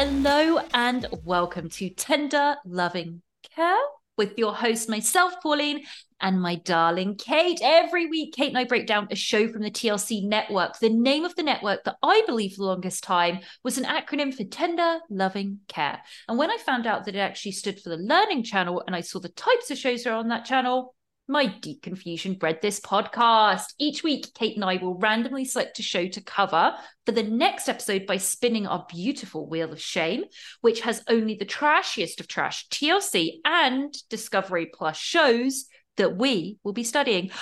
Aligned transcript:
Hello 0.00 0.60
and 0.74 1.06
welcome 1.24 1.68
to 1.70 1.90
Tender 1.90 2.54
Loving 2.64 3.20
Care 3.56 3.82
with 4.16 4.38
your 4.38 4.54
host, 4.54 4.88
myself, 4.88 5.34
Pauline, 5.42 5.86
and 6.20 6.40
my 6.40 6.54
darling 6.54 7.16
Kate. 7.16 7.58
Every 7.60 8.06
week, 8.06 8.32
Kate 8.32 8.50
and 8.50 8.56
I 8.56 8.62
break 8.62 8.86
down 8.86 9.08
a 9.10 9.16
show 9.16 9.48
from 9.48 9.62
the 9.62 9.72
TLC 9.72 10.22
network. 10.22 10.78
The 10.78 10.88
name 10.88 11.24
of 11.24 11.34
the 11.34 11.42
network 11.42 11.82
that 11.82 11.96
I 12.00 12.22
believe 12.26 12.52
for 12.52 12.58
the 12.58 12.68
longest 12.68 13.02
time 13.02 13.40
was 13.64 13.76
an 13.76 13.86
acronym 13.86 14.32
for 14.32 14.44
Tender 14.44 15.00
Loving 15.10 15.58
Care. 15.66 16.00
And 16.28 16.38
when 16.38 16.52
I 16.52 16.58
found 16.58 16.86
out 16.86 17.04
that 17.06 17.16
it 17.16 17.18
actually 17.18 17.50
stood 17.50 17.80
for 17.80 17.88
the 17.88 17.96
Learning 17.96 18.44
Channel 18.44 18.84
and 18.86 18.94
I 18.94 19.00
saw 19.00 19.18
the 19.18 19.30
types 19.30 19.72
of 19.72 19.78
shows 19.78 20.04
that 20.04 20.12
are 20.12 20.16
on 20.16 20.28
that 20.28 20.44
channel, 20.44 20.94
my 21.28 21.46
deep 21.46 21.82
confusion 21.82 22.34
bred 22.34 22.60
this 22.62 22.80
podcast. 22.80 23.74
Each 23.78 24.02
week, 24.02 24.32
Kate 24.34 24.56
and 24.56 24.64
I 24.64 24.76
will 24.76 24.94
randomly 24.94 25.44
select 25.44 25.78
a 25.78 25.82
show 25.82 26.08
to 26.08 26.20
cover 26.22 26.74
for 27.04 27.12
the 27.12 27.22
next 27.22 27.68
episode 27.68 28.06
by 28.06 28.16
spinning 28.16 28.66
our 28.66 28.86
beautiful 28.88 29.46
Wheel 29.46 29.72
of 29.72 29.80
Shame, 29.80 30.24
which 30.62 30.80
has 30.80 31.04
only 31.08 31.34
the 31.34 31.44
trashiest 31.44 32.20
of 32.20 32.28
trash 32.28 32.66
TLC 32.68 33.40
and 33.44 33.94
Discovery 34.08 34.70
Plus 34.72 34.96
shows 34.96 35.66
that 35.98 36.16
we 36.16 36.58
will 36.64 36.72
be 36.72 36.84
studying. 36.84 37.30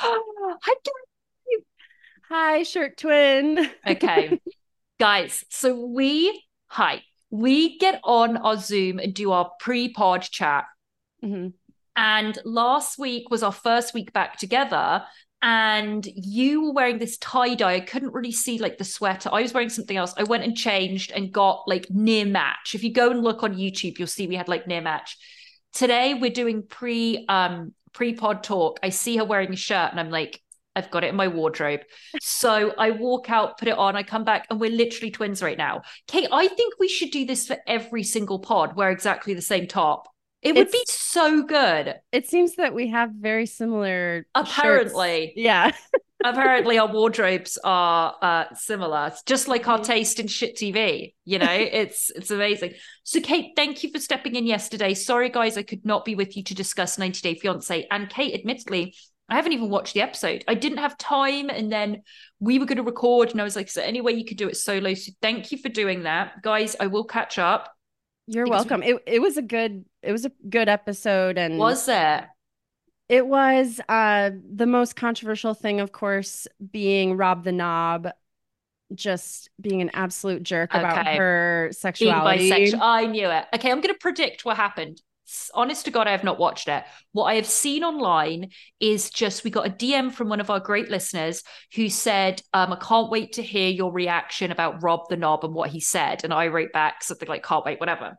Hi, 0.63 0.75
Hi, 2.29 2.63
shirt 2.65 2.97
twin. 2.97 3.71
Okay, 3.87 4.41
guys, 4.99 5.45
so 5.49 5.87
we, 5.87 6.43
hi, 6.67 7.03
we 7.31 7.79
get 7.79 8.01
on 8.03 8.37
our 8.37 8.57
Zoom 8.57 8.99
and 8.99 9.15
do 9.15 9.31
our 9.31 9.53
pre 9.61 9.93
pod 9.93 10.23
chat. 10.23 10.65
Mhm. 11.23 11.53
And 11.97 12.39
last 12.45 12.99
week 12.99 13.31
was 13.31 13.43
our 13.43 13.53
first 13.53 13.95
week 13.95 14.13
back 14.13 14.39
together. 14.39 15.03
And 15.43 16.07
you 16.07 16.65
were 16.65 16.73
wearing 16.73 16.99
this 16.99 17.19
tie 17.19 17.55
dye. 17.55 17.75
I 17.75 17.81
couldn't 17.81 18.15
really 18.15 18.33
see 18.33 18.59
like 18.59 18.79
the 18.79 18.85
sweater. 18.85 19.31
I 19.33 19.43
was 19.43 19.53
wearing 19.53 19.69
something 19.69 19.97
else. 19.97 20.15
I 20.17 20.25
went 20.25 20.45
and 20.45 20.57
changed 20.57 21.13
and 21.13 21.33
got 21.33 21.63
like 21.67 21.87
near 21.91 22.25
match. 22.25 22.75
If 22.75 22.83
you 22.83 22.93
go 22.93 23.11
and 23.11 23.23
look 23.23 23.43
on 23.43 23.55
YouTube, 23.55 23.99
you'll 23.99 24.09
see 24.09 24.27
we 24.27 24.37
had 24.37 24.49
like 24.49 24.67
near 24.67 24.81
match. 24.81 25.17
Today 25.73 26.15
we're 26.15 26.31
doing 26.31 26.63
pre 26.67 27.27
um 27.29 27.75
pre 27.93 28.15
pod 28.15 28.43
talk. 28.43 28.81
I 28.83 28.89
see 28.89 29.17
her 29.19 29.25
wearing 29.25 29.53
a 29.53 29.57
shirt 29.57 29.91
and 29.91 30.01
I'm 30.01 30.11
like, 30.11 30.41
I've 30.75 30.91
got 30.91 31.05
it 31.05 31.09
in 31.09 31.17
my 31.17 31.29
wardrobe. 31.29 31.81
So 32.21 32.75
I 32.77 32.91
walk 32.91 33.31
out, 33.31 33.59
put 33.59 33.69
it 33.69 33.79
on, 33.79 33.97
I 33.97 34.03
come 34.03 34.25
back, 34.25 34.47
and 34.51 34.61
we're 34.61 34.71
literally 34.71 35.11
twins 35.11 35.43
right 35.43 35.57
now. 35.57 35.83
Kate, 36.07 36.29
I 36.31 36.49
think 36.49 36.75
we 36.79 36.89
should 36.89 37.11
do 37.11 37.25
this 37.25 37.47
for 37.47 37.57
every 37.67 38.03
single 38.03 38.39
pod, 38.39 38.77
wear 38.77 38.91
exactly 38.91 39.33
the 39.33 39.43
same 39.43 39.67
top. 39.67 40.09
It 40.43 40.55
would 40.55 40.71
be 40.71 40.85
so 40.87 41.43
good. 41.43 41.97
It 42.13 42.29
seems 42.29 42.57
that 42.57 42.75
we 42.75 42.89
have 42.89 43.11
very 43.11 43.47
similar. 43.47 44.27
shirts. 44.37 44.51
Apparently. 44.51 45.33
Yeah. 45.35 45.73
Apparently, 46.25 46.79
our 46.79 46.91
wardrobes 46.91 47.59
are 47.63 48.15
uh, 48.23 48.45
similar. 48.55 49.09
It's 49.09 49.23
just 49.25 49.49
like 49.49 49.69
our 49.69 49.79
taste 49.79 50.19
in 50.19 50.27
shit 50.27 50.57
TV. 50.57 51.15
You 51.25 51.39
know, 51.39 51.47
it's 51.51 52.11
it's 52.11 52.31
amazing. 52.31 52.75
So, 53.03 53.21
Kate, 53.21 53.53
thank 53.55 53.83
you 53.83 53.91
for 53.91 53.99
stepping 53.99 54.35
in 54.35 54.47
yesterday. 54.47 54.95
Sorry, 54.95 55.29
guys, 55.29 55.59
I 55.59 55.63
could 55.63 55.85
not 55.85 56.05
be 56.05 56.15
with 56.15 56.37
you 56.37 56.43
to 56.45 56.55
discuss 56.55 56.99
90 56.99 57.21
Day 57.21 57.39
Fiance. 57.39 57.87
And 57.91 58.09
Kate, 58.09 58.35
admittedly, 58.35 58.95
I 59.29 59.37
haven't 59.37 59.53
even 59.53 59.69
watched 59.69 59.95
the 59.95 60.01
episode. 60.01 60.45
I 60.49 60.55
didn't 60.55 60.79
have 60.79 60.97
time, 60.97 61.51
and 61.51 61.71
then 61.71 62.03
we 62.41 62.59
were 62.59 62.67
going 62.67 62.77
to 62.77 62.83
record, 62.83 63.31
and 63.31 63.41
I 63.41 63.45
was 63.45 63.57
like, 63.57 63.67
"Is 63.69 63.75
there 63.75 63.85
any 63.85 64.01
way 64.01 64.13
you 64.13 64.25
could 64.25 64.39
do 64.39 64.49
it 64.49 64.57
solo?" 64.57 64.95
So, 64.95 65.13
thank 65.21 65.53
you 65.53 65.59
for 65.59 65.69
doing 65.69 66.05
that, 66.05 66.41
guys. 66.43 66.77
I 66.81 66.87
will 66.87 67.05
catch 67.05 67.39
up. 67.39 67.73
You're 68.27 68.47
welcome. 68.47 68.83
It 68.83 68.97
it 69.07 69.21
was 69.21 69.37
a 69.37 69.43
good 69.43 69.85
it 70.07 70.13
was 70.13 70.25
a 70.25 70.33
good 70.49 70.69
episode 70.69 71.37
and 71.39 71.59
Was 71.59 71.87
there? 71.87 72.31
it 73.09 73.27
was 73.27 73.81
uh 73.89 74.31
the 74.55 74.67
most 74.67 74.97
controversial 74.97 75.55
thing, 75.55 75.81
of 75.81 75.93
course, 75.93 76.47
being 76.73 77.17
Rob 77.17 77.45
the 77.45 77.53
Knob 77.53 78.09
just 78.95 79.51
being 79.61 79.81
an 79.83 79.91
absolute 79.95 80.43
jerk 80.45 80.73
about 80.73 80.99
Okay. 81.01 81.17
her 81.17 81.65
being 81.67 81.73
sexuality. 81.73 82.51
bisexual. 82.51 82.79
I 82.81 83.07
knew 83.07 83.29
it. 83.29 83.45
Okay, 83.55 83.71
I'm 83.71 83.81
going 83.81 83.95
to 83.95 83.99
predict 83.99 84.45
what 84.45 84.57
happened. 84.57 85.01
Honest 85.55 85.87
to 85.87 85.91
God, 85.91 86.07
I 86.07 86.13
have 86.13 86.23
not 86.23 86.39
watched 86.39 86.69
it. 86.69 86.85
What 87.11 87.25
I 87.25 87.35
have 87.35 87.47
seen 87.47 87.83
online 87.83 88.51
is 88.79 89.11
just 89.11 89.43
we 89.43 89.51
got 89.51 89.67
a 89.67 89.71
DM 89.71 90.13
from 90.13 90.29
one 90.29 90.39
of 90.41 90.51
our 90.51 90.61
great 90.61 90.89
listeners 90.89 91.43
who 91.75 91.89
said, 91.89 92.41
um, 92.53 92.73
I 92.73 92.77
can't 92.77 93.11
wait 93.11 93.33
to 93.33 93.43
hear 93.43 93.69
your 93.71 93.91
reaction 93.91 94.53
about 94.53 94.85
Rob 94.85 95.09
the 95.09 95.17
Knob 95.17 95.45
and 95.45 95.53
what 95.53 95.71
he 95.71 95.81
said. 95.81 96.23
And 96.23 96.33
I 96.33 96.47
wrote 96.47 96.71
back 96.73 97.03
something 97.03 97.29
like, 97.29 97.43
can't 97.43 97.65
wait, 97.65 97.81
whatever. 97.81 98.15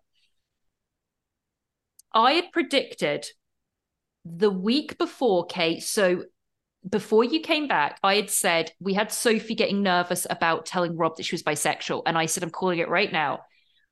I 2.13 2.33
had 2.33 2.51
predicted 2.51 3.25
the 4.25 4.49
week 4.49 4.97
before, 4.97 5.45
Kate. 5.45 5.83
So 5.83 6.25
before 6.87 7.23
you 7.23 7.39
came 7.39 7.67
back, 7.67 7.99
I 8.03 8.15
had 8.15 8.29
said 8.29 8.71
we 8.79 8.93
had 8.93 9.11
Sophie 9.11 9.55
getting 9.55 9.83
nervous 9.83 10.25
about 10.29 10.65
telling 10.65 10.97
Rob 10.97 11.17
that 11.17 11.23
she 11.23 11.35
was 11.35 11.43
bisexual. 11.43 12.03
And 12.05 12.17
I 12.17 12.25
said, 12.25 12.43
I'm 12.43 12.49
calling 12.49 12.79
it 12.79 12.89
right 12.89 13.11
now. 13.11 13.41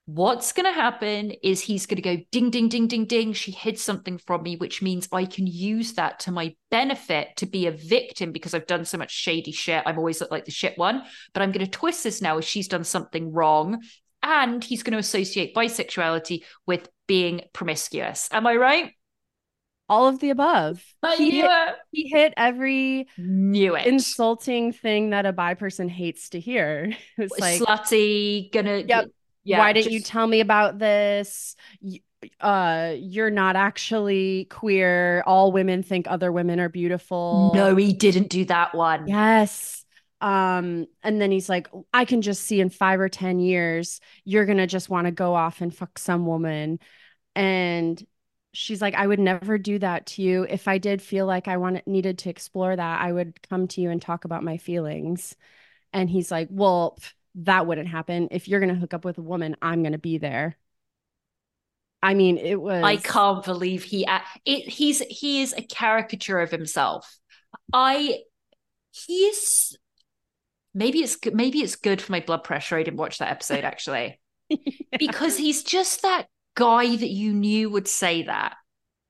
What's 0.07 0.51
going 0.51 0.71
to 0.71 0.71
happen 0.71 1.31
is 1.41 1.61
he's 1.61 1.87
going 1.87 1.95
to 1.95 2.01
go 2.03 2.23
ding, 2.31 2.51
ding, 2.51 2.69
ding, 2.69 2.87
ding, 2.87 3.05
ding. 3.05 3.33
She 3.33 3.51
hid 3.51 3.79
something 3.79 4.19
from 4.19 4.43
me, 4.43 4.55
which 4.55 4.83
means 4.83 5.09
I 5.11 5.25
can 5.25 5.47
use 5.47 5.93
that 5.93 6.19
to 6.21 6.31
my 6.31 6.53
benefit 6.69 7.29
to 7.37 7.47
be 7.47 7.65
a 7.65 7.71
victim 7.71 8.31
because 8.31 8.53
I've 8.53 8.67
done 8.67 8.85
so 8.85 8.99
much 8.99 9.11
shady 9.11 9.51
shit. 9.51 9.81
I'm 9.83 9.97
always 9.97 10.21
look 10.21 10.29
like 10.29 10.45
the 10.45 10.51
shit 10.51 10.77
one. 10.77 11.01
But 11.33 11.41
I'm 11.41 11.51
going 11.51 11.65
to 11.65 11.71
twist 11.71 12.03
this 12.03 12.21
now 12.21 12.37
as 12.37 12.45
she's 12.45 12.67
done 12.67 12.83
something 12.83 13.33
wrong. 13.33 13.81
And 14.27 14.63
he's 14.63 14.81
going 14.83 14.93
to 14.93 14.97
associate 14.99 15.53
bisexuality 15.53 16.43
with 16.65 16.89
being 17.07 17.41
promiscuous. 17.53 18.27
Am 18.31 18.47
I 18.47 18.55
right? 18.55 18.91
All 19.87 20.07
of 20.07 20.19
the 20.19 20.31
above. 20.31 20.83
I 21.03 21.15
He 21.15 21.29
hit, 21.29 21.45
it. 21.51 21.75
he 21.91 22.09
hit 22.09 22.33
every 22.35 23.07
Knew 23.19 23.75
it. 23.75 23.85
insulting 23.85 24.73
thing 24.73 25.11
that 25.11 25.27
a 25.27 25.31
bi 25.31 25.53
person 25.53 25.89
hates 25.89 26.29
to 26.29 26.39
hear. 26.39 26.91
It's 27.19 27.39
like 27.39 27.61
slutty, 27.61 28.51
gonna 28.51 28.77
Yep. 28.87 29.09
yeah, 29.43 29.59
why 29.59 29.73
didn't 29.73 29.91
you 29.91 30.01
tell 30.01 30.25
me 30.25 30.39
about 30.39 30.79
this? 30.79 31.55
Uh 32.39 32.95
you're 32.97 33.29
not 33.29 33.55
actually 33.55 34.45
queer 34.49 35.21
all 35.27 35.51
women 35.51 35.83
think 35.83 36.07
other 36.09 36.31
women 36.31 36.59
are 36.59 36.69
beautiful 36.69 37.51
No, 37.53 37.75
he 37.75 37.93
didn't 37.93 38.29
do 38.29 38.45
that 38.45 38.73
one. 38.73 39.07
yes 39.07 39.84
um 40.21 40.85
and 41.03 41.19
then 41.19 41.29
he's 41.29 41.49
like 41.49 41.67
i 41.93 42.05
can 42.05 42.21
just 42.21 42.43
see 42.43 42.61
in 42.61 42.69
5 42.69 42.99
or 43.01 43.09
10 43.09 43.39
years 43.39 43.99
you're 44.23 44.45
going 44.45 44.57
to 44.57 44.67
just 44.67 44.89
want 44.89 45.05
to 45.05 45.11
go 45.11 45.35
off 45.35 45.61
and 45.61 45.75
fuck 45.75 45.97
some 45.99 46.25
woman. 46.25 46.79
And 47.35 48.01
she's 48.53 48.81
like 48.81 48.95
i 48.95 49.05
would 49.05 49.19
never 49.19 49.57
do 49.57 49.77
that 49.79 50.05
to 50.07 50.21
you. 50.21 50.43
If 50.43 50.67
i 50.67 50.77
did 50.77 51.01
feel 51.01 51.25
like 51.25 51.47
i 51.47 51.57
wanted 51.57 51.85
needed 51.85 52.19
to 52.19 52.29
explore 52.29 52.73
that 52.75 53.01
i 53.01 53.11
would 53.11 53.47
come 53.49 53.67
to 53.69 53.81
you 53.81 53.89
and 53.89 54.01
talk 54.01 54.25
about 54.25 54.43
my 54.43 54.57
feelings. 54.57 55.35
And 55.91 56.09
he's 56.09 56.31
like 56.31 56.47
well 56.49 56.97
that 57.39 57.67
wouldn't 57.67 57.89
happen. 57.89 58.29
If 58.31 58.47
you're 58.47 58.61
going 58.61 58.73
to 58.73 58.79
hook 58.79 58.93
up 58.93 59.03
with 59.03 59.17
a 59.17 59.21
woman 59.21 59.57
i'm 59.61 59.83
going 59.83 59.91
to 59.91 59.97
be 59.97 60.17
there. 60.17 60.55
I 62.01 62.13
mean 62.13 62.37
it 62.37 62.61
was 62.61 62.83
I 62.83 62.95
can't 62.95 63.43
believe 63.43 63.83
he 63.83 64.07
it, 64.45 64.69
he's 64.69 64.99
he 64.99 65.41
is 65.41 65.53
a 65.53 65.61
caricature 65.61 66.39
of 66.39 66.51
himself. 66.51 67.19
I 67.73 68.19
he 68.91 69.25
is 69.25 69.75
maybe 70.75 70.99
it's 70.99 71.17
good 71.17 71.35
maybe 71.35 71.61
it's 71.61 71.77
good 71.77 72.01
for 72.01 72.11
my 72.13 72.21
blood 72.21 72.43
pressure. 72.45 72.77
I 72.77 72.83
didn't 72.83 72.99
watch 72.99 73.19
that 73.19 73.31
episode 73.31 73.63
actually 73.65 74.19
because 74.97 75.37
he's 75.37 75.63
just 75.63 76.03
that 76.03 76.27
guy 76.55 76.95
that 76.95 77.09
you 77.09 77.33
knew 77.33 77.69
would 77.71 77.87
say 77.87 78.23
that. 78.23 78.55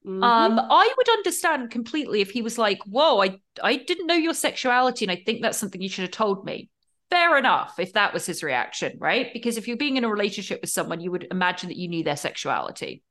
Mhm. 0.06 0.24
Um, 0.24 0.60
I 0.60 0.94
would 0.98 1.10
understand 1.10 1.72
completely 1.72 2.22
if 2.22 2.32
he 2.32 2.42
was 2.42 2.58
like, 2.58 2.80
"Whoa, 2.86 3.22
I 3.24 3.40
I 3.64 3.78
didn't 3.78 4.08
know 4.08 4.16
your 4.16 4.34
sexuality, 4.34 5.06
and 5.06 5.12
I 5.12 5.24
think 5.26 5.42
that's 5.42 5.58
something 5.58 5.82
you 5.82 5.90
should 5.90 6.04
have 6.04 6.12
told 6.12 6.46
me." 6.46 6.70
Fair 7.12 7.38
enough, 7.38 7.80
if 7.80 7.94
that 7.94 8.14
was 8.14 8.26
his 8.26 8.44
reaction, 8.44 8.98
right? 9.00 9.32
Because 9.34 9.58
if 9.58 9.68
you're 9.68 9.78
being 9.78 9.98
in 9.98 10.04
a 10.06 10.10
relationship 10.10 10.62
with 10.62 10.72
someone, 10.72 11.02
you 11.02 11.12
would 11.12 11.28
imagine 11.32 11.70
that 11.70 11.78
you 11.78 11.88
knew 11.88 12.04
their 12.04 12.18
sexuality. 12.18 13.04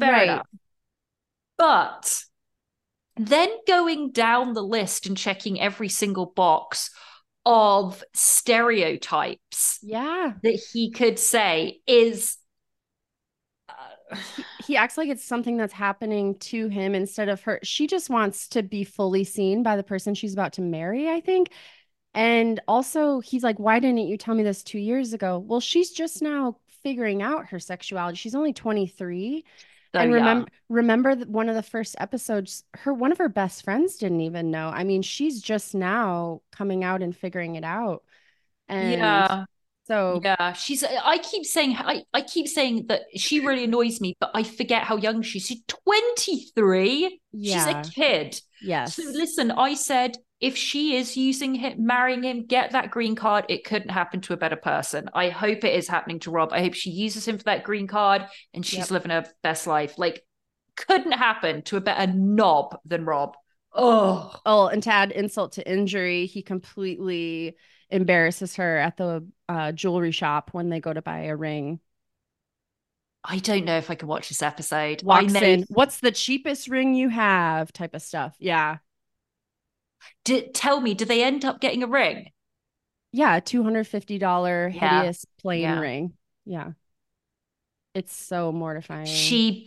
Fair 0.00 0.12
Right. 0.12 0.22
enough. 0.22 0.46
But 1.58 2.24
then 3.16 3.50
going 3.66 4.12
down 4.12 4.54
the 4.54 4.62
list 4.62 5.06
and 5.06 5.16
checking 5.16 5.60
every 5.60 5.88
single 5.88 6.26
box 6.26 6.90
of 7.50 8.04
stereotypes 8.12 9.78
yeah 9.82 10.34
that 10.42 10.60
he 10.72 10.90
could 10.90 11.18
say 11.18 11.80
is 11.86 12.36
uh, 13.68 14.16
he 14.66 14.76
acts 14.76 14.98
like 14.98 15.08
it's 15.08 15.24
something 15.24 15.56
that's 15.56 15.72
happening 15.72 16.34
to 16.38 16.68
him 16.68 16.94
instead 16.94 17.28
of 17.28 17.42
her. 17.42 17.58
She 17.62 17.86
just 17.86 18.10
wants 18.10 18.48
to 18.48 18.62
be 18.62 18.84
fully 18.84 19.24
seen 19.24 19.62
by 19.62 19.76
the 19.76 19.82
person 19.82 20.14
she's 20.14 20.32
about 20.32 20.54
to 20.54 20.62
marry, 20.62 21.08
I 21.08 21.20
think. 21.20 21.50
And 22.14 22.60
also, 22.68 23.20
he's 23.20 23.44
like, 23.44 23.58
Why 23.58 23.80
didn't 23.80 23.98
you 24.08 24.16
tell 24.16 24.34
me 24.34 24.42
this 24.42 24.62
two 24.62 24.78
years 24.78 25.12
ago? 25.12 25.38
Well, 25.38 25.60
she's 25.60 25.90
just 25.90 26.22
now 26.22 26.56
figuring 26.82 27.22
out 27.22 27.48
her 27.48 27.58
sexuality. 27.58 28.16
She's 28.16 28.34
only 28.34 28.52
23. 28.52 29.44
So 29.94 30.00
and 30.00 30.12
remember, 30.12 30.48
remember 30.68 31.14
that 31.14 31.28
one 31.28 31.48
of 31.48 31.54
the 31.54 31.62
first 31.62 31.96
episodes, 31.98 32.64
her 32.74 32.92
one 32.92 33.10
of 33.10 33.18
her 33.18 33.28
best 33.28 33.64
friends 33.64 33.96
didn't 33.96 34.20
even 34.20 34.50
know. 34.50 34.68
I 34.68 34.84
mean, 34.84 35.02
she's 35.02 35.40
just 35.40 35.74
now 35.74 36.42
coming 36.52 36.84
out 36.84 37.02
and 37.02 37.16
figuring 37.16 37.56
it 37.56 37.64
out. 37.64 38.02
And 38.68 38.92
yeah. 38.92 39.44
so 39.86 40.20
Yeah, 40.22 40.52
she's. 40.52 40.84
I 40.84 41.18
keep 41.18 41.46
saying. 41.46 41.76
I, 41.78 42.04
I 42.12 42.20
keep 42.20 42.48
saying 42.48 42.88
that 42.88 43.02
she 43.16 43.40
really 43.46 43.64
annoys 43.64 44.00
me, 44.00 44.14
but 44.20 44.30
I 44.34 44.42
forget 44.42 44.82
how 44.82 44.96
young 44.96 45.22
she 45.22 45.38
is. 45.38 45.46
She's 45.46 45.62
twenty 45.66 46.46
three. 46.54 47.20
Yeah. 47.32 47.64
She's 47.64 47.74
a 47.74 47.90
kid. 47.90 48.40
yes. 48.60 48.96
So 48.96 49.04
listen, 49.04 49.50
I 49.50 49.72
said 49.72 50.18
if 50.40 50.56
she 50.56 50.96
is 50.96 51.16
using 51.16 51.54
him, 51.54 51.84
marrying 51.84 52.22
him, 52.22 52.46
get 52.46 52.72
that 52.72 52.90
green 52.90 53.16
card. 53.16 53.44
It 53.48 53.64
couldn't 53.64 53.90
happen 53.90 54.20
to 54.22 54.32
a 54.34 54.36
better 54.36 54.56
person. 54.56 55.10
I 55.14 55.30
hope 55.30 55.64
it 55.64 55.74
is 55.74 55.88
happening 55.88 56.20
to 56.20 56.30
Rob. 56.30 56.52
I 56.52 56.60
hope 56.62 56.74
she 56.74 56.90
uses 56.90 57.26
him 57.26 57.38
for 57.38 57.44
that 57.44 57.64
green 57.64 57.86
card 57.88 58.26
and 58.54 58.64
she's 58.64 58.90
Yep. 58.90 58.90
living 58.90 59.10
her 59.10 59.26
best 59.42 59.66
life. 59.66 59.98
Like, 59.98 60.24
couldn't 60.76 61.12
happen 61.12 61.62
to 61.62 61.76
a 61.76 61.80
better 61.80 62.12
knob 62.12 62.78
than 62.84 63.04
Rob. 63.04 63.36
Oh, 63.72 64.34
Oh, 64.46 64.68
and 64.68 64.82
to 64.84 64.90
add 64.92 65.12
insult 65.12 65.52
to 65.52 65.68
injury, 65.70 66.26
he 66.26 66.42
completely 66.42 67.56
embarrasses 67.90 68.56
her 68.56 68.78
at 68.78 68.96
the 68.96 69.26
uh, 69.48 69.72
jewelry 69.72 70.12
shop 70.12 70.50
when 70.52 70.68
they 70.68 70.80
go 70.80 70.92
to 70.92 71.02
buy 71.02 71.24
a 71.24 71.36
ring. 71.36 71.80
I 73.24 73.38
don't 73.38 73.64
know 73.64 73.76
if 73.76 73.90
I 73.90 73.94
can 73.94 74.08
watch 74.08 74.28
this 74.28 74.42
episode. 74.42 75.02
I 75.08 75.22
may 75.24 75.54
in, 75.54 75.64
what's 75.68 76.00
the 76.00 76.12
cheapest 76.12 76.68
ring 76.68 76.94
you 76.94 77.08
have? 77.08 77.72
Type 77.72 77.94
of 77.94 78.02
stuff. 78.02 78.34
Yeah. 78.38 78.78
Did, 80.24 80.54
tell 80.54 80.80
me, 80.80 80.94
do 80.94 81.04
they 81.04 81.22
end 81.22 81.44
up 81.44 81.60
getting 81.60 81.82
a 81.82 81.86
ring? 81.86 82.30
Yeah. 83.12 83.40
$250 83.40 84.74
Yeah. 84.74 84.98
hideous 85.00 85.24
plain 85.40 85.62
Yeah. 85.62 85.78
ring. 85.80 86.12
Yeah. 86.44 86.72
It's 87.94 88.14
so 88.14 88.52
mortifying. 88.52 89.06
She, 89.06 89.66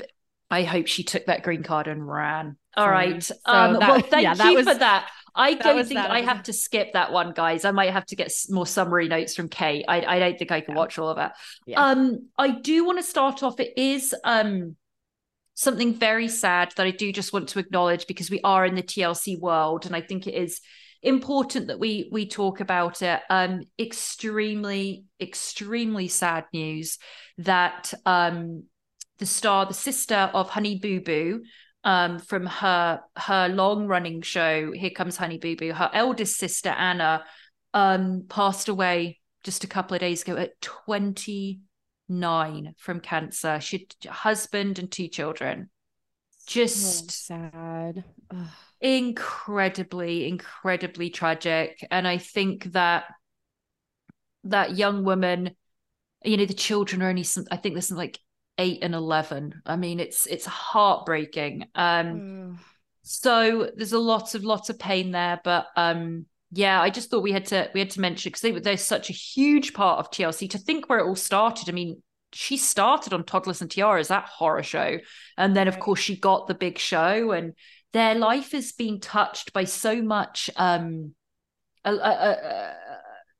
I 0.49 0.63
hope 0.63 0.87
she 0.87 1.03
took 1.03 1.25
that 1.25 1.43
green 1.43 1.63
card 1.63 1.87
and 1.87 2.07
ran. 2.07 2.57
All 2.77 2.89
right. 2.89 3.21
So 3.21 3.35
um, 3.45 3.73
that- 3.79 3.89
well, 3.89 3.99
thank 4.01 4.23
yeah, 4.23 4.49
you 4.49 4.55
was- 4.57 4.67
for 4.67 4.75
that. 4.75 5.09
I 5.33 5.53
that 5.53 5.63
don't 5.63 5.85
think 5.87 5.97
that 5.97 6.11
I 6.11 6.19
have 6.21 6.43
to 6.43 6.53
skip 6.53 6.91
that 6.91 7.13
one, 7.13 7.31
guys. 7.31 7.63
I 7.63 7.71
might 7.71 7.91
have 7.91 8.05
to 8.07 8.17
get 8.17 8.33
more 8.49 8.67
summary 8.67 9.07
notes 9.07 9.33
from 9.33 9.47
Kate. 9.47 9.85
I, 9.87 10.01
I 10.01 10.19
don't 10.19 10.37
think 10.37 10.51
I 10.51 10.59
can 10.59 10.73
Yeah. 10.73 10.79
watch 10.79 10.99
all 10.99 11.07
of 11.07 11.15
that. 11.15 11.37
Yeah. 11.65 11.81
Um, 11.81 12.27
I 12.37 12.49
do 12.49 12.83
want 12.85 12.99
to 12.99 13.03
start 13.03 13.41
off. 13.41 13.57
It 13.61 13.71
is 13.77 14.13
um 14.25 14.75
something 15.61 15.93
very 15.93 16.27
sad 16.27 16.73
that 16.75 16.87
I 16.87 16.91
do 16.91 17.13
just 17.13 17.33
want 17.33 17.49
to 17.49 17.59
acknowledge 17.59 18.07
because 18.07 18.31
we 18.31 18.41
are 18.43 18.65
in 18.65 18.73
the 18.73 18.81
TLC 18.81 19.39
world, 19.39 19.85
and 19.85 19.95
I 19.95 20.01
think 20.01 20.25
it 20.25 20.33
is 20.33 20.59
important 21.03 21.67
that 21.67 21.79
we 21.79 22.09
we 22.11 22.27
talk 22.27 22.61
about 22.61 23.03
it. 23.03 23.21
Um, 23.29 23.61
extremely, 23.77 25.05
extremely 25.21 26.07
sad 26.07 26.45
news 26.51 26.97
that 27.37 27.93
um 28.05 28.63
the 29.19 29.27
star, 29.27 29.67
the 29.67 29.75
sister 29.75 30.31
of 30.33 30.49
Honey 30.49 30.79
Boo 30.79 30.99
Boo, 30.99 31.43
um, 31.83 32.17
from 32.17 32.47
her 32.47 33.01
her 33.15 33.47
long 33.47 33.85
running 33.85 34.23
show, 34.23 34.71
Here 34.71 34.89
Comes 34.89 35.15
Honey 35.15 35.37
Boo 35.37 35.55
Boo, 35.55 35.73
her 35.73 35.91
eldest 35.93 36.37
sister 36.37 36.69
Anna, 36.69 37.23
um, 37.75 38.25
passed 38.27 38.67
away 38.67 39.19
just 39.43 39.63
a 39.63 39.67
couple 39.67 39.93
of 39.93 40.01
days 40.01 40.23
ago 40.23 40.37
at 40.37 40.59
29 42.11 42.75
from 42.77 42.99
cancer. 42.99 43.59
She 43.59 43.87
husband 44.07 44.79
and 44.79 44.91
two 44.91 45.07
children. 45.07 45.69
Just 46.45 47.11
sad. 47.11 48.03
Ugh. 48.33 48.47
incredibly 48.81 50.27
incredibly 50.27 51.09
tragic 51.11 51.85
and 51.91 52.07
i 52.07 52.17
think 52.17 52.63
that 52.71 53.03
that 54.45 54.75
young 54.75 55.03
woman 55.03 55.51
you 56.23 56.37
know 56.37 56.45
the 56.45 56.53
children 56.53 57.03
are 57.03 57.09
only 57.09 57.23
some 57.23 57.45
i 57.51 57.57
think 57.57 57.75
there's 57.75 57.89
some 57.89 57.97
like 57.97 58.17
8 58.57 58.79
and 58.81 58.95
11 58.95 59.61
i 59.65 59.75
mean 59.75 59.99
it's 59.99 60.25
it's 60.25 60.45
heartbreaking 60.45 61.65
um 61.75 62.53
Ugh. 62.53 62.59
so 63.03 63.69
there's 63.75 63.93
a 63.93 63.99
lot 63.99 64.33
of 64.33 64.43
lots 64.43 64.69
of 64.69 64.79
pain 64.79 65.11
there 65.11 65.39
but 65.43 65.67
um 65.75 66.25
yeah 66.51 66.81
i 66.81 66.89
just 66.89 67.09
thought 67.09 67.23
we 67.23 67.31
had 67.31 67.45
to 67.45 67.69
we 67.73 67.79
had 67.79 67.89
to 67.89 68.01
mention 68.01 68.29
because 68.29 68.41
they 68.41 68.51
were 68.51 68.59
they're 68.59 68.77
such 68.77 69.09
a 69.09 69.13
huge 69.13 69.73
part 69.73 69.99
of 69.99 70.11
tlc 70.11 70.49
to 70.49 70.57
think 70.57 70.89
where 70.89 70.99
it 70.99 71.05
all 71.07 71.15
started. 71.15 71.69
I 71.69 71.71
mean 71.71 72.01
she 72.33 72.55
started 72.57 73.13
on 73.13 73.25
toddlers 73.25 73.61
and 73.61 73.69
tiaras 73.69 74.07
that 74.07 74.25
horror 74.25 74.63
show 74.63 74.97
and 75.37 75.55
then 75.55 75.67
of 75.67 75.79
course 75.79 75.99
she 75.99 76.17
got 76.19 76.47
the 76.47 76.53
big 76.53 76.77
show 76.77 77.31
and 77.31 77.53
their 77.93 78.15
life 78.15 78.53
has 78.53 78.71
been 78.71 78.99
touched 79.01 79.51
by 79.51 79.65
so 79.65 80.01
much 80.01 80.49
um 80.55 81.13
a, 81.83 81.91
a, 81.93 81.95
a, 81.95 82.75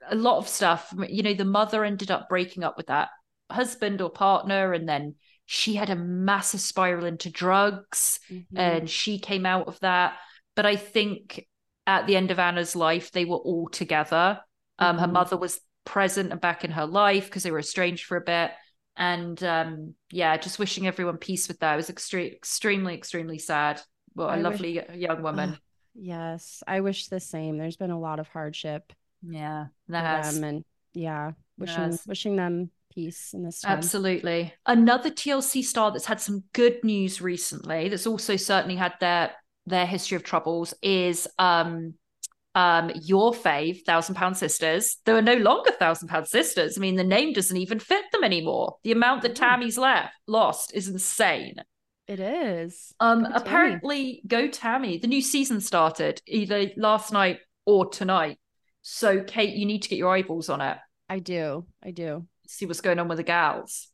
a 0.10 0.16
lot 0.16 0.40
of 0.40 0.48
stuff. 0.48 0.94
You 1.08 1.24
know 1.24 1.34
the 1.34 1.46
mother 1.46 1.86
ended 1.86 2.12
up 2.12 2.28
breaking 2.28 2.64
up 2.64 2.76
with 2.76 2.88
that 2.88 3.10
husband 3.50 4.02
or 4.02 4.10
partner 4.10 4.74
and 4.74 4.90
then 4.90 5.16
she 5.46 5.76
had 5.76 5.90
a 5.90 5.96
massive 5.96 6.62
spiral 6.62 7.06
into 7.06 7.30
drugs 7.30 8.20
Mhm. 8.32 8.46
and 8.56 8.90
she 8.90 9.20
came 9.20 9.46
out 9.46 9.68
of 9.68 9.80
that. 9.82 10.18
But 10.56 10.66
i 10.66 10.76
think 10.76 11.46
at 11.88 12.08
the 12.08 12.16
end 12.16 12.32
of 12.32 12.40
anna's 12.40 12.76
life 12.76 13.12
they 13.12 13.26
were 13.26 13.38
all 13.38 13.68
together 13.70 14.40
um 14.80 14.98
her 14.98 15.08
Mhm. 15.08 15.14
mother 15.14 15.38
was 15.38 15.60
present 15.86 16.32
and 16.32 16.40
back 16.42 16.64
in 16.64 16.72
her 16.72 16.86
life 16.86 17.26
because 17.26 17.44
they 17.44 17.52
were 17.52 17.60
estranged 17.60 18.06
for 18.06 18.18
a 18.18 18.22
bit 18.22 18.52
and 18.96 19.44
um 19.44 19.96
yeah 20.12 20.38
just 20.38 20.60
wishing 20.60 20.86
everyone 20.86 21.18
peace 21.18 21.48
with 21.48 21.60
that 21.60 21.74
it 21.74 21.78
was 21.78 21.90
extre- 21.90 22.32
extremely 22.32 22.94
extremely 22.94 23.40
sad 23.40 23.82
well 24.16 24.28
a 24.30 24.34
I 24.34 24.36
wish- 24.38 24.44
lovely 24.44 24.82
young 24.96 25.24
woman. 25.24 25.58
Yes, 25.94 26.64
I 26.66 26.80
wish 26.80 27.08
the 27.08 27.20
same. 27.20 27.58
There's 27.58 27.76
been 27.76 27.92
a 27.92 28.00
lot 28.00 28.20
of 28.20 28.28
hardship 28.30 28.94
yeah 29.22 29.66
that 29.90 30.24
has 30.24 30.36
them, 30.36 30.44
and 30.46 30.66
yeah, 30.94 31.32
wishing 31.58 31.92
Yes. 31.92 32.08
wishing 32.08 32.36
them 32.38 32.72
peace 32.94 33.34
in 33.34 33.44
this 33.44 33.60
time. 33.62 33.78
Absolutely. 33.78 34.54
Another 34.66 35.10
TLC 35.10 35.62
star 35.64 35.92
that's 35.92 36.06
had 36.06 36.22
some 36.22 36.44
good 36.54 36.84
news 36.84 37.22
recently, 37.22 37.90
that's 37.90 38.08
also 38.08 38.36
certainly 38.38 38.76
had 38.78 38.94
their 39.02 39.32
their 39.72 39.88
history 39.88 40.16
of 40.16 40.24
troubles, 40.24 40.74
is 40.84 41.28
um 41.40 41.96
um 42.54 42.92
your 42.96 43.34
fave, 43.34 43.84
Thousand 43.86 44.16
Pound 44.16 44.38
Sisters. 44.38 44.98
They 45.06 45.14
are 45.14 45.22
no 45.22 45.36
longer 45.38 45.72
Thousand 45.72 46.10
Pound 46.10 46.28
Sisters. 46.28 46.78
I 46.78 46.82
mean, 46.82 46.96
the 46.98 47.04
name 47.04 47.34
doesn't 47.34 47.58
even 47.58 47.80
fit 47.80 48.06
them 48.12 48.24
anymore. 48.24 48.78
The 48.84 48.92
amount 48.92 49.24
that 49.24 49.32
Mm. 49.32 49.36
Tammy's 49.36 49.78
left 49.78 50.14
lost 50.28 50.74
is 50.76 50.88
insane. 50.88 51.56
It 52.08 52.20
is. 52.20 52.94
Um, 53.00 53.24
Go 53.24 53.30
Tammy. 53.30 53.42
apparently, 53.42 54.22
Go 54.28 54.48
Tammy. 54.50 54.98
The 54.98 55.08
new 55.08 55.22
season 55.22 55.62
started 55.62 56.22
either 56.28 56.68
last 56.78 57.14
night 57.14 57.40
or 57.66 57.90
tonight. 57.90 58.38
So, 58.82 59.24
Kate, 59.24 59.56
you 59.56 59.66
need 59.66 59.84
to 59.84 59.90
get 59.90 59.98
your 60.00 60.14
eyeballs 60.14 60.50
on 60.50 60.60
it. 60.60 60.78
I 61.08 61.20
do. 61.20 61.66
I 61.84 61.92
do. 61.92 62.26
See 62.48 62.66
what's 62.66 62.82
going 62.82 63.00
on 63.00 63.08
with 63.08 63.18
the 63.18 63.24
gals. 63.24 63.88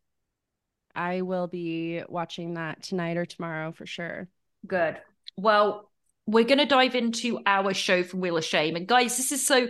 I 0.96 1.22
will 1.22 1.48
be 1.48 2.02
watching 2.10 2.56
that 2.56 2.82
tonight 2.82 3.18
or 3.18 3.26
tomorrow 3.26 3.72
for 3.72 3.86
sure. 3.86 4.28
Good. 4.66 4.98
Well, 5.38 5.90
we're 6.26 6.44
going 6.44 6.58
to 6.58 6.66
dive 6.66 6.96
into 6.96 7.40
our 7.46 7.74
show 7.74 8.04
from 8.04 8.20
Wheel 8.20 8.38
of 8.38 8.44
Shame. 8.44 8.76
And 8.76 8.88
guys, 8.88 9.18
this 9.18 9.32
is 9.32 9.46
so 9.46 9.70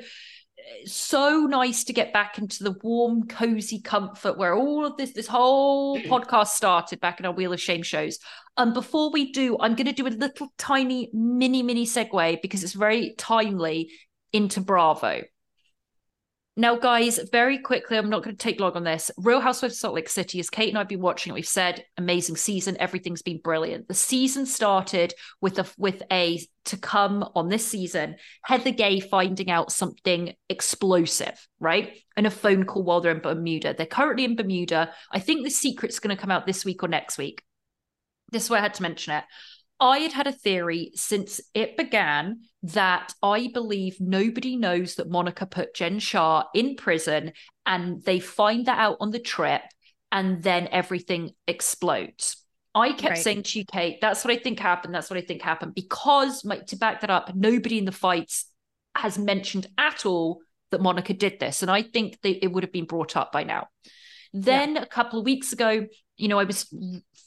so 0.85 1.45
nice 1.45 1.83
to 1.85 1.93
get 1.93 2.13
back 2.13 2.37
into 2.37 2.63
the 2.63 2.75
warm, 2.83 3.27
cozy 3.27 3.81
comfort 3.81 4.37
where 4.37 4.53
all 4.53 4.85
of 4.85 4.97
this, 4.97 5.13
this 5.13 5.27
whole 5.27 5.97
podcast 6.01 6.47
started 6.47 6.99
back 6.99 7.19
in 7.19 7.25
our 7.25 7.31
Wheel 7.31 7.53
of 7.53 7.61
Shame 7.61 7.83
shows. 7.83 8.19
And 8.57 8.69
um, 8.69 8.73
before 8.73 9.11
we 9.11 9.31
do, 9.31 9.57
I'm 9.59 9.75
going 9.75 9.87
to 9.87 9.93
do 9.93 10.07
a 10.07 10.09
little 10.09 10.51
tiny 10.57 11.09
mini, 11.13 11.63
mini 11.63 11.85
segue 11.85 12.41
because 12.41 12.63
it's 12.63 12.73
very 12.73 13.13
timely 13.17 13.91
into 14.33 14.61
Bravo. 14.61 15.21
Now, 16.59 16.75
guys, 16.75 17.19
very 17.31 17.59
quickly, 17.59 17.99
I'm 17.99 18.09
not 18.09 18.23
going 18.23 18.35
to 18.35 18.43
take 18.43 18.59
long 18.59 18.73
on 18.73 18.83
this. 18.83 19.11
Real 19.15 19.39
Housewives 19.39 19.75
of 19.75 19.79
Salt 19.79 19.93
Lake 19.93 20.09
City, 20.09 20.39
as 20.39 20.49
Kate 20.49 20.69
and 20.69 20.77
I 20.77 20.81
have 20.81 20.87
been 20.87 21.01
watching, 21.01 21.29
it, 21.29 21.35
we've 21.35 21.47
said 21.47 21.85
amazing 21.97 22.35
season. 22.35 22.75
Everything's 22.79 23.21
been 23.21 23.39
brilliant. 23.43 23.87
The 23.87 23.93
season 23.93 24.47
started 24.47 25.13
with 25.39 25.59
a 25.59 25.67
with 25.77 26.01
a 26.11 26.41
to 26.65 26.77
come 26.77 27.23
on 27.35 27.49
this 27.49 27.65
season. 27.65 28.15
Heather 28.41 28.71
Gay 28.71 28.99
finding 28.99 29.51
out 29.51 29.71
something 29.71 30.33
explosive, 30.49 31.47
right? 31.59 31.99
And 32.15 32.25
a 32.25 32.31
phone 32.31 32.65
call 32.65 32.81
while 32.81 33.01
they're 33.01 33.11
in 33.11 33.21
Bermuda. 33.21 33.75
They're 33.77 33.85
currently 33.85 34.25
in 34.25 34.35
Bermuda. 34.35 34.91
I 35.11 35.19
think 35.19 35.43
the 35.43 35.51
secret's 35.51 35.99
going 35.99 36.15
to 36.15 36.19
come 36.19 36.31
out 36.31 36.47
this 36.47 36.65
week 36.65 36.81
or 36.81 36.87
next 36.87 37.19
week. 37.19 37.43
This 38.31 38.45
is 38.45 38.49
why 38.49 38.57
I 38.57 38.61
had 38.61 38.73
to 38.73 38.81
mention 38.81 39.13
it. 39.13 39.23
I 39.79 39.99
had 39.99 40.13
had 40.13 40.27
a 40.27 40.31
theory 40.31 40.91
since 40.95 41.39
it 41.53 41.77
began 41.77 42.41
that 42.63 43.13
I 43.21 43.49
believe 43.53 43.97
nobody 43.99 44.55
knows 44.55 44.95
that 44.95 45.09
Monica 45.09 45.45
put 45.45 45.75
Jen 45.75 45.99
Shah 45.99 46.45
in 46.55 46.75
prison 46.75 47.33
and 47.65 48.03
they 48.03 48.19
find 48.19 48.65
that 48.65 48.79
out 48.79 48.97
on 48.99 49.11
the 49.11 49.19
trip 49.19 49.61
and 50.11 50.41
then 50.41 50.67
everything 50.71 51.31
explodes. 51.47 52.43
I 52.73 52.91
kept 52.91 53.15
right. 53.15 53.17
saying 53.17 53.43
to 53.43 53.59
you, 53.59 53.65
Kate, 53.65 53.97
that's 54.01 54.23
what 54.23 54.33
I 54.33 54.37
think 54.37 54.59
happened. 54.59 54.93
That's 54.93 55.09
what 55.09 55.17
I 55.17 55.21
think 55.21 55.41
happened. 55.41 55.73
Because 55.75 56.45
my, 56.45 56.57
to 56.59 56.75
back 56.75 57.01
that 57.01 57.09
up, 57.09 57.35
nobody 57.35 57.77
in 57.77 57.85
the 57.85 57.91
fights 57.91 58.45
has 58.95 59.17
mentioned 59.17 59.67
at 59.77 60.05
all 60.05 60.41
that 60.71 60.81
Monica 60.81 61.13
did 61.13 61.39
this. 61.39 61.61
And 61.61 61.71
I 61.71 61.81
think 61.81 62.19
that 62.21 62.43
it 62.43 62.51
would 62.51 62.63
have 62.63 62.71
been 62.71 62.85
brought 62.85 63.15
up 63.15 63.31
by 63.31 63.43
now. 63.43 63.67
Then 64.33 64.75
yeah. 64.75 64.81
a 64.81 64.85
couple 64.85 65.19
of 65.19 65.25
weeks 65.25 65.53
ago, 65.53 65.87
you 66.17 66.27
know, 66.27 66.39
I 66.39 66.43
was 66.43 66.73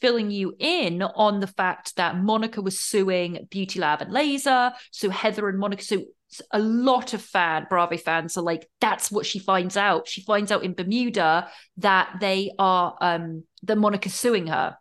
filling 0.00 0.30
you 0.30 0.54
in 0.58 1.02
on 1.02 1.40
the 1.40 1.46
fact 1.46 1.96
that 1.96 2.16
Monica 2.16 2.60
was 2.60 2.78
suing 2.78 3.46
Beauty 3.50 3.78
Lab 3.78 4.02
and 4.02 4.12
Laser. 4.12 4.72
So 4.90 5.10
Heather 5.10 5.48
and 5.48 5.58
Monica, 5.58 5.84
so 5.84 6.04
a 6.50 6.58
lot 6.58 7.14
of 7.14 7.22
fan 7.22 7.66
Bravo 7.68 7.96
fans 7.96 8.36
are 8.36 8.42
like, 8.42 8.68
that's 8.80 9.10
what 9.10 9.26
she 9.26 9.38
finds 9.38 9.76
out. 9.76 10.08
She 10.08 10.22
finds 10.22 10.52
out 10.52 10.64
in 10.64 10.74
Bermuda 10.74 11.48
that 11.78 12.16
they 12.20 12.52
are 12.58 12.96
um 13.00 13.44
that 13.64 13.78
Monica's 13.78 14.14
suing 14.14 14.46
her. 14.48 14.76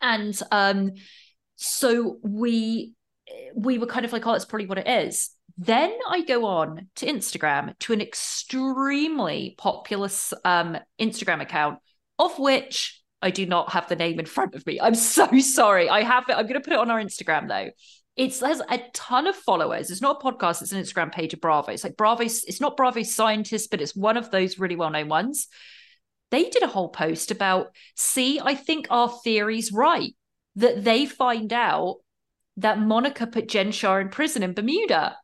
And 0.00 0.38
um 0.50 0.92
so 1.56 2.18
we 2.22 2.94
we 3.54 3.78
were 3.78 3.86
kind 3.86 4.04
of 4.04 4.12
like, 4.12 4.26
oh, 4.26 4.32
that's 4.32 4.44
probably 4.44 4.66
what 4.66 4.78
it 4.78 4.88
is. 4.88 5.30
Then 5.58 5.92
I 6.08 6.22
go 6.22 6.46
on 6.46 6.88
to 6.96 7.06
Instagram 7.06 7.78
to 7.80 7.92
an 7.92 8.00
extremely 8.00 9.54
popular 9.58 10.08
um, 10.44 10.78
Instagram 10.98 11.40
account, 11.40 11.78
of 12.18 12.38
which 12.38 13.01
I 13.22 13.30
do 13.30 13.46
not 13.46 13.72
have 13.72 13.88
the 13.88 13.96
name 13.96 14.18
in 14.18 14.26
front 14.26 14.54
of 14.54 14.66
me. 14.66 14.80
I'm 14.80 14.94
so 14.94 15.38
sorry. 15.38 15.88
I 15.88 16.02
have 16.02 16.24
it. 16.28 16.32
I'm 16.32 16.46
going 16.46 16.54
to 16.54 16.60
put 16.60 16.72
it 16.72 16.78
on 16.78 16.90
our 16.90 17.00
Instagram 17.00 17.48
though. 17.48 17.70
It 18.14 18.38
has 18.40 18.60
a 18.68 18.82
ton 18.92 19.26
of 19.26 19.34
followers. 19.34 19.90
It's 19.90 20.02
not 20.02 20.20
a 20.20 20.24
podcast. 20.24 20.60
It's 20.60 20.72
an 20.72 20.82
Instagram 20.82 21.12
page 21.12 21.32
of 21.32 21.40
Bravo. 21.40 21.72
It's 21.72 21.84
like 21.84 21.96
Bravo. 21.96 22.24
It's 22.24 22.60
not 22.60 22.76
Bravo 22.76 23.02
scientists, 23.02 23.68
but 23.68 23.80
it's 23.80 23.96
one 23.96 24.18
of 24.18 24.30
those 24.30 24.58
really 24.58 24.76
well 24.76 24.90
known 24.90 25.08
ones. 25.08 25.48
They 26.30 26.50
did 26.50 26.62
a 26.62 26.68
whole 26.68 26.90
post 26.90 27.30
about, 27.30 27.74
see, 27.94 28.40
I 28.40 28.54
think 28.54 28.86
our 28.90 29.08
theory's 29.08 29.72
right. 29.72 30.14
That 30.56 30.84
they 30.84 31.06
find 31.06 31.50
out 31.52 32.00
that 32.58 32.78
Monica 32.78 33.26
put 33.26 33.48
Jen 33.48 33.72
in 33.72 34.08
prison 34.10 34.42
in 34.42 34.52
Bermuda. 34.52 35.16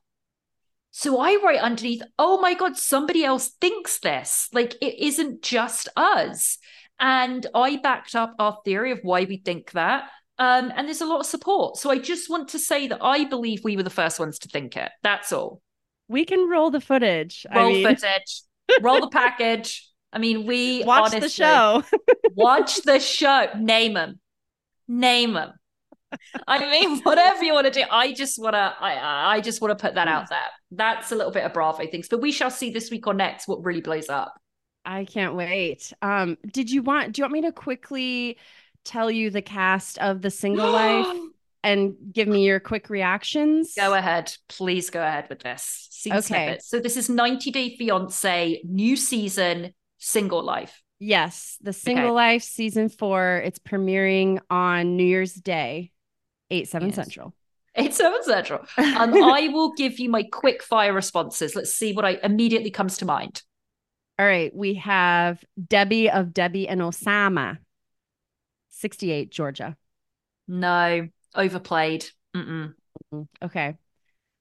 So 0.91 1.21
I 1.21 1.39
write 1.43 1.61
underneath, 1.61 2.03
oh 2.19 2.41
my 2.41 2.55
God, 2.55 2.77
somebody 2.77 3.25
else 3.25 3.51
thinks 3.61 3.99
this. 3.99 4.49
Like 4.53 4.75
it 4.81 4.99
isn't 4.99 5.43
just 5.43 5.89
us. 5.97 6.59
And 7.01 7.47
I 7.55 7.77
backed 7.77 8.15
up 8.15 8.35
our 8.39 8.59
theory 8.65 8.93
of 8.93 9.01
why 9.03 9.25
we 9.25 9.39
think 9.39 9.73
that. 9.73 10.11
Um, 10.39 10.73
and 10.77 10.87
there's 10.87 11.01
a 11.01 11.07
lot 11.07 11.21
of 11.21 11.27
support. 11.27 11.77
So 11.77 11.91
I 11.91 11.99
just 11.99 12.31
want 12.31 12.49
to 12.49 12.59
say 12.59 12.87
that 12.89 12.99
I 13.03 13.25
believe 13.25 13.65
we 13.65 13.77
were 13.77 13.83
the 13.83 13.91
first 13.91 14.21
ones 14.21 14.39
to 14.41 14.49
think 14.49 14.77
it. 14.77 14.91
That's 15.03 15.33
all. 15.33 15.61
We 16.09 16.25
can 16.25 16.49
roll 16.49 16.71
the 16.71 16.81
footage. 16.81 17.45
Roll 17.55 17.67
I 17.67 17.73
mean... 17.73 17.87
footage. 17.87 18.43
roll 18.81 19.01
the 19.01 19.09
package. 19.13 19.89
I 20.13 20.19
mean, 20.19 20.47
we 20.47 20.85
watch 20.85 21.13
honestly, 21.13 21.21
the 21.21 21.29
show. 21.29 21.83
watch 22.35 22.83
the 22.83 22.99
show. 23.01 23.49
Name 23.59 23.95
them. 23.95 24.21
Name 24.87 25.35
them. 25.35 25.53
I 26.47 26.59
mean, 26.61 27.01
whatever 27.03 27.45
you 27.45 27.53
want 27.53 27.67
to 27.67 27.71
do. 27.71 27.85
I 27.91 28.13
just 28.13 28.41
want 28.41 28.55
to. 28.55 28.75
I 28.81 29.35
I 29.35 29.41
just 29.43 29.61
want 29.61 29.79
to 29.79 29.83
put 29.83 29.95
that 29.97 30.09
out 30.09 30.31
there. 30.31 30.39
That's 30.71 31.13
a 31.13 31.17
little 31.17 31.33
bit 31.33 31.45
of 31.45 31.53
Bravo 31.53 31.87
things, 31.87 32.09
but 32.09 32.23
we 32.23 32.33
shall 32.33 32.51
see 32.51 32.71
this 32.71 32.91
week 32.91 33.07
or 33.07 33.13
next 33.13 33.47
what 33.47 33.63
really 33.63 33.83
blows 33.83 34.09
up. 34.09 34.35
I 34.89 35.05
can't 35.05 35.35
wait. 35.35 35.93
Um, 36.01 36.39
did 36.51 36.71
you 36.71 36.83
want? 36.83 37.13
Do 37.13 37.21
you 37.21 37.25
want 37.25 37.35
me 37.35 37.43
to 37.43 37.53
quickly 37.53 38.39
tell 38.85 39.11
you 39.11 39.29
the 39.29 39.43
cast 39.43 39.99
of 39.99 40.23
the 40.23 40.31
Single 40.31 40.71
Life 40.71 41.15
and 41.63 41.95
give 42.11 42.27
me 42.27 42.47
your 42.47 42.59
quick 42.59 42.89
reactions? 42.89 43.75
Go 43.77 43.93
ahead, 43.93 44.33
please. 44.49 44.89
Go 44.89 45.03
ahead 45.03 45.27
with 45.29 45.41
this. 45.41 45.89
See 45.91 46.11
okay. 46.11 46.21
Snippets. 46.23 46.71
So 46.71 46.81
this 46.81 46.97
is 46.97 47.11
90 47.11 47.51
Day 47.51 47.77
Fiance, 47.77 48.63
new 48.65 48.97
season, 48.97 49.75
Single 49.99 50.43
Life. 50.43 50.83
Yes, 50.99 51.59
the 51.61 51.75
Single 51.75 52.07
okay. 52.07 52.13
Life 52.13 52.43
season 52.43 52.89
four. 52.89 53.43
It's 53.45 53.59
premiering 53.59 54.41
on 54.49 54.97
New 54.97 55.05
Year's 55.05 55.35
Day, 55.35 55.93
eight 56.51 56.67
seven 56.67 56.89
yes. 56.89 56.97
Central. 56.97 57.35
Eight 57.75 57.93
seven 57.93 58.23
Central. 58.23 58.61
Um, 58.79 59.23
I 59.23 59.49
will 59.49 59.75
give 59.75 59.99
you 59.99 60.09
my 60.09 60.23
quick 60.23 60.63
fire 60.63 60.95
responses. 60.95 61.55
Let's 61.55 61.75
see 61.75 61.93
what 61.93 62.07
I 62.07 62.19
immediately 62.23 62.71
comes 62.71 62.97
to 62.99 63.05
mind. 63.05 63.43
All 64.19 64.27
right, 64.27 64.55
we 64.55 64.75
have 64.75 65.45
Debbie 65.69 66.11
of 66.11 66.35
Debbie 66.35 66.69
and 66.69 66.81
Osama, 66.81 67.59
68, 68.71 69.31
Georgia. 69.31 69.77
No, 70.49 71.09
overplayed. 71.35 72.07
Mm-mm. 72.35 72.75
Okay. 73.43 73.77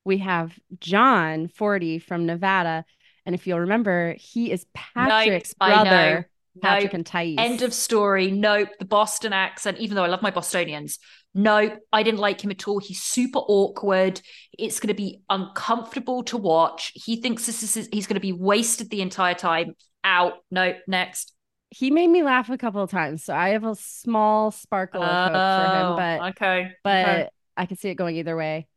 We 0.04 0.20
have 0.20 0.58
John, 0.80 1.48
40, 1.50 2.00
from 2.00 2.26
Nevada. 2.26 2.86
And 3.26 3.36
if 3.36 3.46
you'll 3.46 3.60
remember, 3.60 4.16
he 4.18 4.52
is 4.52 4.66
Patrick's 4.74 5.54
brother. 5.54 6.30
Patrick 6.62 6.92
nope. 6.92 6.94
and 6.94 7.06
Thais. 7.06 7.36
End 7.38 7.62
of 7.62 7.74
story. 7.74 8.32
Nope. 8.32 8.70
The 8.80 8.86
Boston 8.86 9.34
accent, 9.34 9.78
even 9.78 9.96
though 9.96 10.04
I 10.04 10.08
love 10.08 10.22
my 10.22 10.32
Bostonians, 10.32 11.00
Nope. 11.38 11.78
I 11.94 12.02
didn't 12.02 12.20
like 12.20 12.44
him 12.44 12.50
at 12.50 12.68
all. 12.68 12.80
He's 12.80 13.04
super 13.04 13.38
awkward. 13.38 14.20
It's 14.58 14.80
going 14.80 14.88
to 14.88 14.96
be 14.96 15.22
uncomfortable 15.30 16.24
to 16.24 16.38
watch. 16.38 16.92
He 16.96 17.22
thinks 17.22 17.46
this 17.46 17.78
is 17.78 17.88
he's 17.92 18.08
going 18.08 18.16
to 18.16 18.20
be 18.20 18.32
wasted 18.32 18.90
the 18.90 19.02
entire 19.02 19.36
time. 19.36 19.76
Out. 20.04 20.34
Nope. 20.50 20.78
next. 20.88 21.34
He 21.70 21.92
made 21.92 22.08
me 22.08 22.24
laugh 22.24 22.50
a 22.50 22.58
couple 22.58 22.82
of 22.82 22.90
times, 22.90 23.24
so 23.24 23.36
I 23.36 23.50
have 23.50 23.66
a 23.66 23.76
small 23.76 24.52
sparkle 24.52 25.04
of 25.04 25.10
hope 25.10 25.34
for 25.34 25.76
him. 25.76 25.86
Oh, 25.86 25.96
but 25.98 26.30
okay, 26.30 26.72
but 26.84 27.08
okay. 27.08 27.30
I 27.56 27.66
can 27.66 27.78
see 27.78 27.90
it 27.90 27.96
going 27.96 28.16
either 28.16 28.38
way. 28.38 28.68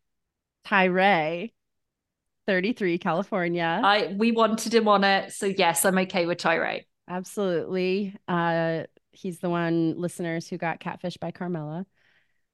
Tyray, 0.67 1.53
33, 2.47 2.99
California. 2.99 3.81
I 3.83 4.13
we 4.19 4.33
wanted 4.33 4.75
him 4.75 4.89
on 4.89 5.05
it, 5.05 5.33
so 5.33 5.47
yes, 5.47 5.85
I'm 5.85 5.97
okay 5.99 6.27
with 6.27 6.39
Tyray. 6.39 6.83
Absolutely. 7.11 8.15
Uh, 8.29 8.85
he's 9.11 9.41
the 9.41 9.51
one 9.51 10.01
listeners 10.01 10.49
who 10.49 10.57
got 10.57 10.79
catfish 10.79 11.17
by 11.17 11.33
Carmela. 11.33 11.85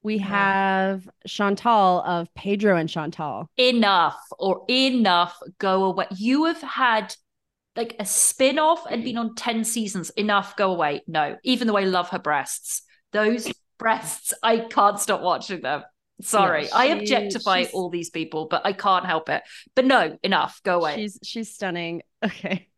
We 0.03 0.19
have 0.19 1.09
Chantal 1.27 2.01
of 2.01 2.33
Pedro 2.35 2.77
and 2.77 2.89
Chantal. 2.89 3.51
Enough 3.59 4.19
or 4.39 4.65
enough. 4.71 5.37
Go 5.59 5.85
away. 5.85 6.07
You 6.17 6.45
have 6.45 6.63
had 6.63 7.15
like 7.75 7.97
a 7.99 8.07
spin 8.07 8.59
off 8.59 8.87
and 8.89 9.05
been 9.05 9.19
on 9.19 9.35
10 9.35 9.65
seasons. 9.65 10.11
Enough. 10.11 10.57
Go 10.57 10.73
away. 10.73 11.03
No, 11.07 11.37
even 11.43 11.67
though 11.67 11.77
I 11.77 11.85
love 11.85 12.09
her 12.11 12.19
breasts, 12.19 12.83
those 13.13 13.53
breasts, 13.79 14.33
I 14.43 14.61
can't 14.61 14.99
stop 14.99 15.21
watching 15.21 15.61
them. 15.61 15.83
Sorry, 16.23 16.63
no, 16.63 16.67
she, 16.69 16.73
I 16.73 16.85
objectify 16.87 17.65
all 17.75 17.91
these 17.91 18.09
people, 18.09 18.47
but 18.47 18.65
I 18.65 18.73
can't 18.73 19.05
help 19.05 19.29
it. 19.29 19.43
But 19.75 19.85
no, 19.85 20.17
enough. 20.23 20.63
Go 20.65 20.79
away. 20.79 20.97
She's 20.97 21.19
she's 21.23 21.55
stunning. 21.55 22.03
Okay. 22.25 22.69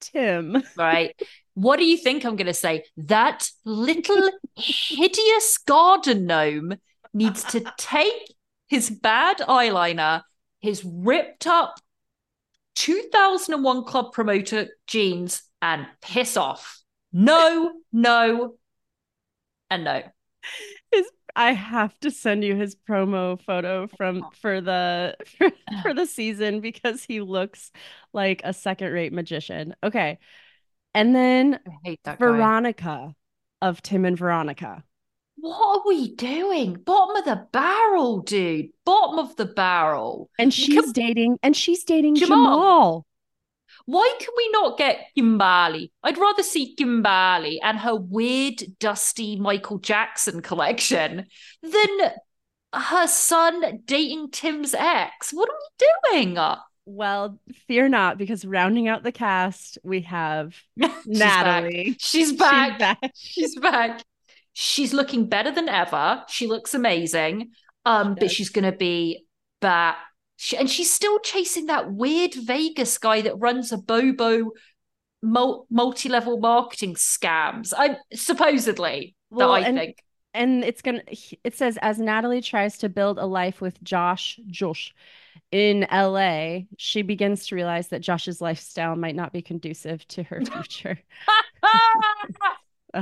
Tim. 0.00 0.62
Right. 0.76 1.14
What 1.54 1.78
do 1.78 1.84
you 1.84 1.96
think 1.96 2.24
I'm 2.24 2.36
going 2.36 2.46
to 2.46 2.54
say? 2.54 2.84
That 2.96 3.50
little 3.64 4.30
hideous 4.56 5.58
garden 5.58 6.26
gnome 6.26 6.74
needs 7.12 7.42
to 7.44 7.64
take 7.76 8.34
his 8.68 8.90
bad 8.90 9.38
eyeliner, 9.38 10.22
his 10.60 10.84
ripped 10.84 11.46
up 11.46 11.80
2001 12.76 13.84
club 13.84 14.12
promoter 14.12 14.68
jeans, 14.86 15.42
and 15.60 15.86
piss 16.00 16.36
off. 16.36 16.80
No, 17.12 17.72
no, 17.92 18.54
and 19.70 19.84
no. 19.84 20.02
I 21.38 21.52
have 21.52 21.96
to 22.00 22.10
send 22.10 22.42
you 22.42 22.56
his 22.56 22.74
promo 22.74 23.40
photo 23.40 23.86
from 23.86 24.26
for 24.42 24.60
the 24.60 25.16
for, 25.38 25.50
for 25.82 25.94
the 25.94 26.04
season 26.04 26.60
because 26.60 27.04
he 27.04 27.20
looks 27.20 27.70
like 28.12 28.40
a 28.42 28.52
second-rate 28.52 29.12
magician. 29.12 29.76
Okay. 29.84 30.18
And 30.94 31.14
then 31.14 31.60
that 31.84 32.02
guy. 32.04 32.16
Veronica 32.16 33.14
of 33.62 33.80
Tim 33.82 34.04
and 34.04 34.18
Veronica. 34.18 34.82
What 35.36 35.78
are 35.78 35.82
we 35.86 36.16
doing? 36.16 36.74
Bottom 36.74 37.14
of 37.14 37.24
the 37.24 37.46
barrel, 37.52 38.18
dude. 38.22 38.70
Bottom 38.84 39.20
of 39.20 39.36
the 39.36 39.46
barrel. 39.46 40.30
And 40.40 40.52
she's 40.52 40.90
dating 40.90 41.38
and 41.44 41.56
she's 41.56 41.84
dating 41.84 42.16
Jamal. 42.16 42.36
Jamal. 42.36 43.06
Why 43.88 44.14
can 44.20 44.28
we 44.36 44.50
not 44.50 44.76
get 44.76 45.06
Kimberly? 45.14 45.90
I'd 46.02 46.18
rather 46.18 46.42
see 46.42 46.74
Kimberly 46.74 47.58
and 47.62 47.78
her 47.78 47.96
weird, 47.96 48.62
dusty 48.78 49.36
Michael 49.36 49.78
Jackson 49.78 50.42
collection 50.42 51.24
than 51.62 51.88
her 52.74 53.06
son 53.06 53.80
dating 53.86 54.30
Tim's 54.30 54.74
ex. 54.74 55.32
What 55.32 55.48
are 55.48 55.56
we 56.12 56.20
doing? 56.20 56.38
Well, 56.84 57.40
fear 57.66 57.88
not, 57.88 58.18
because 58.18 58.44
rounding 58.44 58.88
out 58.88 59.04
the 59.04 59.12
cast, 59.12 59.78
we 59.82 60.02
have 60.02 60.54
She's 60.78 61.34
back. 61.38 61.64
Natalie. 61.64 61.96
She's 61.98 62.28
She's 62.28 62.32
back. 62.32 62.78
back. 62.78 63.12
She's 63.14 63.58
back. 63.58 64.02
She's 64.52 64.92
looking 64.92 65.28
better 65.28 65.50
than 65.50 65.70
ever. 65.70 66.24
She 66.28 66.46
looks 66.46 66.74
amazing. 66.74 67.52
Um, 67.86 68.16
but 68.16 68.30
she's 68.30 68.50
gonna 68.50 68.72
be 68.72 69.24
back. 69.60 69.96
She, 70.40 70.56
and 70.56 70.70
she's 70.70 70.92
still 70.92 71.18
chasing 71.18 71.66
that 71.66 71.92
weird 71.92 72.32
Vegas 72.34 72.96
guy 72.96 73.22
that 73.22 73.38
runs 73.40 73.72
a 73.72 73.76
Bobo 73.76 74.52
multi-level 75.20 76.38
marketing 76.38 76.94
scams. 76.94 77.74
I'm 77.76 77.96
supposedly 78.14 79.16
Well, 79.30 79.52
that 79.52 79.64
I 79.64 79.66
and- 79.66 79.78
think. 79.78 79.98
And 80.34 80.62
it's 80.62 80.82
gonna 80.82 81.02
it 81.42 81.56
says 81.56 81.78
as 81.82 81.98
Natalie 81.98 82.42
tries 82.42 82.78
to 82.78 82.88
build 82.88 83.18
a 83.18 83.24
life 83.26 83.60
with 83.60 83.82
Josh 83.82 84.38
Josh 84.46 84.94
in 85.50 85.86
LA, 85.90 86.60
she 86.76 87.02
begins 87.02 87.46
to 87.48 87.56
realize 87.56 87.88
that 87.88 88.00
Josh's 88.02 88.40
lifestyle 88.40 88.94
might 88.94 89.16
not 89.16 89.32
be 89.32 89.42
conducive 89.42 90.06
to 90.08 90.22
her 90.24 90.40
future. 90.44 90.98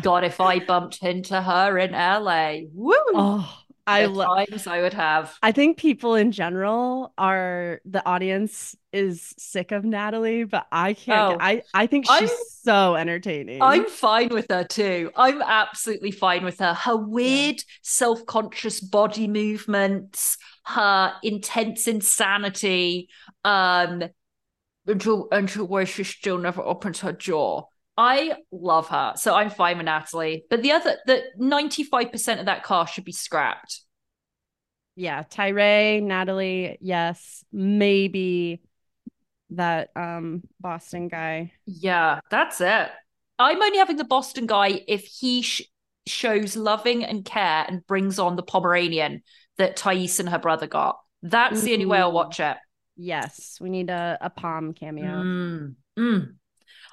God, 0.02 0.24
if 0.24 0.40
I 0.40 0.60
bumped 0.60 1.02
into 1.02 1.42
her 1.42 1.76
in 1.78 1.92
LA, 1.92 2.60
woo! 2.72 2.94
oh, 3.14 3.58
I 3.86 4.06
love 4.06 4.48
times 4.48 4.66
I 4.66 4.80
would 4.82 4.94
have. 4.94 5.36
I 5.42 5.52
think 5.52 5.78
people 5.78 6.14
in 6.14 6.32
general 6.32 7.12
are 7.16 7.80
the 7.84 8.04
audience 8.06 8.74
is 8.92 9.34
sick 9.38 9.70
of 9.72 9.84
Natalie, 9.84 10.44
but 10.44 10.66
I 10.72 10.94
can't. 10.94 11.34
Oh. 11.34 11.44
I 11.44 11.62
I 11.72 11.86
think 11.86 12.06
she's 12.06 12.30
I'm- 12.30 12.38
so 12.62 12.94
entertaining. 12.96 13.62
I'm 13.62 13.86
fine 13.86 14.30
with 14.30 14.46
her 14.50 14.64
too. 14.64 15.10
I'm 15.16 15.40
absolutely 15.40 16.10
fine 16.10 16.44
with 16.44 16.58
her. 16.58 16.74
Her 16.74 16.96
weird, 16.96 17.62
self 17.82 18.26
conscious 18.26 18.80
body 18.80 19.28
movements, 19.28 20.36
her 20.64 21.14
intense 21.22 21.86
insanity, 21.86 23.08
um, 23.44 24.02
until, 24.86 25.28
until 25.30 25.66
where 25.66 25.86
she 25.86 26.04
still 26.04 26.38
never 26.38 26.62
opens 26.62 27.00
her 27.00 27.12
jaw. 27.12 27.64
I 27.96 28.34
love 28.52 28.88
her. 28.88 29.14
So 29.16 29.34
I'm 29.34 29.50
fine 29.50 29.78
with 29.78 29.86
Natalie. 29.86 30.44
But 30.50 30.62
the 30.62 30.72
other, 30.72 30.96
the 31.06 31.22
95% 31.38 32.40
of 32.40 32.46
that 32.46 32.64
cast 32.64 32.94
should 32.94 33.04
be 33.04 33.12
scrapped. 33.12 33.80
yeah, 34.96 35.22
Tyray, 35.22 36.02
Natalie, 36.02 36.78
yes, 36.80 37.44
maybe 37.52 38.62
that 39.50 39.90
um 39.94 40.42
Boston 40.60 41.08
guy. 41.08 41.52
Yeah, 41.66 42.20
that's 42.30 42.60
it. 42.60 42.90
I'm 43.38 43.62
only 43.62 43.78
having 43.78 43.96
the 43.96 44.04
Boston 44.04 44.46
guy 44.46 44.80
if 44.88 45.04
he 45.04 45.42
sh- 45.42 45.62
shows 46.06 46.56
loving 46.56 47.04
and 47.04 47.24
care 47.24 47.64
and 47.68 47.86
brings 47.86 48.18
on 48.18 48.36
the 48.36 48.42
Pomeranian 48.42 49.22
that 49.58 49.76
Thais 49.76 50.18
and 50.18 50.28
her 50.28 50.38
brother 50.38 50.66
got. 50.66 50.98
That's 51.22 51.62
the 51.62 51.74
only 51.74 51.86
way 51.86 51.98
I'll 51.98 52.12
watch 52.12 52.40
it. 52.40 52.56
Yes, 52.96 53.58
we 53.60 53.68
need 53.68 53.90
a 53.90 54.18
a 54.20 54.30
palm 54.30 54.72
cameo. 54.72 55.22
Mm, 55.22 55.74
mm. 55.98 56.34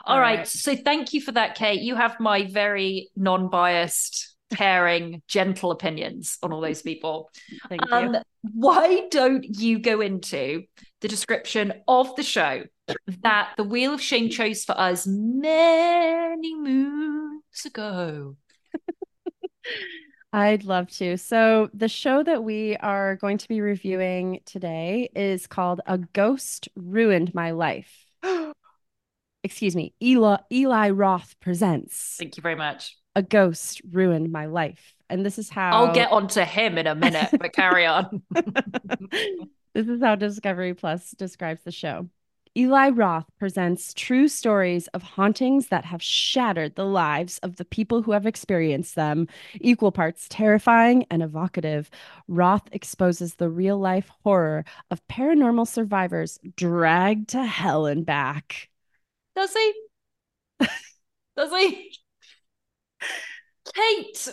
All 0.05 0.15
All 0.15 0.22
right. 0.22 0.39
right. 0.39 0.48
So 0.48 0.75
thank 0.75 1.13
you 1.13 1.22
for 1.22 1.31
that, 1.31 1.55
Kate. 1.55 1.81
You 1.81 1.95
have 1.95 2.19
my 2.19 2.45
very 2.45 3.10
non-biased, 3.15 4.36
caring, 4.53 5.22
gentle 5.27 5.72
opinions 5.72 6.38
on 6.43 6.51
all 6.51 6.60
those 6.60 6.81
people. 6.81 7.31
Thank 7.69 7.89
Um, 7.91 8.17
why 8.41 9.07
don't 9.10 9.45
you 9.45 9.79
go 9.79 10.01
into 10.01 10.63
the 11.00 11.07
description 11.07 11.74
of 11.88 12.13
the 12.17 12.24
show 12.24 12.63
that 13.22 13.51
the 13.55 13.63
Wheel 13.63 13.94
of 13.94 14.01
Shame 14.01 14.29
chose 14.29 14.66
for 14.66 14.77
us 14.77 15.07
many 15.07 16.53
moons 16.55 17.66
ago? 17.66 18.35
I'd 20.33 20.66
love 20.66 20.89
to. 20.98 21.18
So, 21.18 21.70
the 21.74 21.87
show 21.87 22.24
that 22.24 22.44
we 22.44 22.75
are 22.77 23.16
going 23.16 23.37
to 23.37 23.48
be 23.48 23.61
reviewing 23.61 24.42
today 24.46 25.09
is 25.16 25.48
called 25.48 25.79
A 25.85 26.00
Ghost 26.00 26.68
Ruined 26.75 27.33
My 27.33 27.51
Life. 27.51 28.05
Excuse 29.44 29.75
me, 29.75 29.94
Eli, 30.01 30.38
Eli 30.51 30.90
Roth 30.90 31.36
presents 31.40 32.16
Thank 32.18 32.38
you 32.38 32.42
very 32.42 32.56
much. 32.56 32.98
A 33.16 33.22
Ghost 33.22 33.82
Ruined 33.92 34.32
My 34.32 34.46
Life. 34.46 34.96
And 35.10 35.25
this 35.25 35.38
is 35.38 35.50
how 35.50 35.72
I'll 35.72 35.94
get 35.94 36.12
onto 36.12 36.42
him 36.42 36.77
in 36.77 36.88
a 36.88 36.96
minute, 36.96 37.29
but 37.32 37.53
carry 37.53 37.86
on. 37.86 38.24
this 38.32 39.88
is 39.88 40.01
how 40.01 40.16
Discovery 40.16 40.74
Plus 40.74 41.12
describes 41.12 41.62
the 41.64 41.72
show. 41.72 42.10
Eli 42.56 42.90
Roth 42.90 43.25
presents 43.40 43.96
true 43.96 44.27
stories 44.27 44.88
of 44.90 45.01
hauntings 45.01 45.68
that 45.68 45.86
have 45.86 46.03
shattered 46.03 46.75
the 46.75 46.86
lives 46.86 47.40
of 47.40 47.56
the 47.56 47.66
people 47.66 48.03
who 48.03 48.12
have 48.12 48.27
experienced 48.27 48.96
them, 48.96 49.27
equal 49.60 49.92
parts 49.92 50.27
terrifying 50.29 51.06
and 51.10 51.24
evocative. 51.24 51.90
Roth 52.27 52.70
exposes 52.72 53.36
the 53.36 53.50
real 53.50 53.79
life 53.79 54.10
horror 54.24 54.66
of 54.92 55.06
paranormal 55.08 55.68
survivors 55.68 56.40
dragged 56.56 57.29
to 57.29 57.44
hell 57.44 57.88
and 57.88 58.06
back. 58.06 58.70
Does 59.35 59.53
he? 59.53 59.74
Does 61.35 61.51
he? 61.51 61.91
Kate, 63.74 64.27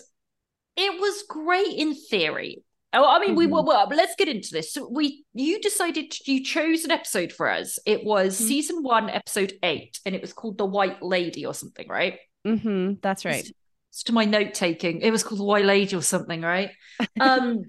it 0.77 1.01
was 1.01 1.25
great 1.29 1.75
in 1.79 1.95
theory. 1.95 2.63
Oh, 2.93 3.09
I 3.09 3.21
mean, 3.21 3.37
we 3.37 3.47
Mhm. 3.47 3.53
were. 3.53 3.63
Well, 3.63 3.89
let's 3.89 4.17
get 4.17 4.29
into 4.29 4.49
this. 4.53 4.73
So 4.73 4.89
we, 4.89 5.25
you 5.33 5.61
decided 5.61 6.13
you 6.27 6.45
chose 6.45 6.85
an 6.85 6.91
episode 6.91 7.33
for 7.33 7.49
us. 7.49 7.79
It 7.87 8.05
was 8.05 8.39
Mhm. 8.39 8.47
season 8.49 8.83
one, 8.83 9.09
episode 9.09 9.53
eight, 9.63 10.01
and 10.05 10.15
it 10.15 10.21
was 10.21 10.33
called 10.33 10.59
"The 10.59 10.67
White 10.67 11.01
Lady" 11.01 11.47
or 11.47 11.55
something, 11.55 11.87
right? 11.89 12.19
Mm-hmm, 12.47 12.95
that's 13.01 13.25
right. 13.25 13.41
It's, 13.41 13.53
it's 13.91 14.03
to 14.05 14.13
my 14.13 14.25
note 14.25 14.55
taking. 14.55 15.03
It 15.03 15.13
was 15.13 15.23
called 15.23 15.39
"The 15.41 15.45
White 15.45 15.65
Lady" 15.65 15.95
or 15.95 16.03
something, 16.03 16.41
right? 16.41 16.73
um, 17.21 17.63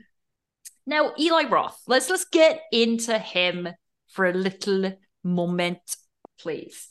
now 0.87 1.13
Eli 1.19 1.43
Roth. 1.43 1.79
Let's 1.87 2.09
let's 2.09 2.25
get 2.25 2.63
into 2.71 3.19
him 3.19 3.69
for 4.09 4.25
a 4.25 4.33
little 4.33 4.93
moment, 5.23 5.81
please. 6.39 6.89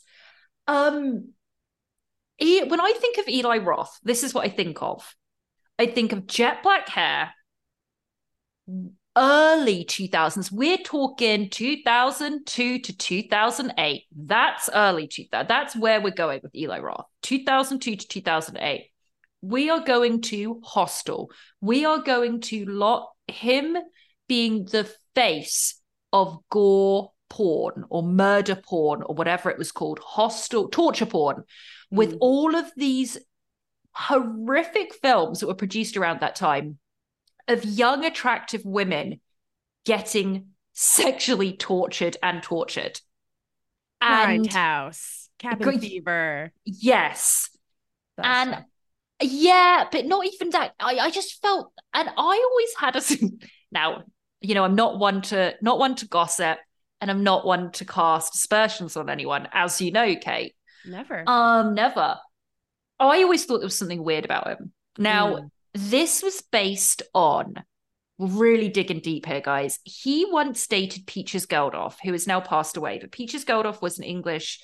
Um, 0.67 1.33
he, 2.37 2.63
when 2.63 2.81
I 2.81 2.93
think 2.99 3.17
of 3.17 3.27
Eli 3.27 3.57
Roth, 3.57 3.99
this 4.03 4.23
is 4.23 4.33
what 4.33 4.45
I 4.45 4.49
think 4.49 4.81
of. 4.81 5.15
I 5.77 5.87
think 5.87 6.11
of 6.11 6.27
jet 6.27 6.63
black 6.63 6.89
hair, 6.89 7.33
early 9.17 9.85
2000s. 9.85 10.51
We're 10.51 10.77
talking 10.77 11.49
2002 11.49 12.79
to 12.79 12.97
2008. 12.97 14.03
That's 14.15 14.69
early 14.73 15.07
2000. 15.07 15.47
That's 15.47 15.75
where 15.75 16.01
we're 16.01 16.11
going 16.11 16.39
with 16.43 16.55
Eli 16.55 16.79
Roth. 16.79 17.05
2002 17.23 17.95
to 17.95 18.07
2008. 18.07 18.87
We 19.41 19.69
are 19.69 19.83
going 19.83 20.21
to 20.21 20.61
Hostel. 20.63 21.31
We 21.61 21.85
are 21.85 22.01
going 22.01 22.41
to 22.41 22.65
lot 22.65 23.09
him 23.27 23.77
being 24.27 24.65
the 24.65 24.89
face 25.15 25.81
of 26.13 26.37
gore 26.49 27.11
porn 27.31 27.85
or 27.89 28.03
murder 28.03 28.55
porn 28.55 29.01
or 29.03 29.15
whatever 29.15 29.49
it 29.49 29.57
was 29.57 29.71
called, 29.71 29.99
hostile 29.99 30.67
torture 30.69 31.07
porn, 31.07 31.43
with 31.89 32.11
Mm. 32.11 32.17
all 32.19 32.55
of 32.55 32.71
these 32.75 33.17
horrific 33.93 34.93
films 34.93 35.39
that 35.39 35.47
were 35.47 35.55
produced 35.55 35.97
around 35.97 36.19
that 36.19 36.35
time 36.35 36.77
of 37.47 37.65
young, 37.65 38.05
attractive 38.05 38.63
women 38.65 39.19
getting 39.85 40.47
sexually 40.73 41.53
tortured 41.57 42.17
and 42.21 42.43
tortured. 42.43 42.99
And 44.01 44.45
Grindhouse, 44.45 45.27
Cabin 45.39 45.79
Fever. 45.79 46.51
yes, 46.65 47.49
that 48.17 48.25
and 48.25 48.65
yeah, 49.21 49.85
but 49.91 50.05
not 50.05 50.25
even 50.25 50.49
that. 50.51 50.73
I, 50.79 50.97
I 50.97 51.09
just 51.11 51.41
felt, 51.41 51.71
and 51.93 52.09
I 52.09 52.47
always 52.51 52.73
had 52.77 52.95
a 52.95 53.01
now, 53.71 54.03
you 54.41 54.55
know, 54.55 54.63
I'm 54.63 54.75
not 54.75 54.99
one 54.99 55.21
to 55.23 55.55
not 55.61 55.77
one 55.79 55.95
to 55.95 56.07
gossip, 56.07 56.57
and 57.01 57.11
I'm 57.11 57.23
not 57.23 57.45
one 57.45 57.71
to 57.73 57.85
cast 57.85 58.35
aspersions 58.35 58.95
on 58.95 59.09
anyone, 59.09 59.47
as 59.51 59.81
you 59.81 59.91
know, 59.91 60.15
Kate. 60.15 60.55
never. 60.85 61.23
Um, 61.27 61.73
never. 61.73 62.17
Oh, 62.99 63.09
I 63.09 63.23
always 63.23 63.45
thought 63.45 63.57
there 63.57 63.65
was 63.65 63.77
something 63.77 64.03
weird 64.03 64.25
about 64.25 64.47
him. 64.47 64.71
Now, 64.97 65.35
Mm. 65.35 65.49
this 65.73 66.21
was 66.23 66.41
based 66.51 67.01
on 67.13 67.55
really 68.19 68.69
digging 68.69 68.99
deep 68.99 69.25
here, 69.25 69.41
guys. 69.41 69.79
He 69.83 70.25
once 70.29 70.67
dated 70.67 71.07
Peaches 71.07 71.47
Geldof, 71.47 71.95
who 72.03 72.11
has 72.11 72.27
now 72.27 72.39
passed 72.39 72.77
away. 72.77 72.99
But 72.99 73.11
Peaches 73.11 73.43
Geldof 73.45 73.81
was 73.81 73.97
an 73.97 74.03
English 74.03 74.59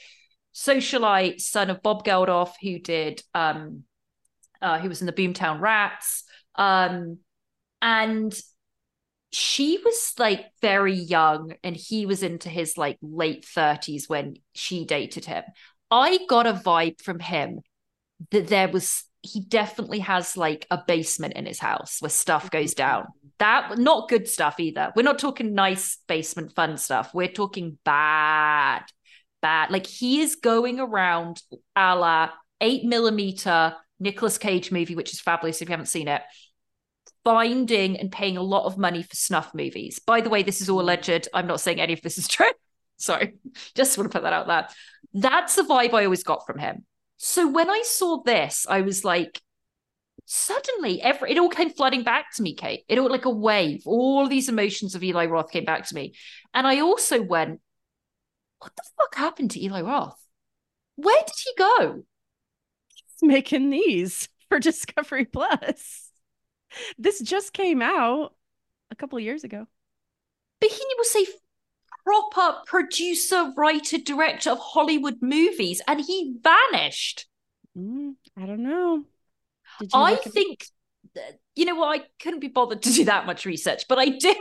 socialite, 0.53 1.41
son 1.41 1.69
of 1.69 1.81
Bob 1.81 2.03
Geldof, 2.05 2.53
who 2.61 2.79
did 2.79 3.21
um 3.33 3.83
uh 4.61 4.79
who 4.79 4.89
was 4.89 5.01
in 5.01 5.07
the 5.07 5.13
Boomtown 5.13 5.59
Rats. 5.59 6.23
Um 6.55 7.19
and 7.81 8.39
she 9.31 9.79
was 9.83 10.13
like 10.17 10.45
very 10.61 10.95
young 10.95 11.53
and 11.63 11.75
he 11.75 12.05
was 12.05 12.23
into 12.23 12.49
his 12.49 12.77
like 12.77 12.97
late 13.01 13.45
30s 13.45 14.07
when 14.07 14.35
she 14.53 14.85
dated 14.85 15.25
him. 15.25 15.43
I 15.91 16.19
got 16.29 16.47
a 16.47 16.53
vibe 16.53 17.01
from 17.01 17.19
him 17.19 17.61
that 18.31 18.47
there 18.47 18.67
was 18.67 19.03
he 19.21 19.41
definitely 19.41 19.99
has 19.99 20.37
like 20.37 20.65
a 20.71 20.79
basement 20.87 21.33
in 21.33 21.45
his 21.45 21.59
house 21.59 21.97
where 21.99 22.09
stuff 22.09 22.49
goes 22.49 22.73
mm-hmm. 22.73 22.87
down. 22.87 23.05
That 23.39 23.77
not 23.77 24.09
good 24.09 24.27
stuff 24.27 24.59
either. 24.59 24.91
We're 24.95 25.03
not 25.03 25.19
talking 25.19 25.53
nice 25.53 25.99
basement 26.07 26.55
fun 26.55 26.77
stuff. 26.77 27.11
We're 27.13 27.27
talking 27.27 27.77
bad, 27.83 28.83
bad. 29.41 29.69
Like 29.69 29.85
he 29.85 30.21
is 30.21 30.37
going 30.37 30.79
around 30.79 31.41
a 31.75 31.95
la 31.95 32.29
eight 32.61 32.85
millimeter 32.85 33.75
Nicolas 33.99 34.37
Cage 34.37 34.71
movie, 34.71 34.95
which 34.95 35.13
is 35.13 35.19
fabulous 35.19 35.61
if 35.61 35.69
you 35.69 35.73
haven't 35.73 35.87
seen 35.87 36.07
it. 36.07 36.21
Finding 37.27 37.97
and 37.97 38.09
paying 38.09 38.37
a 38.37 38.41
lot 38.41 38.63
of 38.63 38.77
money 38.77 39.03
for 39.03 39.15
snuff 39.17 39.53
movies. 39.53 39.99
By 39.99 40.21
the 40.21 40.29
way, 40.29 40.43
this 40.43 40.61
is 40.61 40.69
all 40.69 40.77
mm. 40.77 40.83
alleged. 40.83 41.27
I'm 41.33 41.45
not 41.45 41.59
saying 41.59 41.81
any 41.81 41.91
of 41.91 42.01
this 42.01 42.17
is 42.17 42.27
true. 42.29 42.51
Sorry, 42.95 43.33
just 43.75 43.97
want 43.97 44.09
to 44.09 44.17
put 44.17 44.23
that 44.23 44.31
out 44.31 44.47
there. 44.47 44.67
That's 45.13 45.55
the 45.55 45.63
vibe 45.63 45.93
I 45.93 46.05
always 46.05 46.23
got 46.23 46.45
from 46.47 46.57
him. 46.57 46.85
So 47.17 47.47
when 47.49 47.69
I 47.69 47.83
saw 47.83 48.23
this, 48.23 48.65
I 48.69 48.79
was 48.79 49.03
like, 49.03 49.41
suddenly 50.25 51.01
every 51.01 51.31
it 51.31 51.37
all 51.37 51.49
came 51.49 51.69
flooding 51.69 52.03
back 52.03 52.31
to 52.35 52.41
me, 52.41 52.55
Kate. 52.55 52.85
It 52.87 52.97
all 52.97 53.09
like 53.09 53.25
a 53.25 53.29
wave. 53.29 53.81
All 53.85 54.27
these 54.27 54.47
emotions 54.47 54.95
of 54.95 55.03
Eli 55.03 55.25
Roth 55.25 55.51
came 55.51 55.65
back 55.65 55.85
to 55.87 55.95
me. 55.95 56.13
And 56.53 56.65
I 56.65 56.79
also 56.79 57.21
went, 57.21 57.59
what 58.59 58.73
the 58.75 58.83
fuck 58.97 59.15
happened 59.15 59.51
to 59.51 59.63
Eli 59.63 59.81
Roth? 59.81 60.17
Where 60.95 61.23
did 61.25 61.35
he 61.43 61.51
go? 61.57 62.03
He's 62.87 63.27
making 63.27 63.69
these 63.69 64.29
for 64.47 64.59
Discovery 64.61 65.25
Plus. 65.25 66.06
This 66.97 67.21
just 67.21 67.53
came 67.53 67.81
out 67.81 68.33
a 68.91 68.95
couple 68.95 69.17
of 69.17 69.23
years 69.23 69.43
ago. 69.43 69.67
He 70.61 70.69
was 70.97 71.15
a 71.15 71.25
proper 72.03 72.59
producer, 72.65 73.53
writer, 73.55 73.97
director 73.97 74.51
of 74.51 74.59
Hollywood 74.59 75.17
movies, 75.21 75.81
and 75.87 75.99
he 75.99 76.35
vanished. 76.41 77.27
Mm, 77.77 78.15
I 78.35 78.45
don't 78.45 78.63
know. 78.63 79.03
I 79.93 80.15
think, 80.15 80.65
you 81.55 81.65
know 81.65 81.75
what? 81.75 81.99
I 81.99 82.03
couldn't 82.21 82.39
be 82.39 82.47
bothered 82.47 82.81
to 82.83 82.93
do 82.93 83.05
that 83.05 83.25
much 83.25 83.45
research, 83.45 83.85
but 83.87 83.99
I 83.99 84.09
did. 84.09 84.37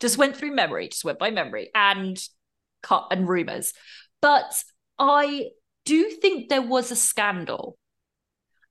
Just 0.00 0.18
went 0.18 0.36
through 0.36 0.54
memory, 0.54 0.88
just 0.88 1.04
went 1.04 1.18
by 1.18 1.30
memory 1.30 1.70
and 1.74 2.20
cut 2.82 3.08
and 3.10 3.28
rumors. 3.28 3.72
But 4.20 4.62
I 4.98 5.50
do 5.84 6.10
think 6.10 6.48
there 6.48 6.62
was 6.62 6.90
a 6.90 6.96
scandal. 6.96 7.78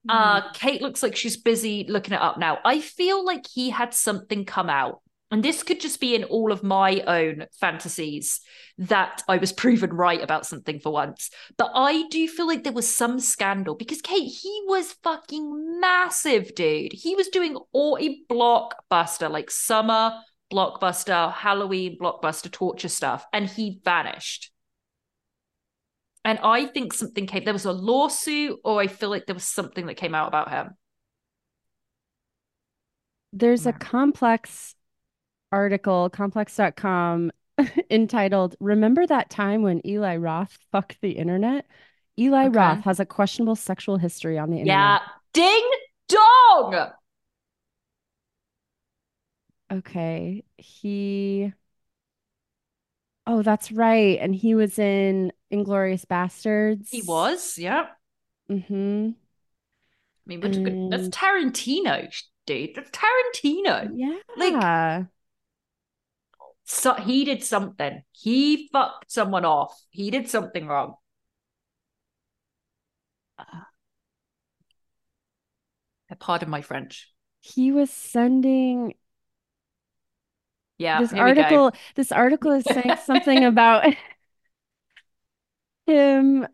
Mm. 0.10 0.16
Uh, 0.16 0.52
Kate 0.54 0.82
looks 0.82 1.04
like 1.04 1.16
she's 1.16 1.38
busy 1.38 1.86
looking 1.88 2.14
it 2.14 2.22
up 2.22 2.38
now. 2.38 2.60
I 2.64 2.80
feel 2.82 3.24
like 3.24 3.46
he 3.48 3.70
had 3.70 3.94
something 3.94 4.46
come 4.46 4.70
out 4.70 5.02
and 5.30 5.44
this 5.44 5.64
could 5.64 5.82
just 5.82 6.00
be 6.00 6.16
in 6.16 6.24
all 6.26 6.52
of 6.52 6.64
my 6.64 7.02
own 7.02 7.48
fantasies 7.60 8.40
that 8.78 9.24
I 9.28 9.38
was 9.38 9.52
proven 9.54 9.92
right 9.92 10.22
about 10.22 10.46
something 10.46 10.80
for 10.80 10.92
once. 10.92 11.30
But 11.58 11.72
I 11.76 12.08
do 12.10 12.28
feel 12.28 12.48
like 12.48 12.64
there 12.64 12.74
was 12.74 12.94
some 12.94 13.20
scandal 13.20 13.76
because 13.76 14.02
Kate, 14.02 14.28
he 14.28 14.64
was 14.68 14.94
fucking 15.04 15.80
massive, 15.80 16.56
dude. 16.56 16.94
He 16.94 17.16
was 17.16 17.28
doing 17.28 17.58
all 17.74 17.98
a 18.00 18.20
blockbuster, 18.30 19.30
like 19.30 19.52
summer 19.52 20.14
blockbuster, 20.52 21.34
Halloween 21.34 21.98
blockbuster 22.00 22.50
torture 22.50 22.88
stuff, 22.88 23.26
and 23.34 23.48
he 23.48 23.82
vanished. 23.84 24.52
And 26.28 26.40
I 26.44 26.66
think 26.66 26.92
something 26.92 27.26
came, 27.26 27.46
there 27.46 27.54
was 27.54 27.64
a 27.64 27.72
lawsuit, 27.72 28.60
or 28.66 28.82
I 28.82 28.88
feel 28.88 29.10
like 29.10 29.28
there 29.28 29.34
was 29.34 29.46
something 29.46 29.86
that 29.86 29.96
came 29.96 30.14
out 30.14 30.28
about 30.28 30.50
him. 30.50 30.76
There's 33.32 33.66
a 33.66 33.72
complex 33.72 34.76
article, 35.54 36.10
complex.com, 36.10 37.32
entitled 37.90 38.58
Remember 38.60 39.08
That 39.08 39.30
Time 39.30 39.62
When 39.62 39.80
Eli 39.88 40.18
Roth 40.18 40.58
Fucked 40.70 41.00
the 41.00 41.12
Internet? 41.12 41.66
Eli 42.20 42.48
okay. 42.48 42.58
Roth 42.58 42.84
has 42.84 43.00
a 43.00 43.06
questionable 43.06 43.56
sexual 43.56 43.96
history 43.96 44.38
on 44.38 44.50
the 44.50 44.60
internet. 44.60 44.76
Yeah. 44.76 45.00
Ding 45.32 45.72
dong. 46.10 46.92
Okay. 49.72 50.44
He. 50.58 51.54
Oh, 53.26 53.44
that's 53.44 53.72
right. 53.72 54.20
And 54.20 54.36
he 54.36 54.56
was 54.56 54.78
in 54.78 55.32
Inglourious 55.52 56.06
Basterds. 56.06 56.90
He 56.90 57.02
was, 57.02 57.58
yeah. 57.58 57.88
Mm-hmm. 58.50 59.10
I 59.10 60.28
mean, 60.28 60.90
that's 60.90 61.08
Tarantino, 61.08 62.14
dude. 62.46 62.76
That's 62.76 62.92
Tarantino. 62.92 63.90
Yeah. 63.94 64.18
Like, 64.36 65.08
so 66.66 66.94
he 66.96 67.24
did 67.24 67.44
something. 67.44 68.04
He 68.12 68.68
fucked 68.74 69.10
someone 69.10 69.46
off. 69.46 69.82
He 69.90 70.12
did 70.12 70.30
something 70.30 70.68
wrong. 70.68 70.96
Uh, 73.40 73.46
pardon 76.20 76.50
my 76.50 76.62
French. 76.62 77.14
He 77.40 77.72
was 77.72 77.90
sending 77.90 78.96
yeah 80.78 81.00
this 81.00 81.12
article 81.14 81.72
this 81.96 82.12
article 82.12 82.52
is 82.52 82.64
saying 82.66 82.96
something 83.04 83.44
about 83.44 83.84
him 85.88 86.48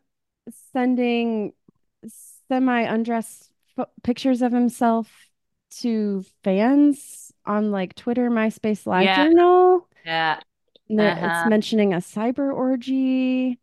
sending 0.71 1.53
semi 2.47 2.81
undressed 2.81 3.51
pictures 4.03 4.41
of 4.41 4.51
himself 4.51 5.11
to 5.81 6.23
fans 6.43 7.31
on 7.45 7.71
like 7.71 7.95
Twitter, 7.95 8.29
MySpace 8.29 8.85
Live 8.85 9.05
yeah. 9.05 9.15
Journal. 9.25 9.87
Yeah. 10.05 10.39
Uh-huh. 10.89 11.27
It's 11.27 11.49
mentioning 11.49 11.93
a 11.93 11.97
cyber 11.97 12.53
orgy. 12.53 13.59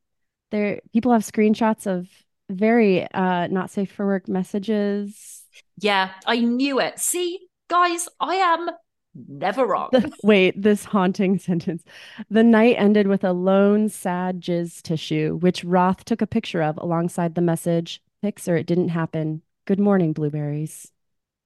There, 0.50 0.80
people 0.92 1.12
have 1.12 1.22
screenshots 1.22 1.86
of 1.86 2.08
very 2.48 3.06
uh, 3.12 3.46
not 3.46 3.70
safe 3.70 3.92
for 3.92 4.06
work 4.06 4.28
messages. 4.28 5.44
Yeah, 5.78 6.10
I 6.26 6.40
knew 6.40 6.80
it. 6.80 6.98
See, 6.98 7.48
guys, 7.68 8.08
I 8.18 8.36
am 8.36 8.70
never 9.14 9.66
wrong. 9.66 9.88
The, 9.92 10.12
wait, 10.22 10.60
this 10.60 10.84
haunting 10.84 11.38
sentence. 11.40 11.84
The 12.30 12.42
night 12.42 12.76
ended 12.78 13.06
with 13.06 13.24
a 13.24 13.32
lone, 13.32 13.88
sad 13.88 14.40
jizz 14.40 14.82
tissue, 14.82 15.38
which 15.40 15.64
Roth 15.64 16.04
took 16.04 16.22
a 16.22 16.26
picture 16.26 16.62
of 16.62 16.76
alongside 16.78 17.34
the 17.34 17.40
message, 17.40 18.02
Fix 18.22 18.48
or 18.48 18.56
it 18.56 18.66
didn't 18.66 18.90
happen. 18.90 19.42
Good 19.64 19.80
morning, 19.80 20.12
blueberries. 20.12 20.90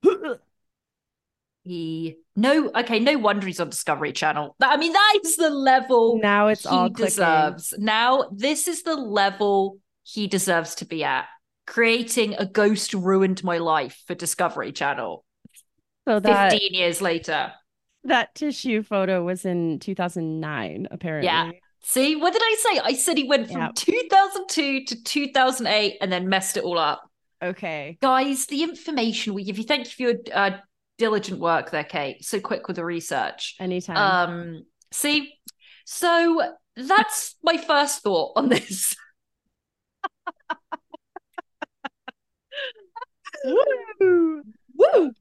he 1.64 2.18
no 2.37 2.70
okay 2.74 3.00
no 3.00 3.16
wonder 3.16 3.46
he's 3.46 3.59
on 3.59 3.70
discovery 3.70 4.12
channel 4.12 4.55
i 4.61 4.77
mean 4.77 4.92
that 4.92 5.18
is 5.24 5.37
the 5.37 5.48
level 5.48 6.18
now 6.18 6.48
it's 6.48 6.64
he 6.64 6.68
all 6.68 6.90
deserves 6.90 7.72
now 7.79 8.29
this 8.31 8.68
is 8.68 8.83
the 8.83 8.94
level 8.94 9.79
he 10.03 10.27
deserves 10.27 10.74
to 10.74 10.85
be 10.85 11.03
at 11.03 11.24
creating 11.66 12.35
a 12.35 12.44
ghost 12.44 12.92
ruined 12.92 13.42
my 13.42 13.57
life 13.57 14.03
for 14.07 14.14
discovery 14.14 14.72
channel 14.72 15.24
so 16.07 16.21
that 16.21 16.53
15 16.53 16.75
years 16.75 17.01
later 17.01 17.53
that 18.05 18.35
tissue 18.35 18.83
photo 18.83 19.25
was 19.25 19.45
in 19.45 19.79
2009 19.79 20.88
apparently 20.90 21.27
yeah 21.27 21.51
see 21.83 22.17
what 22.17 22.33
did 22.33 22.43
i 22.43 22.57
say 22.59 22.81
i 22.85 22.95
said 22.95 23.17
he 23.17 23.25
went 23.25 23.51
from 23.51 23.61
yep. 23.61 23.75
2002 23.75 24.85
to 24.85 25.03
2008 25.03 25.97
and 26.01 26.12
then 26.12 26.29
messed 26.29 26.57
it 26.57 26.64
all 26.64 26.79
up 26.79 27.09
okay 27.43 27.99
guys 28.01 28.47
the 28.47 28.62
information 28.62 29.35
we 29.35 29.45
give 29.45 29.59
you 29.59 29.64
thank 29.64 29.87
you 29.87 29.90
for 29.90 30.03
your 30.03 30.14
uh, 30.35 30.59
diligent 30.99 31.40
work 31.40 31.71
there, 31.71 31.85
Kate. 31.85 32.25
So 32.25 32.40
quick 32.40 32.67
with 32.67 32.77
the 32.77 32.85
research. 32.85 33.55
Anytime. 33.59 33.97
Um, 33.97 34.64
see, 34.93 35.33
so 35.85 36.55
that's 36.77 37.37
my 37.43 37.57
first 37.57 38.03
thought 38.03 38.33
on 38.37 38.49
this. 38.49 38.95
Woo! 43.45 44.43
Woo! 44.77 45.12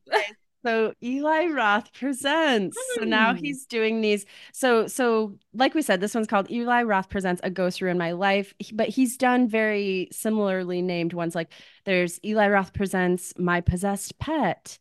So 0.66 0.94
Eli 1.04 1.48
Roth 1.48 1.92
presents. 1.94 2.78
Mm. 2.78 2.96
So 2.96 3.04
now 3.04 3.34
hmm. 3.34 3.40
he's 3.40 3.66
doing 3.66 4.02
these. 4.02 4.26
So 4.54 4.88
so 4.88 5.36
like 5.54 5.74
we 5.74 5.82
said, 5.82 6.00
this 6.00 6.16
one's 6.16 6.28
called 6.28 6.50
Eli 6.50 6.84
Roth 6.84 7.10
presents 7.10 7.42
a 7.44 7.50
ghost 7.50 7.82
ruin 7.82 7.98
my 7.98 8.14
life. 8.14 8.54
But 8.74 8.90
he's 8.90 9.18
done 9.18 9.48
very 9.48 10.08
similarly 10.12 10.82
named 10.82 11.14
ones. 11.14 11.36
Like 11.36 11.52
there's 11.86 12.20
Eli 12.24 12.48
Roth 12.48 12.74
presents 12.74 13.34
my 13.38 13.62
possessed 13.62 14.18
pet. 14.20 14.80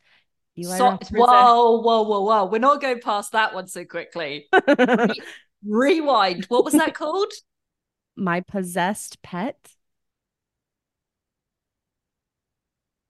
Eli 0.57 0.77
so, 0.77 0.99
whoa, 1.13 1.81
whoa, 1.81 2.03
whoa, 2.03 2.21
whoa. 2.21 2.45
We're 2.45 2.59
not 2.59 2.81
going 2.81 3.01
past 3.01 3.33
that 3.33 3.55
one 3.55 3.67
so 3.67 3.85
quickly. 3.85 4.47
Re- 4.69 5.09
rewind. 5.67 6.45
What 6.47 6.65
was 6.65 6.75
that 6.75 6.95
called? 6.95 7.33
My 8.17 8.41
possessed 8.41 9.23
pet. 9.23 9.57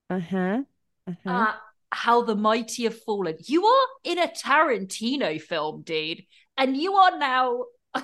Uh-huh. 0.09 0.61
Uh-huh. 1.07 1.29
Uh, 1.29 1.53
how 1.93 2.23
the 2.23 2.35
mighty 2.35 2.83
have 2.83 2.99
fallen. 3.03 3.37
You 3.45 3.65
are 3.65 3.87
in 4.03 4.17
a 4.17 4.27
Tarantino 4.27 5.39
film, 5.39 5.83
dude. 5.83 6.23
And 6.57 6.75
you 6.75 6.93
are 6.93 7.17
now 7.17 7.65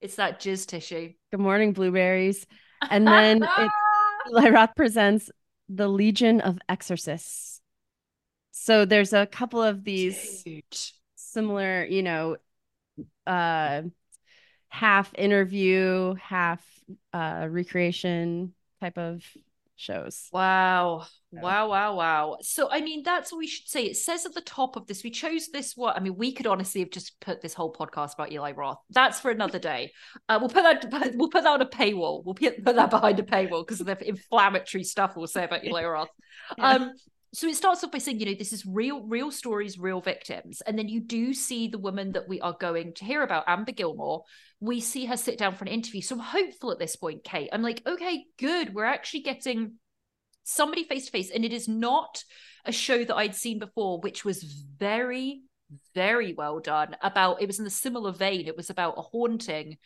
it's 0.00 0.16
that 0.16 0.40
jizz 0.40 0.66
tissue. 0.66 1.12
Good 1.30 1.40
morning, 1.40 1.72
blueberries. 1.72 2.46
And 2.90 3.06
then 3.06 3.42
it, 3.42 3.70
Eli 4.30 4.50
Roth 4.50 4.74
presents 4.74 5.30
The 5.68 5.88
Legion 5.88 6.40
of 6.40 6.58
Exorcists. 6.68 7.60
So 8.50 8.84
there's 8.84 9.12
a 9.12 9.26
couple 9.26 9.62
of 9.62 9.84
these 9.84 10.42
Dude. 10.42 10.64
similar, 11.14 11.84
you 11.84 12.02
know, 12.02 12.36
uh 13.26 13.82
half 14.68 15.12
interview, 15.16 16.14
half 16.14 16.64
uh 17.12 17.46
recreation 17.48 18.52
type 18.80 18.98
of 18.98 19.22
shows. 19.76 20.28
Wow. 20.32 21.06
Wow, 21.32 21.68
wow, 21.68 21.94
wow. 21.94 22.38
So, 22.40 22.70
I 22.70 22.80
mean, 22.80 23.02
that's 23.02 23.30
what 23.30 23.38
we 23.38 23.46
should 23.46 23.68
say. 23.68 23.84
It 23.84 23.96
says 23.96 24.24
at 24.24 24.34
the 24.34 24.40
top 24.40 24.76
of 24.76 24.86
this, 24.86 25.04
we 25.04 25.10
chose 25.10 25.48
this. 25.48 25.74
What 25.76 25.96
I 25.96 26.00
mean, 26.00 26.16
we 26.16 26.32
could 26.32 26.46
honestly 26.46 26.80
have 26.80 26.90
just 26.90 27.20
put 27.20 27.42
this 27.42 27.52
whole 27.52 27.72
podcast 27.72 28.14
about 28.14 28.32
Eli 28.32 28.52
Roth. 28.52 28.78
That's 28.90 29.20
for 29.20 29.30
another 29.30 29.58
day. 29.58 29.92
Uh, 30.28 30.38
we'll 30.40 30.48
put 30.48 30.62
that. 30.62 31.12
We'll 31.16 31.28
put 31.28 31.44
that 31.44 31.52
on 31.52 31.62
a 31.62 31.66
paywall. 31.66 32.24
We'll 32.24 32.34
put, 32.34 32.64
that 32.64 32.90
behind 32.90 33.18
a 33.20 33.22
paywall 33.22 33.66
because 33.66 33.80
of 33.80 33.86
the 33.86 34.08
inflammatory 34.08 34.84
stuff 34.84 35.16
we'll 35.16 35.26
say 35.26 35.44
about 35.44 35.64
Eli 35.64 35.84
Roth. 35.84 36.08
Um, 36.58 36.92
so 37.36 37.46
it 37.48 37.54
starts 37.54 37.84
off 37.84 37.92
by 37.92 37.98
saying, 37.98 38.18
you 38.18 38.24
know, 38.24 38.34
this 38.34 38.54
is 38.54 38.64
real, 38.64 39.02
real 39.02 39.30
stories, 39.30 39.78
real 39.78 40.00
victims, 40.00 40.62
and 40.62 40.78
then 40.78 40.88
you 40.88 41.02
do 41.02 41.34
see 41.34 41.68
the 41.68 41.76
woman 41.76 42.12
that 42.12 42.26
we 42.26 42.40
are 42.40 42.56
going 42.58 42.94
to 42.94 43.04
hear 43.04 43.22
about, 43.22 43.44
Amber 43.46 43.72
Gilmore. 43.72 44.24
We 44.58 44.80
see 44.80 45.04
her 45.04 45.18
sit 45.18 45.36
down 45.36 45.54
for 45.54 45.64
an 45.64 45.68
interview. 45.70 46.00
So 46.00 46.14
I'm 46.14 46.22
hopeful 46.22 46.72
at 46.72 46.78
this 46.78 46.96
point, 46.96 47.24
Kate. 47.24 47.50
I'm 47.52 47.60
like, 47.60 47.82
okay, 47.86 48.24
good. 48.38 48.72
We're 48.72 48.86
actually 48.86 49.20
getting 49.20 49.74
somebody 50.44 50.84
face 50.84 51.04
to 51.04 51.12
face, 51.12 51.30
and 51.30 51.44
it 51.44 51.52
is 51.52 51.68
not 51.68 52.24
a 52.64 52.72
show 52.72 53.04
that 53.04 53.16
I'd 53.16 53.36
seen 53.36 53.58
before, 53.58 54.00
which 54.00 54.24
was 54.24 54.42
very, 54.42 55.42
very 55.94 56.32
well 56.32 56.58
done. 56.58 56.96
About 57.02 57.42
it 57.42 57.48
was 57.48 57.60
in 57.60 57.66
a 57.66 57.70
similar 57.70 58.12
vein. 58.12 58.46
It 58.46 58.56
was 58.56 58.70
about 58.70 58.94
a 58.96 59.02
haunting 59.02 59.76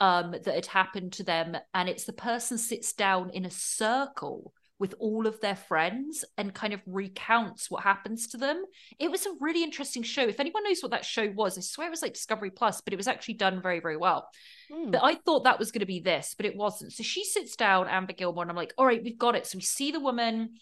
um, 0.00 0.30
that 0.30 0.54
had 0.54 0.64
happened 0.64 1.12
to 1.12 1.22
them, 1.22 1.54
and 1.74 1.86
it's 1.86 2.06
the 2.06 2.14
person 2.14 2.56
sits 2.56 2.94
down 2.94 3.28
in 3.28 3.44
a 3.44 3.50
circle 3.50 4.54
with 4.78 4.94
all 4.98 5.26
of 5.26 5.40
their 5.40 5.54
friends 5.54 6.24
and 6.36 6.52
kind 6.52 6.72
of 6.72 6.80
recounts 6.86 7.70
what 7.70 7.84
happens 7.84 8.26
to 8.28 8.36
them. 8.36 8.62
It 8.98 9.10
was 9.10 9.24
a 9.24 9.34
really 9.40 9.62
interesting 9.62 10.02
show. 10.02 10.22
If 10.22 10.40
anyone 10.40 10.64
knows 10.64 10.82
what 10.82 10.90
that 10.90 11.04
show 11.04 11.30
was, 11.30 11.56
I 11.56 11.60
swear 11.60 11.86
it 11.86 11.90
was 11.90 12.02
like 12.02 12.14
Discovery 12.14 12.50
Plus, 12.50 12.80
but 12.80 12.92
it 12.92 12.96
was 12.96 13.06
actually 13.06 13.34
done 13.34 13.62
very, 13.62 13.78
very 13.80 13.96
well. 13.96 14.28
Mm. 14.72 14.90
But 14.90 15.02
I 15.04 15.14
thought 15.14 15.44
that 15.44 15.60
was 15.60 15.70
going 15.70 15.80
to 15.80 15.86
be 15.86 16.00
this, 16.00 16.34
but 16.36 16.46
it 16.46 16.56
wasn't. 16.56 16.92
So 16.92 17.04
she 17.04 17.24
sits 17.24 17.54
down, 17.54 17.88
Amber 17.88 18.14
Gilmore, 18.14 18.42
and 18.42 18.50
I'm 18.50 18.56
like, 18.56 18.74
all 18.76 18.86
right, 18.86 19.02
we've 19.02 19.18
got 19.18 19.36
it. 19.36 19.46
So 19.46 19.58
we 19.58 19.62
see 19.62 19.92
the 19.92 20.00
woman. 20.00 20.54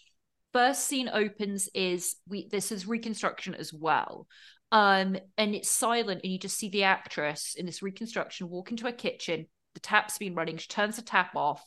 First 0.53 0.85
scene 0.85 1.09
opens 1.11 1.67
is 1.73 2.15
we 2.27 2.47
this 2.49 2.71
is 2.71 2.87
reconstruction 2.87 3.55
as 3.55 3.73
well. 3.73 4.27
Um, 4.71 5.17
and 5.37 5.55
it's 5.55 5.71
silent, 5.71 6.21
and 6.23 6.31
you 6.31 6.37
just 6.37 6.57
see 6.57 6.69
the 6.69 6.83
actress 6.83 7.55
in 7.57 7.65
this 7.65 7.81
reconstruction 7.81 8.49
walk 8.49 8.69
into 8.69 8.85
her 8.85 8.91
kitchen. 8.91 9.47
The 9.73 9.79
tap's 9.79 10.19
been 10.19 10.35
running. 10.35 10.57
She 10.57 10.67
turns 10.67 10.97
the 10.97 11.01
tap 11.01 11.35
off, 11.35 11.65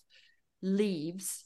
leaves, 0.62 1.44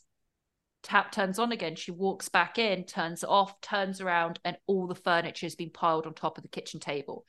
tap 0.83 1.13
turns 1.13 1.39
on 1.39 1.53
again. 1.53 1.77
She 1.77 1.91
walks 1.91 2.29
back 2.29 2.59
in, 2.59 2.85
turns 2.85 3.25
off, 3.25 3.61
turns 3.61 4.01
around, 4.01 4.41
and 4.45 4.57
all 4.67 4.87
the 4.87 4.95
furniture 4.95 5.47
has 5.47 5.55
been 5.55 5.71
piled 5.71 6.07
on 6.07 6.15
top 6.15 6.39
of 6.39 6.43
the 6.43 6.49
kitchen 6.49 6.81
table. 6.81 7.25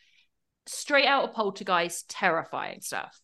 Straight 0.66 1.08
out 1.08 1.24
of 1.24 1.34
Poltergeist, 1.34 2.10
terrifying 2.10 2.82
stuff. 2.82 3.20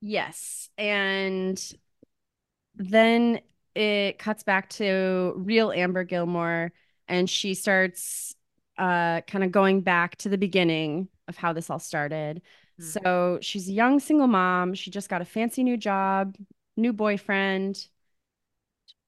Yes. 0.00 0.68
And 0.78 1.62
then 2.74 3.40
it 3.74 4.18
cuts 4.18 4.42
back 4.42 4.70
to 4.70 5.34
real 5.36 5.72
Amber 5.72 6.04
Gilmore, 6.04 6.72
and 7.08 7.28
she 7.28 7.54
starts 7.54 8.34
uh, 8.78 9.20
kind 9.22 9.44
of 9.44 9.52
going 9.52 9.82
back 9.82 10.16
to 10.16 10.28
the 10.28 10.38
beginning 10.38 11.08
of 11.28 11.36
how 11.36 11.52
this 11.52 11.70
all 11.70 11.78
started. 11.78 12.42
Mm-hmm. 12.80 12.84
So 12.84 13.38
she's 13.42 13.68
a 13.68 13.72
young 13.72 14.00
single 14.00 14.26
mom. 14.26 14.74
She 14.74 14.90
just 14.90 15.08
got 15.08 15.20
a 15.20 15.26
fancy 15.26 15.62
new 15.62 15.76
job 15.76 16.36
new 16.76 16.92
boyfriend, 16.92 17.86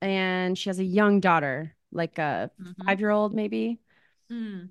and 0.00 0.57
she 0.57 0.68
has 0.68 0.79
a 0.79 0.85
young 0.85 1.20
daughter, 1.20 1.74
like 1.92 2.18
a 2.18 2.50
mm-hmm. 2.61 2.87
five 2.87 3.00
year 3.00 3.11
old, 3.11 3.35
maybe. 3.35 3.81
Mm. 4.31 4.70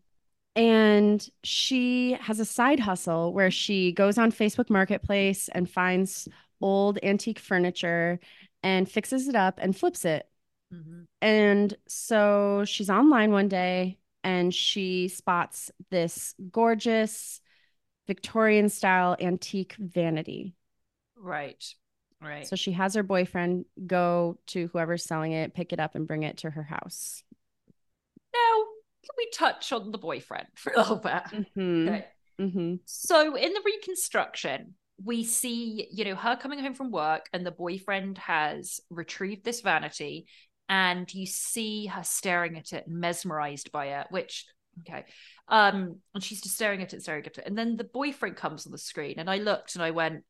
And 0.56 1.28
she 1.44 2.14
has 2.14 2.40
a 2.40 2.46
side 2.46 2.80
hustle 2.80 3.34
where 3.34 3.50
she 3.50 3.92
goes 3.92 4.18
on 4.18 4.32
Facebook 4.32 4.70
Marketplace 4.70 5.50
and 5.50 5.70
finds 5.70 6.28
old 6.62 7.00
antique 7.02 7.40
furniture 7.40 8.20
and 8.62 8.90
fixes 8.90 9.28
it 9.28 9.36
up 9.36 9.60
and 9.62 9.76
flips 9.76 10.06
it. 10.06 10.28
Mm-hmm. 10.74 11.04
And 11.22 11.76
so 11.88 12.64
she's 12.66 12.90
online 12.90 13.32
one 13.32 13.48
day 13.48 13.98
and 14.24 14.54
she 14.54 15.08
spots 15.08 15.72
this 15.90 16.36
gorgeous 16.52 17.42
Victorian 18.08 18.70
style 18.70 19.16
antique 19.20 19.76
vanity. 19.80 20.56
Right. 21.18 21.64
Right. 22.24 22.48
So 22.48 22.56
she 22.56 22.72
has 22.74 22.96
her 22.96 23.04
boyfriend 23.04 23.66
go 23.86 24.38
to 24.48 24.68
whoever's 24.68 25.04
selling 25.04 25.34
it, 25.34 25.54
pick 25.54 25.74
it 25.74 25.80
up, 25.80 25.96
and 25.96 26.08
bring 26.08 26.24
it 26.24 26.38
to 26.38 26.50
her 26.50 26.64
house. 26.64 27.24
Now, 28.34 28.64
can 29.04 29.16
we 29.18 29.30
touch 29.34 29.72
on 29.72 29.92
the 29.92 29.98
boyfriend 29.98 30.48
for 30.56 30.74
a 30.74 30.80
little 30.80 30.98
bit? 30.98 31.24
Mm-hmm. 31.32 31.90
Okay. 31.90 32.06
Mm-hmm. 32.40 32.76
So 32.86 33.36
in 33.36 33.54
the 33.54 33.62
reconstruction, 33.66 34.76
we 35.04 35.24
see, 35.24 35.88
you 35.92 36.06
know, 36.06 36.16
her 36.16 36.36
coming 36.36 36.60
home 36.60 36.74
from 36.74 36.92
work, 36.92 37.28
and 37.34 37.46
the 37.46 37.52
boyfriend 37.52 38.18
has 38.20 38.80
retrieved 38.90 39.44
this 39.44 39.62
vanity, 39.62 40.28
and 40.70 41.12
you 41.14 41.26
see 41.26 41.88
her 41.88 42.04
staring 42.04 42.58
at 42.58 42.74
it 42.74 42.88
and 42.88 43.00
mesmerized 43.00 43.72
by 43.72 44.00
it, 44.00 44.08
which 44.10 44.46
okay. 44.82 45.06
Um, 45.48 45.98
and 46.14 46.24
she's 46.24 46.42
just 46.42 46.56
staring 46.56 46.82
at 46.82 46.94
it, 46.94 47.02
staring 47.02 47.26
at 47.26 47.38
it. 47.38 47.44
And 47.46 47.58
then 47.58 47.76
the 47.76 47.84
boyfriend 47.84 48.38
comes 48.38 48.66
on 48.66 48.72
the 48.72 48.78
screen, 48.78 49.16
and 49.18 49.30
I 49.30 49.38
looked 49.38 49.76
and 49.76 49.84
I 49.84 49.92
went, 49.92 50.24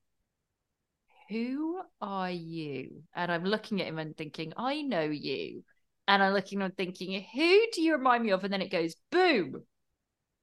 who 1.33 1.81
are 1.99 2.29
you? 2.29 3.01
And 3.15 3.31
I'm 3.31 3.43
looking 3.43 3.81
at 3.81 3.87
him 3.87 3.97
and 3.97 4.15
thinking, 4.15 4.53
I 4.55 4.83
know 4.83 5.01
you. 5.01 5.63
And 6.07 6.21
I'm 6.21 6.33
looking 6.33 6.61
and 6.61 6.75
thinking, 6.77 7.25
who 7.33 7.65
do 7.73 7.81
you 7.81 7.93
remind 7.93 8.23
me 8.23 8.31
of? 8.31 8.43
And 8.43 8.53
then 8.53 8.61
it 8.61 8.71
goes, 8.71 8.95
boom. 9.11 9.63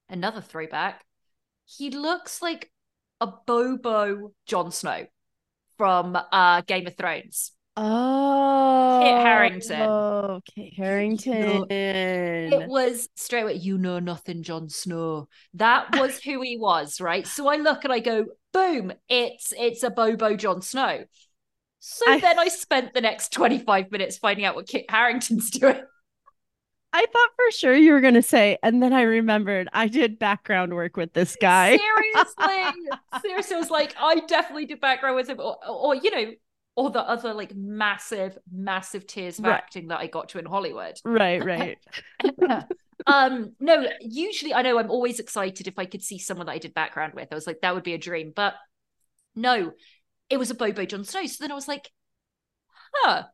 Another 0.09 0.41
throwback. 0.41 1.05
He 1.65 1.91
looks 1.91 2.43
like 2.43 2.73
a 3.21 3.29
Bobo 3.47 4.33
Jon 4.47 4.73
Snow 4.73 5.07
from 5.79 6.19
uh, 6.33 6.63
Game 6.63 6.89
of 6.89 6.97
Thrones. 6.97 7.53
Oh, 7.83 9.01
Kit 9.03 9.15
Harington. 9.15 9.81
Oh, 9.81 10.41
Kit 10.55 10.75
Harington. 10.75 11.65
It 11.71 12.69
was 12.69 13.09
straight 13.17 13.43
away, 13.43 13.55
you 13.55 13.79
know 13.79 13.99
nothing, 13.99 14.43
Jon 14.43 14.69
Snow. 14.69 15.29
That 15.55 15.97
was 15.99 16.21
who 16.23 16.43
he 16.43 16.59
was, 16.59 17.01
right? 17.01 17.27
So 17.27 17.49
I 17.49 17.57
look 17.57 17.85
and 17.85 17.93
I 17.93 18.01
go, 18.01 18.27
boom, 18.53 18.93
it's 19.09 19.55
it's 19.59 19.83
a 19.83 19.89
Bobo 19.89 20.37
Jon 20.37 20.61
Snow. 20.61 21.05
So 21.79 22.05
I... 22.07 22.21
then 22.21 22.39
I 22.39 22.49
spent 22.49 22.93
the 22.93 23.01
next 23.01 23.33
25 23.33 23.91
minutes 23.91 24.19
finding 24.19 24.45
out 24.45 24.57
what 24.57 24.69
Kit 24.69 24.85
Harington's 24.91 25.51
doing. 25.59 25.81
I 26.93 27.07
thought 27.07 27.31
for 27.37 27.51
sure 27.53 27.75
you 27.75 27.93
were 27.93 28.03
going 28.03 28.15
to 28.15 28.23
say, 28.23 28.59
and 28.63 28.83
then 28.83 28.93
I 28.93 29.03
remembered 29.03 29.69
I 29.73 29.87
did 29.87 30.19
background 30.19 30.75
work 30.75 30.99
with 30.99 31.15
this 31.15 31.35
guy. 31.41 31.79
Seriously. 31.79 32.91
Seriously. 33.23 33.57
I 33.57 33.59
was 33.59 33.71
like, 33.71 33.95
I 33.99 34.21
definitely 34.27 34.67
did 34.67 34.81
background 34.81 35.17
with 35.17 35.29
him. 35.29 35.41
Or, 35.41 35.57
or 35.67 35.95
you 35.95 36.11
know, 36.11 36.33
or 36.77 36.91
the 36.91 37.01
other 37.01 37.35
like 37.35 37.55
massive, 37.55 38.39
massive 38.51 39.07
tears 39.07 39.39
of 39.39 39.45
right. 39.45 39.55
acting 39.55 39.89
that 39.89 39.99
I 39.99 40.07
got 40.07 40.31
to 40.31 40.39
in 40.39 40.47
Hollywood. 40.47 40.97
Right, 41.05 41.45
right. 41.45 41.79
um, 43.07 43.53
no, 43.61 43.87
usually 44.01 44.55
I 44.55 44.63
know 44.63 44.79
I'm 44.79 44.91
always 44.91 45.21
excited 45.21 45.67
if 45.67 45.79
I 45.79 45.85
could 45.85 46.03
see 46.03 46.19
someone 46.19 46.47
that 46.47 46.53
I 46.53 46.59
did 46.59 46.75
background 46.75 47.15
with. 47.15 47.29
I 47.31 47.35
was 47.35 47.47
like, 47.47 47.61
that 47.63 47.75
would 47.75 47.83
be 47.83 47.95
a 47.95 47.99
dream. 47.99 48.33
But 48.35 48.55
no, 49.35 49.73
it 50.29 50.39
was 50.39 50.51
a 50.51 50.55
Bobo 50.55 50.85
Jon 50.85 51.05
Snow. 51.05 51.27
So 51.27 51.37
then 51.41 51.53
I 51.53 51.57
was 51.57 51.69
like, 51.69 51.91
huh, 52.95 53.25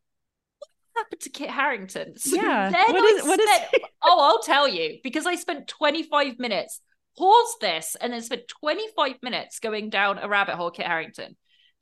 what 0.92 1.04
happened 1.04 1.20
to 1.20 1.30
Kit 1.30 1.50
Harington? 1.50 2.14
So 2.18 2.36
yeah. 2.36 2.70
What 2.70 3.04
is, 3.04 3.24
what 3.24 3.40
spent, 3.40 3.74
is 3.74 3.80
oh, 4.02 4.20
I'll 4.20 4.42
tell 4.42 4.66
you, 4.66 4.98
because 5.02 5.26
I 5.26 5.34
spent 5.34 5.68
25 5.68 6.38
minutes, 6.38 6.80
pause 7.18 7.56
this, 7.60 7.96
and 8.00 8.12
then 8.12 8.22
spent 8.22 8.48
25 8.48 9.16
minutes 9.22 9.60
going 9.60 9.90
down 9.90 10.18
a 10.18 10.28
rabbit 10.28 10.56
hole, 10.56 10.70
Kit 10.70 10.86
Harington. 10.86 11.36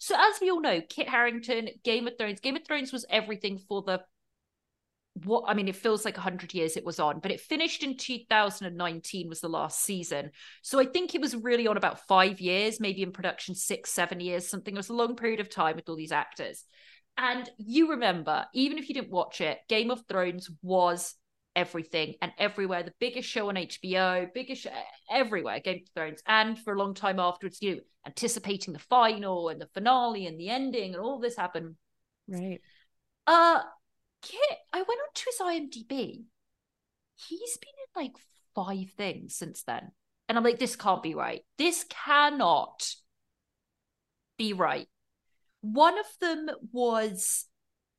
So 0.05 0.15
as 0.19 0.39
we 0.39 0.51
all 0.51 0.61
know, 0.61 0.83
Kit 0.87 1.09
Harington, 1.09 1.71
Game 1.83 2.07
of 2.07 2.19
Thrones, 2.19 2.39
Game 2.39 2.57
of 2.57 2.67
Thrones 2.67 2.93
was 2.93 3.07
everything 3.09 3.57
for 3.57 3.81
the 3.81 4.03
what 5.23 5.45
I 5.47 5.55
mean, 5.55 5.67
it 5.67 5.77
feels 5.77 6.05
like 6.05 6.19
100 6.19 6.53
years 6.53 6.77
it 6.77 6.85
was 6.85 7.01
on, 7.01 7.21
but 7.21 7.31
it 7.31 7.41
finished 7.41 7.83
in 7.83 7.97
2019 7.97 9.29
was 9.31 9.41
the 9.41 9.49
last 9.49 9.81
season. 9.83 10.33
So 10.61 10.79
I 10.79 10.85
think 10.85 11.15
it 11.15 11.23
was 11.23 11.35
really 11.35 11.67
on 11.67 11.79
about 11.79 12.07
five 12.07 12.39
years, 12.39 12.81
maybe 12.81 13.03
in 13.03 13.13
production, 13.13 13.55
six, 13.55 13.93
seven 13.93 14.21
years, 14.21 14.47
something. 14.47 14.75
It 14.75 14.77
was 14.77 14.91
a 14.91 14.93
long 14.93 15.17
period 15.17 15.41
of 15.41 15.49
time 15.49 15.77
with 15.77 15.89
all 15.89 15.97
these 15.97 16.13
actors. 16.13 16.67
And 17.17 17.49
you 17.57 17.93
remember, 17.93 18.45
even 18.53 18.77
if 18.77 18.91
you 18.91 18.95
didn't 18.95 19.11
watch 19.11 19.41
it, 19.41 19.61
Game 19.71 19.91
of 19.91 20.05
Thrones 20.07 20.51
was 20.61 21.15
everything 21.57 22.15
and 22.21 22.33
everywhere. 22.39 22.83
The 22.83 22.93
biggest 22.99 23.29
show 23.29 23.49
on 23.49 23.55
HBO, 23.57 24.33
biggest 24.33 24.63
show 24.63 24.71
everywhere, 25.11 25.61
Game 25.61 25.83
of 25.83 25.89
Thrones. 25.95 26.23
And 26.27 26.59
for 26.59 26.75
a 26.75 26.79
long 26.79 26.95
time 26.95 27.19
afterwards, 27.19 27.59
you 27.61 27.77
know, 27.77 27.81
anticipating 28.07 28.73
the 28.73 28.81
final 28.81 29.49
and 29.49 29.61
the 29.61 29.69
finale 29.75 30.27
and 30.27 30.39
the 30.39 30.51
ending 30.51 30.95
and 30.95 31.03
all 31.03 31.19
this 31.19 31.37
happened. 31.37 31.77
Right. 32.29 32.61
Uh 33.27 33.61
Kit, 34.23 34.59
I 34.73 34.79
went 34.79 34.89
on 34.89 35.09
to 35.15 35.25
his 35.27 35.39
IMDb. 35.41 36.25
He's 37.17 37.59
been 37.59 37.69
in 37.69 38.03
like 38.03 38.17
five 38.55 38.91
things 38.97 39.37
since 39.37 39.63
then. 39.65 39.93
And 40.29 40.39
I'm 40.39 40.45
like, 40.45 40.59
this 40.59 40.77
can't 40.77 41.03
be 41.03 41.15
right. 41.15 41.43
This 41.59 41.85
cannot 41.91 42.89
be 44.39 44.55
right. 44.55 44.89
One 45.61 45.99
of 45.99 46.07
them 46.21 46.49
was 46.73 47.47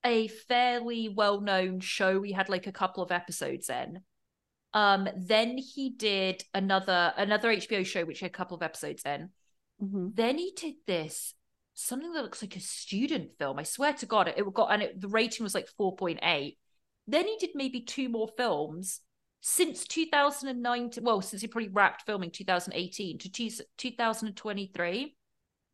a 0.05 0.27
fairly 0.27 1.09
well-known 1.09 1.79
show. 1.79 2.19
We 2.19 2.31
had 2.31 2.47
like 2.47 2.67
a 2.67 2.71
couple 2.71 3.03
of 3.03 3.11
episodes 3.11 3.69
in. 3.69 4.01
Um, 4.73 5.09
then 5.17 5.57
he 5.57 5.89
did 5.89 6.43
another 6.53 7.13
another 7.17 7.49
HBO 7.49 7.85
show 7.85 8.05
which 8.05 8.19
had 8.19 8.29
a 8.29 8.33
couple 8.33 8.55
of 8.55 8.63
episodes 8.63 9.03
in. 9.05 9.29
Mhm. 9.81 10.15
Then 10.15 10.37
he 10.37 10.53
did 10.55 10.75
this 10.85 11.33
something 11.73 12.13
that 12.13 12.23
looks 12.23 12.41
like 12.41 12.55
a 12.55 12.61
student 12.61 13.31
film. 13.37 13.59
I 13.59 13.63
swear 13.63 13.93
to 13.93 14.05
God, 14.05 14.27
it, 14.27 14.37
it 14.37 14.53
got 14.53 14.71
and 14.71 14.83
it, 14.83 15.01
the 15.01 15.07
rating 15.07 15.43
was 15.43 15.55
like 15.55 15.67
four 15.77 15.95
point 15.95 16.19
eight. 16.23 16.57
Then 17.07 17.27
he 17.27 17.37
did 17.37 17.51
maybe 17.55 17.81
two 17.81 18.09
more 18.09 18.29
films 18.37 19.01
since 19.41 19.85
2009. 19.85 20.91
Well, 21.01 21.21
since 21.21 21.41
he 21.41 21.47
probably 21.47 21.69
wrapped 21.69 22.03
filming 22.05 22.31
2018 22.31 23.19
to 23.19 23.31
two, 23.31 23.49
2023, 23.77 25.15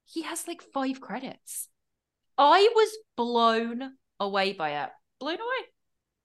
he 0.06 0.22
has 0.24 0.48
like 0.48 0.62
five 0.62 1.00
credits. 1.00 1.70
I 2.38 2.70
was 2.76 2.98
blown 3.16 3.94
away 4.22 4.54
by 4.54 4.84
it. 4.84 4.90
Blown 5.20 5.36
away. 5.36 5.62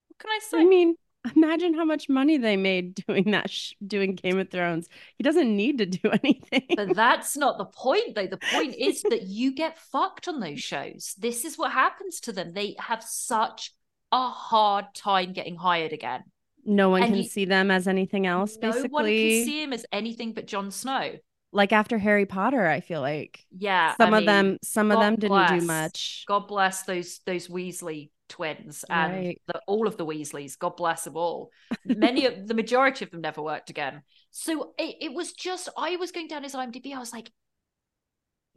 What 0.07 0.19
can 0.19 0.29
I 0.31 0.39
say? 0.41 0.59
I 0.61 0.65
mean, 0.65 0.95
imagine 1.35 1.73
how 1.73 1.85
much 1.85 2.07
money 2.09 2.37
they 2.37 2.55
made 2.57 2.95
doing 3.07 3.31
that, 3.31 3.49
sh- 3.49 3.73
doing 3.85 4.15
Game 4.15 4.39
of 4.39 4.49
Thrones. 4.49 4.87
He 5.17 5.23
doesn't 5.23 5.55
need 5.55 5.77
to 5.79 5.85
do 5.85 6.09
anything. 6.23 6.65
But 6.75 6.95
that's 6.95 7.35
not 7.35 7.57
the 7.57 7.65
point, 7.65 8.15
though. 8.15 8.27
The 8.27 8.37
point 8.51 8.75
is 8.75 9.01
that 9.03 9.23
you 9.23 9.53
get 9.53 9.77
fucked 9.77 10.27
on 10.27 10.39
those 10.39 10.61
shows. 10.61 11.13
This 11.17 11.43
is 11.45 11.57
what 11.57 11.71
happens 11.71 12.19
to 12.21 12.31
them. 12.31 12.53
They 12.53 12.75
have 12.79 13.03
such 13.03 13.73
a 14.11 14.29
hard 14.29 14.85
time 14.95 15.33
getting 15.33 15.57
hired 15.57 15.91
again. 15.91 16.23
no 16.65 16.89
one 16.89 17.03
and 17.03 17.11
can 17.13 17.23
you- 17.23 17.29
see 17.29 17.45
them 17.45 17.69
as 17.71 17.87
anything 17.87 18.25
else, 18.25 18.57
No 18.61 18.71
basically. 18.71 18.89
one 18.89 19.05
can 19.05 19.45
see 19.45 19.63
him 19.63 19.73
as 19.73 19.85
anything 19.91 20.33
but 20.33 20.47
Jon 20.47 20.71
Snow. 20.71 21.15
Like 21.57 21.73
after 21.73 21.97
Harry 21.97 22.25
Potter, 22.25 22.67
I 22.67 22.81
feel 22.81 23.01
like 23.01 23.45
Yeah, 23.51 23.95
some 23.99 24.13
I 24.13 24.19
of 24.19 24.25
them, 24.25 24.45
mean, 24.45 24.57
some 24.63 24.91
of 24.91 24.99
them 24.99 25.15
didn't 25.15 25.29
bless. 25.29 25.59
do 25.59 25.61
much. 25.61 26.25
God 26.27 26.47
bless 26.47 26.83
those 26.83 27.19
those 27.25 27.47
Weasley 27.47 28.11
twins 28.29 28.85
and 28.89 29.11
Right. 29.13 29.41
the, 29.47 29.61
all 29.67 29.87
of 29.87 29.97
the 29.97 30.05
Weasleys. 30.05 30.57
God 30.59 30.75
bless 30.75 31.05
them 31.05 31.17
all. 31.17 31.51
Many 31.85 32.25
of 32.25 32.47
the 32.47 32.53
majority 32.53 33.05
of 33.05 33.11
them 33.11 33.21
never 33.21 33.41
worked 33.41 33.69
again. 33.69 34.03
So 34.31 34.73
it, 34.77 34.97
it 35.01 35.13
was 35.13 35.33
just 35.33 35.69
I 35.77 35.95
was 35.95 36.11
going 36.11 36.27
down 36.27 36.43
his 36.43 36.53
IMDb. 36.53 36.93
I 36.93 36.99
was 36.99 37.13
like, 37.13 37.31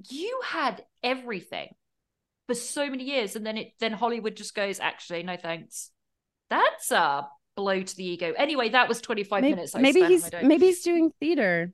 you 0.09 0.41
had 0.45 0.85
everything 1.03 1.69
for 2.47 2.55
so 2.55 2.91
many 2.91 3.05
years, 3.05 3.37
and 3.37 3.47
then 3.47 3.57
it 3.59 3.73
then 3.81 3.93
Hollywood 3.93 4.37
just 4.37 4.55
goes, 4.55 4.81
actually, 4.81 5.23
no 5.23 5.37
thanks. 5.37 5.91
That's 6.51 6.91
a 6.91 7.29
blow 7.57 7.83
to 7.83 7.97
the 7.97 8.05
ego. 8.05 8.33
Anyway, 8.37 8.71
that 8.71 8.89
was 8.89 9.01
twenty 9.01 9.25
five 9.25 9.43
minutes. 9.43 9.75
I 9.75 9.81
maybe 9.81 10.05
he's 10.05 10.31
maybe 10.43 10.67
he's 10.67 10.83
doing 10.83 11.13
theater. 11.21 11.73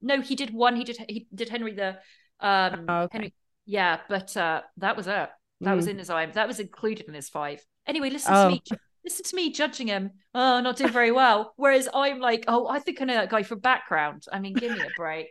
No, 0.00 0.20
he 0.20 0.34
did 0.34 0.52
one. 0.52 0.76
He 0.76 0.84
did 0.84 0.98
he 1.08 1.26
did 1.34 1.48
Henry 1.48 1.72
the 1.74 1.98
um 2.40 2.84
Oh, 2.88 3.00
okay. 3.02 3.18
Henry 3.18 3.34
yeah, 3.66 4.00
but 4.08 4.36
uh 4.36 4.62
that 4.78 4.96
was 4.96 5.06
it. 5.06 5.28
That 5.60 5.74
was 5.74 5.86
Mm. 5.86 5.90
in 5.90 5.98
his 5.98 6.10
IM. 6.10 6.32
That 6.32 6.46
was 6.48 6.60
included 6.60 7.06
in 7.08 7.14
his 7.14 7.28
five. 7.28 7.64
Anyway, 7.86 8.10
listen 8.10 8.32
Oh. 8.34 8.44
to 8.44 8.54
me. 8.54 8.62
Listen 9.04 9.24
to 9.24 9.36
me 9.36 9.52
judging 9.52 9.86
him. 9.88 10.10
Oh, 10.34 10.60
not 10.60 10.76
doing 10.76 10.92
very 10.92 11.10
well. 11.12 11.52
Whereas 11.56 11.88
I'm 11.94 12.20
like, 12.20 12.44
oh, 12.46 12.68
I 12.68 12.78
think 12.78 13.00
I 13.00 13.04
know 13.06 13.14
that 13.14 13.30
guy 13.30 13.42
from 13.42 13.58
background. 13.60 14.24
I 14.32 14.38
mean, 14.38 14.54
give 14.54 14.72
me 14.72 14.80
a 14.80 14.90
break. 14.96 15.28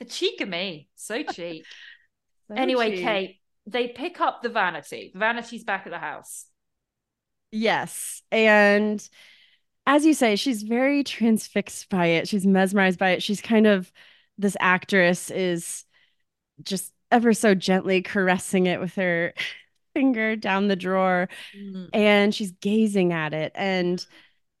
The 0.00 0.04
cheek 0.04 0.40
of 0.40 0.48
me, 0.48 0.88
so 0.96 1.22
cheap. 1.36 1.64
So 2.48 2.54
anyway, 2.54 2.96
cheap. 2.96 3.04
Kate, 3.04 3.40
they 3.66 3.88
pick 3.88 4.20
up 4.20 4.42
the 4.42 4.48
vanity. 4.50 5.10
The 5.12 5.18
vanity's 5.18 5.64
back 5.64 5.86
at 5.86 5.92
the 5.92 5.98
house. 5.98 6.46
Yes. 7.50 8.22
And 8.30 9.06
as 9.90 10.06
you 10.06 10.14
say, 10.14 10.36
she's 10.36 10.62
very 10.62 11.02
transfixed 11.02 11.88
by 11.88 12.06
it. 12.06 12.28
She's 12.28 12.46
mesmerized 12.46 12.98
by 12.98 13.10
it. 13.10 13.22
She's 13.24 13.40
kind 13.40 13.66
of 13.66 13.92
this 14.38 14.56
actress 14.60 15.30
is 15.32 15.84
just 16.62 16.92
ever 17.10 17.34
so 17.34 17.54
gently 17.54 18.02
caressing 18.02 18.66
it 18.66 18.80
with 18.80 18.94
her 18.96 19.34
finger 19.94 20.36
down 20.36 20.68
the 20.68 20.76
drawer 20.76 21.28
Mm. 21.56 21.88
and 21.92 22.34
she's 22.34 22.52
gazing 22.52 23.12
at 23.12 23.34
it. 23.34 23.52
And 23.56 24.04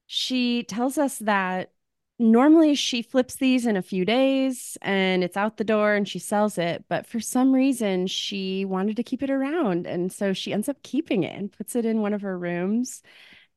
she 0.06 0.64
tells 0.64 0.98
us 0.98 1.18
that 1.20 1.72
normally 2.18 2.74
she 2.74 3.02
flips 3.02 3.36
these 3.36 3.66
in 3.66 3.76
a 3.76 3.82
few 3.82 4.04
days 4.04 4.76
and 4.82 5.24
it's 5.24 5.36
out 5.36 5.56
the 5.58 5.64
door 5.64 5.94
and 5.94 6.08
she 6.08 6.18
sells 6.18 6.58
it. 6.58 6.84
But 6.88 7.06
for 7.06 7.20
some 7.20 7.52
reason, 7.52 8.08
she 8.08 8.64
wanted 8.64 8.96
to 8.96 9.04
keep 9.04 9.22
it 9.22 9.30
around. 9.30 9.86
And 9.86 10.12
so 10.12 10.32
she 10.32 10.52
ends 10.52 10.68
up 10.68 10.82
keeping 10.82 11.22
it 11.24 11.38
and 11.38 11.52
puts 11.52 11.76
it 11.76 11.84
in 11.86 12.00
one 12.02 12.14
of 12.14 12.22
her 12.22 12.38
rooms. 12.38 13.02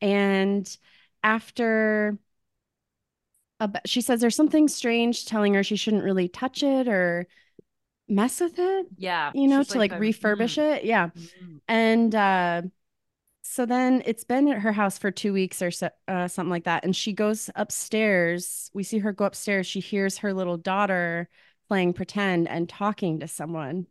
And 0.01 0.69
after 1.23 2.17
she 3.85 4.01
says 4.01 4.19
there's 4.21 4.35
something 4.35 4.67
strange 4.67 5.25
telling 5.25 5.53
her 5.53 5.63
she 5.63 5.75
shouldn't 5.75 6.03
really 6.03 6.27
touch 6.27 6.63
it 6.63 6.87
or 6.87 7.27
mess 8.09 8.41
with 8.41 8.59
it, 8.59 8.87
Yeah. 8.97 9.31
you 9.33 9.47
know, 9.47 9.63
to 9.63 9.77
like 9.77 9.91
um, 9.91 9.99
refurbish 10.01 10.57
mm, 10.57 10.77
it. 10.77 10.83
Yeah. 10.85 11.09
mm. 11.17 11.61
And 11.67 12.13
uh, 12.13 12.63
so 13.43 13.65
then 13.65 14.03
it's 14.05 14.23
been 14.25 14.49
at 14.49 14.59
her 14.59 14.73
house 14.73 14.97
for 14.97 15.11
two 15.11 15.33
weeks 15.33 15.61
or 15.61 15.71
so, 15.71 15.89
uh, 16.07 16.27
something 16.27 16.51
like 16.51 16.65
that. 16.65 16.85
And 16.85 16.95
she 16.95 17.13
goes 17.13 17.49
upstairs. 17.55 18.71
We 18.73 18.83
see 18.83 18.99
her 18.99 19.13
go 19.13 19.25
upstairs. 19.25 19.67
She 19.67 19.79
hears 19.81 20.19
her 20.19 20.33
little 20.33 20.57
daughter 20.57 21.29
playing 21.69 21.93
pretend 21.93 22.49
and 22.49 22.69
talking 22.69 23.21
to 23.21 23.27
someone. 23.27 23.87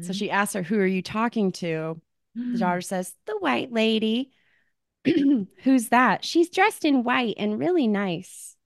So 0.00 0.12
Mhm. 0.12 0.14
she 0.14 0.30
asks 0.30 0.54
her, 0.54 0.62
Who 0.62 0.78
are 0.78 0.86
you 0.86 1.02
talking 1.02 1.52
to? 1.52 2.00
The 2.52 2.58
daughter 2.58 2.80
says, 2.80 3.14
The 3.26 3.38
white 3.38 3.72
lady. 3.72 4.32
Who's 5.64 5.88
that? 5.88 6.24
She's 6.24 6.50
dressed 6.50 6.84
in 6.84 7.04
white 7.04 7.34
and 7.38 7.58
really 7.58 7.86
nice. 7.86 8.56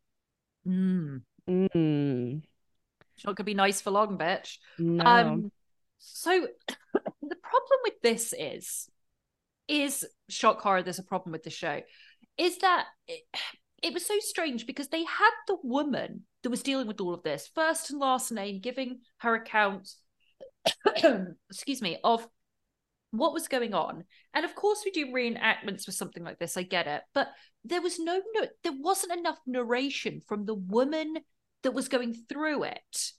Mm. 0.66 1.22
Mm, 1.48 2.42
She's 3.16 3.24
not 3.24 3.36
gonna 3.36 3.46
be 3.46 3.54
nice 3.54 3.80
for 3.80 3.90
long, 3.90 4.18
bitch. 4.18 4.58
no. 4.78 5.04
Um, 5.04 5.52
so 5.98 6.46
the 6.94 7.36
problem 7.36 7.80
with 7.84 8.00
this 8.02 8.34
is, 8.38 8.88
is 9.66 10.06
shock 10.28 10.60
horror. 10.60 10.82
There's 10.82 10.98
a 10.98 11.04
problem 11.04 11.32
with 11.32 11.42
the 11.42 11.50
show, 11.50 11.80
is 12.36 12.58
that 12.58 12.86
it, 13.06 13.22
it 13.82 13.94
was 13.94 14.04
so 14.04 14.18
strange 14.20 14.66
because 14.66 14.88
they 14.88 15.04
had 15.04 15.30
the 15.46 15.56
woman 15.62 16.24
that 16.42 16.50
was 16.50 16.62
dealing 16.62 16.86
with 16.86 17.00
all 17.00 17.14
of 17.14 17.22
this 17.22 17.50
first 17.54 17.90
and 17.90 17.98
last 17.98 18.30
name, 18.30 18.60
giving 18.60 19.00
her 19.18 19.34
account, 19.34 19.90
excuse 21.50 21.80
me, 21.80 21.98
of 22.04 22.26
what 23.10 23.32
was 23.32 23.48
going 23.48 23.74
on. 23.74 24.04
And 24.34 24.44
of 24.44 24.54
course, 24.54 24.82
we 24.84 24.90
do 24.90 25.06
reenactments 25.06 25.86
with 25.86 25.94
something 25.94 26.22
like 26.22 26.38
this. 26.38 26.56
I 26.56 26.62
get 26.62 26.86
it, 26.86 27.02
but 27.14 27.28
there 27.64 27.80
was 27.82 27.98
no, 27.98 28.20
no 28.34 28.46
there 28.62 28.74
wasn't 28.78 29.18
enough 29.18 29.38
narration 29.46 30.20
from 30.26 30.44
the 30.44 30.54
woman 30.54 31.18
that 31.62 31.72
was 31.72 31.88
going 31.88 32.14
through 32.28 32.64
it. 32.64 33.12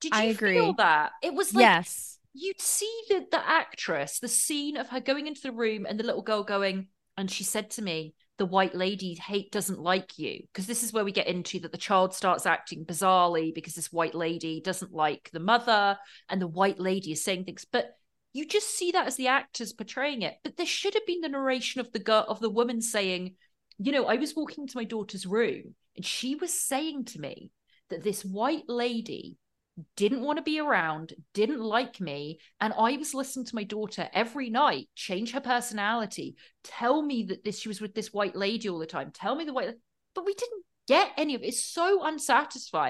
Did 0.00 0.14
you 0.14 0.20
I 0.20 0.34
feel 0.34 0.70
agree. 0.70 0.74
that? 0.78 1.12
It 1.22 1.34
was 1.34 1.54
like 1.54 1.62
yes. 1.62 2.18
you'd 2.32 2.60
see 2.60 3.02
the 3.08 3.26
the 3.30 3.48
actress, 3.48 4.18
the 4.18 4.28
scene 4.28 4.76
of 4.76 4.88
her 4.88 5.00
going 5.00 5.26
into 5.26 5.42
the 5.42 5.52
room 5.52 5.86
and 5.86 5.98
the 5.98 6.04
little 6.04 6.22
girl 6.22 6.42
going, 6.42 6.88
and 7.16 7.30
she 7.30 7.44
said 7.44 7.70
to 7.72 7.82
me, 7.82 8.14
"The 8.38 8.46
white 8.46 8.74
lady 8.74 9.14
hate 9.14 9.52
doesn't 9.52 9.80
like 9.80 10.18
you," 10.18 10.42
because 10.52 10.66
this 10.66 10.82
is 10.82 10.92
where 10.92 11.04
we 11.04 11.12
get 11.12 11.26
into 11.28 11.60
that 11.60 11.72
the 11.72 11.78
child 11.78 12.14
starts 12.14 12.46
acting 12.46 12.84
bizarrely 12.84 13.54
because 13.54 13.74
this 13.74 13.92
white 13.92 14.14
lady 14.14 14.60
doesn't 14.60 14.92
like 14.92 15.30
the 15.32 15.40
mother, 15.40 15.98
and 16.28 16.40
the 16.40 16.48
white 16.48 16.80
lady 16.80 17.12
is 17.12 17.22
saying 17.22 17.44
things, 17.44 17.66
but 17.70 17.94
you 18.32 18.46
just 18.46 18.68
see 18.70 18.92
that 18.92 19.06
as 19.06 19.16
the 19.16 19.28
actors 19.28 19.72
portraying 19.72 20.22
it. 20.22 20.36
But 20.44 20.56
there 20.56 20.66
should 20.66 20.94
have 20.94 21.06
been 21.06 21.20
the 21.20 21.28
narration 21.28 21.80
of 21.80 21.92
the 21.92 21.98
girl 21.98 22.24
of 22.28 22.40
the 22.40 22.50
woman 22.50 22.80
saying, 22.80 23.36
"You 23.78 23.92
know, 23.92 24.06
I 24.06 24.16
was 24.16 24.36
walking 24.36 24.66
to 24.66 24.76
my 24.76 24.84
daughter's 24.84 25.26
room, 25.26 25.74
and 25.96 26.04
she 26.04 26.34
was 26.34 26.52
saying 26.52 27.06
to 27.06 27.20
me 27.20 27.50
that 27.88 28.02
this 28.02 28.24
white 28.24 28.68
lady." 28.68 29.36
didn't 29.96 30.22
want 30.22 30.36
to 30.36 30.42
be 30.42 30.60
around, 30.60 31.14
didn't 31.32 31.60
like 31.60 32.00
me, 32.00 32.38
and 32.60 32.72
I 32.76 32.96
was 32.98 33.14
listening 33.14 33.46
to 33.46 33.54
my 33.54 33.64
daughter 33.64 34.10
every 34.12 34.50
night 34.50 34.88
change 34.94 35.32
her 35.32 35.40
personality, 35.40 36.36
tell 36.62 37.00
me 37.00 37.24
that 37.24 37.44
this 37.44 37.60
she 37.60 37.68
was 37.68 37.80
with 37.80 37.94
this 37.94 38.12
white 38.12 38.36
lady 38.36 38.68
all 38.68 38.78
the 38.78 38.86
time, 38.86 39.10
tell 39.10 39.34
me 39.34 39.44
the 39.44 39.54
white, 39.54 39.74
but 40.14 40.26
we 40.26 40.34
didn't 40.34 40.64
get 40.86 41.12
any 41.16 41.34
of 41.34 41.42
it. 41.42 41.46
It's 41.46 41.64
so 41.64 42.04
unsatisfying. 42.04 42.89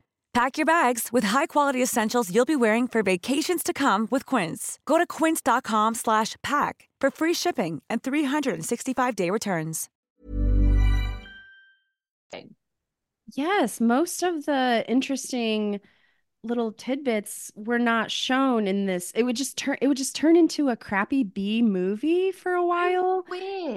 Pack 0.33 0.57
your 0.57 0.65
bags 0.65 1.09
with 1.11 1.25
high-quality 1.25 1.83
essentials 1.83 2.33
you'll 2.33 2.45
be 2.45 2.55
wearing 2.55 2.87
for 2.87 3.03
vacations 3.03 3.63
to 3.63 3.73
come 3.73 4.07
with 4.09 4.25
Quince. 4.25 4.79
Go 4.85 4.97
to 4.97 5.05
quince.com 5.05 5.93
slash 5.95 6.37
pack 6.41 6.87
for 7.01 7.11
free 7.11 7.33
shipping 7.33 7.81
and 7.89 8.01
365-day 8.01 9.29
returns. 9.29 9.89
Yes, 13.33 13.81
most 13.81 14.23
of 14.23 14.45
the 14.45 14.85
interesting 14.87 15.81
little 16.43 16.71
tidbits 16.71 17.51
were 17.55 17.79
not 17.79 18.09
shown 18.09 18.67
in 18.67 18.85
this. 18.85 19.11
It 19.13 19.23
would 19.23 19.35
just 19.35 19.57
turn 19.57 19.77
it 19.81 19.87
would 19.87 19.97
just 19.97 20.15
turn 20.15 20.35
into 20.35 20.69
a 20.69 20.75
crappy 20.75 21.23
B 21.23 21.61
movie 21.61 22.31
for 22.31 22.53
a 22.53 22.65
while. 22.65 23.25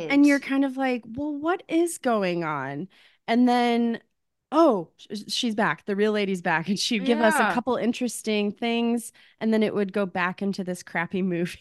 And 0.08 0.26
you're 0.26 0.40
kind 0.40 0.64
of 0.64 0.76
like, 0.76 1.02
"Well, 1.06 1.34
what 1.34 1.62
is 1.68 1.98
going 1.98 2.42
on?" 2.42 2.88
And 3.28 3.48
then 3.48 4.00
oh, 4.54 4.88
she's 5.28 5.54
back. 5.54 5.84
The 5.84 5.96
real 5.96 6.12
lady's 6.12 6.40
back 6.40 6.68
and 6.68 6.78
she'd 6.78 7.04
give 7.04 7.20
us 7.20 7.34
a 7.40 7.52
couple 7.52 7.76
interesting 7.76 8.52
things 8.52 9.12
and 9.40 9.52
then 9.52 9.62
it 9.62 9.74
would 9.74 9.92
go 9.92 10.06
back 10.06 10.42
into 10.42 10.62
this 10.64 10.82
crappy 10.82 11.22
movie. 11.22 11.58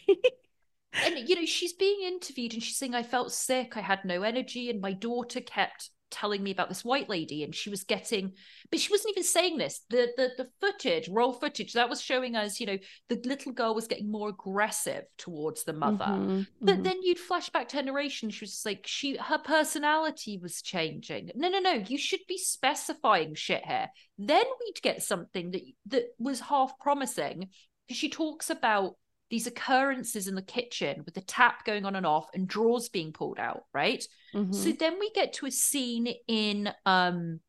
and 1.02 1.28
you 1.28 1.34
know 1.34 1.44
she's 1.44 1.72
being 1.72 2.02
interviewed 2.04 2.54
and 2.54 2.62
she's 2.62 2.76
saying 2.76 2.94
i 2.94 3.02
felt 3.02 3.32
sick 3.32 3.76
i 3.76 3.80
had 3.80 4.04
no 4.04 4.22
energy 4.22 4.70
and 4.70 4.80
my 4.80 4.92
daughter 4.92 5.40
kept 5.40 5.90
telling 6.10 6.42
me 6.42 6.50
about 6.50 6.68
this 6.68 6.84
white 6.84 7.08
lady 7.08 7.42
and 7.42 7.54
she 7.54 7.70
was 7.70 7.84
getting 7.84 8.32
but 8.70 8.80
she 8.80 8.90
wasn't 8.90 9.10
even 9.10 9.24
saying 9.24 9.58
this. 9.58 9.80
The 9.90 10.08
the, 10.16 10.30
the 10.36 10.48
footage 10.60 11.08
raw 11.08 11.32
footage 11.32 11.72
that 11.72 11.88
was 11.88 12.00
showing 12.00 12.36
us 12.36 12.60
you 12.60 12.66
know 12.66 12.78
the 13.08 13.20
little 13.24 13.52
girl 13.52 13.74
was 13.74 13.86
getting 13.86 14.10
more 14.10 14.28
aggressive 14.28 15.04
towards 15.18 15.64
the 15.64 15.72
mother. 15.72 16.04
Mhm, 16.04 16.46
but 16.60 16.78
mhm. 16.78 16.84
then 16.84 17.02
you'd 17.02 17.18
flash 17.18 17.50
back 17.50 17.68
to 17.68 17.76
her 17.76 17.82
narration. 17.82 18.30
She 18.30 18.44
was 18.44 18.52
just 18.52 18.66
like 18.66 18.84
she 18.86 19.16
her 19.16 19.38
personality 19.38 20.38
was 20.38 20.62
changing. 20.62 21.30
No 21.34 21.48
no 21.48 21.58
no 21.58 21.72
you 21.72 21.98
should 21.98 22.20
be 22.28 22.38
specifying 22.38 23.34
shit 23.34 23.64
here. 23.64 23.88
Then 24.18 24.44
we'd 24.60 24.82
get 24.82 25.02
something 25.02 25.50
that 25.52 25.62
that 25.86 26.04
was 26.18 26.40
half 26.40 26.78
promising. 26.78 27.48
Because 27.86 27.98
she 27.98 28.08
talks 28.08 28.48
about 28.48 28.96
these 29.30 29.46
occurrences 29.46 30.28
in 30.28 30.34
the 30.34 30.42
kitchen 30.42 31.02
with 31.04 31.14
the 31.14 31.20
tap 31.20 31.64
going 31.64 31.84
on 31.84 31.96
and 31.96 32.06
off 32.06 32.28
and 32.34 32.46
drawers 32.46 32.88
being 32.88 33.12
pulled 33.12 33.38
out 33.38 33.64
right 33.72 34.02
so 34.32 34.38
Mhm. 34.38 34.78
then 34.78 34.98
we 34.98 35.10
get 35.12 35.32
to 35.34 35.46
a 35.46 35.50
scene 35.50 36.12
in 36.28 36.72
um 36.86 37.40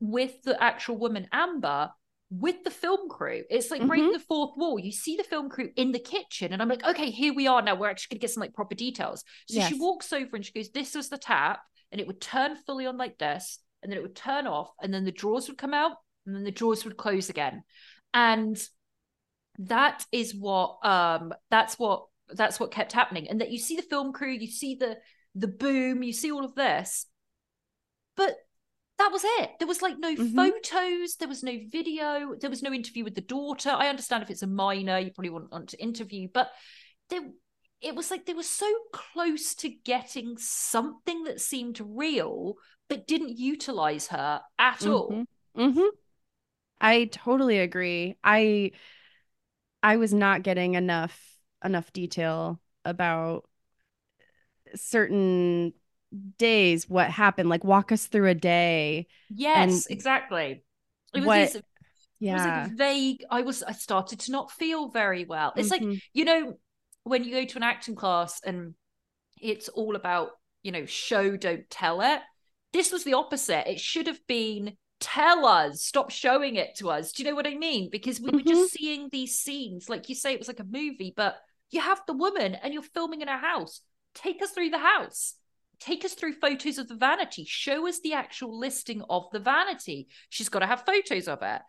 with 0.00 0.42
the 0.42 0.60
actual 0.62 0.96
woman 0.96 1.26
Amber 1.32 1.90
with 2.30 2.62
the 2.62 2.70
film 2.70 3.08
crew. 3.08 3.42
It's 3.48 3.70
like 3.70 3.86
breaking 3.86 4.10
Mhm. 4.10 4.12
the 4.12 4.20
fourth 4.20 4.52
wall. 4.56 4.78
You 4.78 4.92
see 4.92 5.16
the 5.16 5.24
film 5.24 5.48
crew 5.48 5.70
in 5.76 5.92
the 5.92 5.98
kitchen, 5.98 6.52
and 6.52 6.60
I'm 6.60 6.68
like, 6.68 6.84
okay, 6.84 7.10
here 7.10 7.32
we 7.32 7.46
are 7.46 7.62
now. 7.62 7.74
We're 7.74 7.88
actually 7.88 8.16
gonna 8.16 8.20
get 8.20 8.30
some 8.30 8.42
like 8.42 8.52
proper 8.52 8.74
details. 8.74 9.24
So 9.48 9.60
she 9.68 9.74
walks 9.80 10.12
over 10.12 10.36
and 10.36 10.44
she 10.44 10.52
goes, 10.52 10.70
This 10.70 10.94
was 10.94 11.08
the 11.08 11.16
tap, 11.16 11.62
and 11.90 12.00
it 12.00 12.06
would 12.06 12.20
turn 12.20 12.54
fully 12.56 12.86
on 12.86 12.98
like 12.98 13.16
this, 13.18 13.60
and 13.82 13.90
then 13.90 13.98
it 13.98 14.02
would 14.02 14.14
turn 14.14 14.46
off, 14.46 14.70
and 14.82 14.92
then 14.92 15.04
the 15.04 15.10
drawers 15.12 15.48
would 15.48 15.56
come 15.58 15.72
out, 15.72 15.96
and 16.26 16.34
then 16.36 16.44
the 16.44 16.52
drawers 16.52 16.84
would 16.84 16.96
close 16.98 17.30
again. 17.30 17.62
And 18.12 18.62
that 19.58 20.04
is 20.12 20.34
what 20.34 20.78
um 20.84 21.32
that's 21.50 21.78
what 21.78 22.06
that's 22.30 22.60
what 22.60 22.70
kept 22.70 22.92
happening. 22.92 23.28
And 23.28 23.40
that 23.40 23.50
you 23.50 23.58
see 23.58 23.76
the 23.76 23.82
film 23.82 24.12
crew, 24.12 24.32
you 24.32 24.46
see 24.50 24.74
the 24.76 24.98
the 25.34 25.48
boom, 25.48 26.02
you 26.02 26.12
see 26.12 26.30
all 26.32 26.44
of 26.44 26.54
this, 26.54 27.06
but 28.16 28.34
that 28.98 29.12
was 29.12 29.22
it. 29.24 29.50
There 29.58 29.68
was 29.68 29.82
like 29.82 29.98
no 29.98 30.16
Mhm. 30.16 30.50
photos, 30.50 31.16
there 31.16 31.28
was 31.28 31.42
no 31.42 31.58
video, 31.70 32.34
there 32.40 32.50
was 32.50 32.62
no 32.62 32.72
interview 32.72 33.04
with 33.04 33.14
the 33.14 33.20
daughter. 33.20 33.70
I 33.70 33.88
understand 33.88 34.22
if 34.22 34.30
it's 34.30 34.42
a 34.42 34.46
minor, 34.48 34.98
you 34.98 35.12
probably 35.12 35.30
wouldn't 35.30 35.52
want 35.52 35.70
to 35.70 35.82
interview, 35.82 36.28
but 36.32 36.50
there 37.10 37.22
it 37.80 37.94
was 37.94 38.10
like 38.10 38.26
they 38.26 38.34
were 38.34 38.42
so 38.42 38.72
close 38.92 39.54
to 39.56 39.68
getting 39.70 40.36
something 40.38 41.24
that 41.24 41.40
seemed 41.40 41.80
real, 41.84 42.56
but 42.88 43.06
didn't 43.06 43.38
utilize 43.38 44.08
her 44.08 44.42
at 44.58 44.86
all. 44.86 45.14
Mhm. 45.14 45.26
Mhm. 45.54 45.90
I 46.80 47.06
totally 47.06 47.58
agree. 47.58 48.16
I 48.22 48.72
I 49.88 49.96
was 49.96 50.12
not 50.12 50.42
getting 50.42 50.74
enough 50.74 51.18
enough 51.64 51.92
detail 51.92 52.60
about 52.84 53.48
certain 54.74 55.72
days 56.38 56.88
what 56.88 57.10
happened 57.10 57.48
like 57.48 57.64
walk 57.64 57.92
us 57.92 58.06
through 58.06 58.28
a 58.28 58.34
day 58.34 59.06
Yes, 59.30 59.86
exactly. 59.86 60.62
It 61.14 61.20
was 61.20 61.26
what- 61.26 61.36
these- 61.38 61.54
it 61.56 61.64
was 61.64 61.64
yeah 62.20 62.64
like 62.66 62.76
vague. 62.76 63.24
I 63.30 63.42
was 63.42 63.62
I 63.62 63.72
started 63.72 64.20
to 64.20 64.32
not 64.32 64.50
feel 64.52 64.88
very 64.88 65.24
well. 65.24 65.52
It's 65.56 65.70
like 65.70 65.82
Mhm. 65.82 66.00
you 66.12 66.24
know 66.24 66.58
when 67.04 67.24
you 67.24 67.30
go 67.30 67.44
to 67.44 67.56
an 67.56 67.62
acting 67.62 67.94
class 67.94 68.40
and 68.42 68.74
it's 69.40 69.68
all 69.70 69.96
about 69.96 70.30
you 70.62 70.72
know 70.72 70.84
show 70.86 71.36
don't 71.36 71.68
tell 71.70 72.00
it. 72.02 72.20
This 72.72 72.92
was 72.92 73.04
the 73.04 73.14
opposite. 73.14 73.66
It 73.70 73.80
should 73.80 74.06
have 74.06 74.20
been 74.26 74.76
tell 75.00 75.46
us, 75.46 75.82
stop 75.82 76.10
showing 76.10 76.56
it 76.56 76.74
to 76.76 76.90
us. 76.90 77.12
Do 77.12 77.22
you 77.22 77.28
know 77.30 77.36
what 77.36 77.46
I 77.46 77.54
mean? 77.54 77.88
Because 77.90 78.20
we 78.20 78.30
were 78.30 78.42
Mm-hmm. 78.42 78.48
just 78.48 78.70
seeing 78.70 79.08
these 79.10 79.40
scenes, 79.40 79.88
like 79.88 80.08
you 80.08 80.14
say, 80.14 80.32
it 80.32 80.38
was 80.40 80.48
like 80.48 80.60
a 80.60 80.64
movie, 80.64 81.12
but 81.16 81.36
you 81.70 81.80
have 81.80 82.00
the 82.06 82.14
woman 82.14 82.54
and 82.56 82.72
you're 82.74 82.82
filming 82.82 83.20
in 83.20 83.28
her 83.28 83.38
house. 83.38 83.80
Take 84.14 84.42
us 84.42 84.50
through 84.50 84.70
the 84.70 84.78
house. 84.78 85.34
Take 85.80 86.04
us 86.04 86.14
through 86.14 86.32
photos 86.34 86.78
of 86.78 86.88
the 86.88 86.96
vanity. 86.96 87.44
Show 87.46 87.86
us 87.86 88.00
the 88.00 88.14
actual 88.14 88.58
listing 88.58 89.02
of 89.08 89.26
the 89.32 89.38
vanity. 89.38 90.08
She's 90.28 90.48
got 90.48 90.60
to 90.60 90.66
have 90.66 90.84
photos 90.84 91.28
of 91.28 91.38
it. 91.42 91.62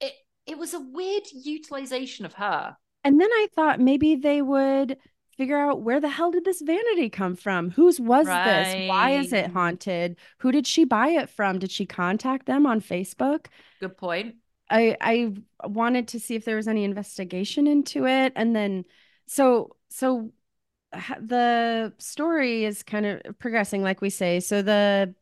It 0.00 0.12
it 0.46 0.58
was 0.58 0.74
a 0.74 0.80
weird 0.80 1.24
utilization 1.32 2.24
of 2.26 2.34
her. 2.34 2.76
and 3.02 3.20
then 3.20 3.30
i 3.32 3.46
thought 3.54 3.80
maybe 3.80 4.14
they 4.16 4.40
would 4.42 4.96
figure 5.36 5.58
out 5.58 5.82
where 5.82 6.00
the 6.00 6.08
hell 6.08 6.30
did 6.30 6.44
this 6.44 6.62
vanity 6.62 7.10
come 7.10 7.36
from 7.36 7.70
whose 7.70 8.00
was 8.00 8.26
this 8.26 8.74
why 8.88 9.10
is 9.10 9.32
it 9.32 9.50
haunted 9.50 10.16
who 10.38 10.50
did 10.50 10.66
she 10.66 10.84
buy 10.84 11.08
it 11.08 11.28
from 11.28 11.58
did 11.58 11.70
she 11.70 11.86
contact 11.86 12.46
them 12.46 12.66
on 12.66 12.80
facebook 12.80 13.46
Good 13.80 13.96
point. 13.96 14.36
I 14.70 14.96
I 15.00 15.32
wanted 15.68 16.08
to 16.08 16.20
see 16.20 16.34
if 16.34 16.44
there 16.44 16.56
was 16.56 16.68
any 16.68 16.84
investigation 16.84 17.66
into 17.66 18.06
it, 18.06 18.32
and 18.34 18.54
then 18.56 18.84
so 19.26 19.76
so 19.90 20.32
the 21.20 21.92
story 21.98 22.64
is 22.64 22.82
kind 22.82 23.06
of 23.06 23.38
progressing, 23.38 23.82
like 23.82 24.00
we 24.00 24.10
say. 24.10 24.40
So 24.40 24.62
the 24.62 25.14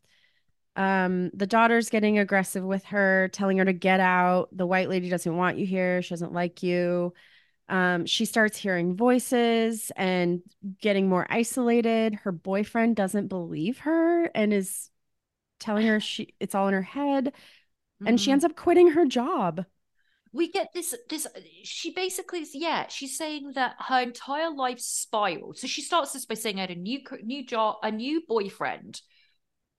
um 0.76 1.30
the 1.34 1.46
daughter's 1.46 1.90
getting 1.90 2.18
aggressive 2.18 2.64
with 2.64 2.84
her, 2.86 3.28
telling 3.32 3.58
her 3.58 3.64
to 3.64 3.72
get 3.72 4.00
out. 4.00 4.48
The 4.56 4.66
white 4.66 4.88
lady 4.88 5.08
doesn't 5.08 5.36
want 5.36 5.58
you 5.58 5.66
here. 5.66 6.02
She 6.02 6.10
doesn't 6.10 6.32
like 6.32 6.62
you. 6.62 7.12
Um, 7.68 8.06
she 8.06 8.24
starts 8.26 8.58
hearing 8.58 8.96
voices 8.96 9.90
and 9.96 10.42
getting 10.80 11.08
more 11.08 11.26
isolated. 11.30 12.14
Her 12.16 12.32
boyfriend 12.32 12.96
doesn't 12.96 13.28
believe 13.28 13.78
her 13.80 14.26
and 14.34 14.52
is 14.52 14.90
telling 15.60 15.86
her 15.86 16.00
she 16.00 16.34
it's 16.40 16.54
all 16.54 16.68
in 16.68 16.74
her 16.74 16.82
head 16.82 17.32
and 18.06 18.20
she 18.20 18.30
Mhm. 18.30 18.32
ends 18.32 18.44
up 18.44 18.56
quitting 18.56 18.90
her 18.92 19.06
job. 19.06 19.66
we 20.32 20.50
get 20.50 20.70
this 20.74 20.94
this 21.08 21.26
she 21.62 21.92
basically 21.92 22.40
is 22.40 22.54
yeah 22.54 22.86
she's 22.88 23.16
saying 23.16 23.52
that 23.54 23.74
her 23.78 24.00
entire 24.00 24.50
life 24.50 24.80
spiraled 24.80 25.56
so 25.58 25.66
she 25.66 25.80
starts 25.82 26.12
this 26.12 26.26
by 26.26 26.34
saying 26.34 26.58
i 26.58 26.62
had 26.62 26.70
a 26.70 26.74
new 26.74 27.00
new 27.22 27.44
job 27.46 27.76
a 27.82 27.90
new 27.90 28.20
boyfriend 28.26 29.00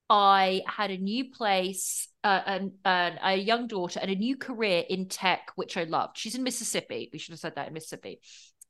i 0.10 0.62
had 0.68 0.92
a 0.92 0.98
new 0.98 1.32
place 1.32 2.08
uh, 2.24 2.42
and, 2.46 2.72
and 2.84 3.20
a 3.24 3.36
young 3.36 3.68
daughter 3.68 4.00
and 4.02 4.10
a 4.10 4.16
new 4.16 4.36
career 4.36 4.84
in 4.90 5.08
tech 5.08 5.52
which 5.56 5.78
i 5.78 5.84
loved. 5.84 6.18
She's 6.18 6.36
in 6.36 6.44
mississippi. 6.44 7.10
We 7.14 7.20
should 7.20 7.34
have 7.34 7.40
said 7.40 7.56
that 7.56 7.68
in 7.68 7.74
mississippi. 7.74 8.20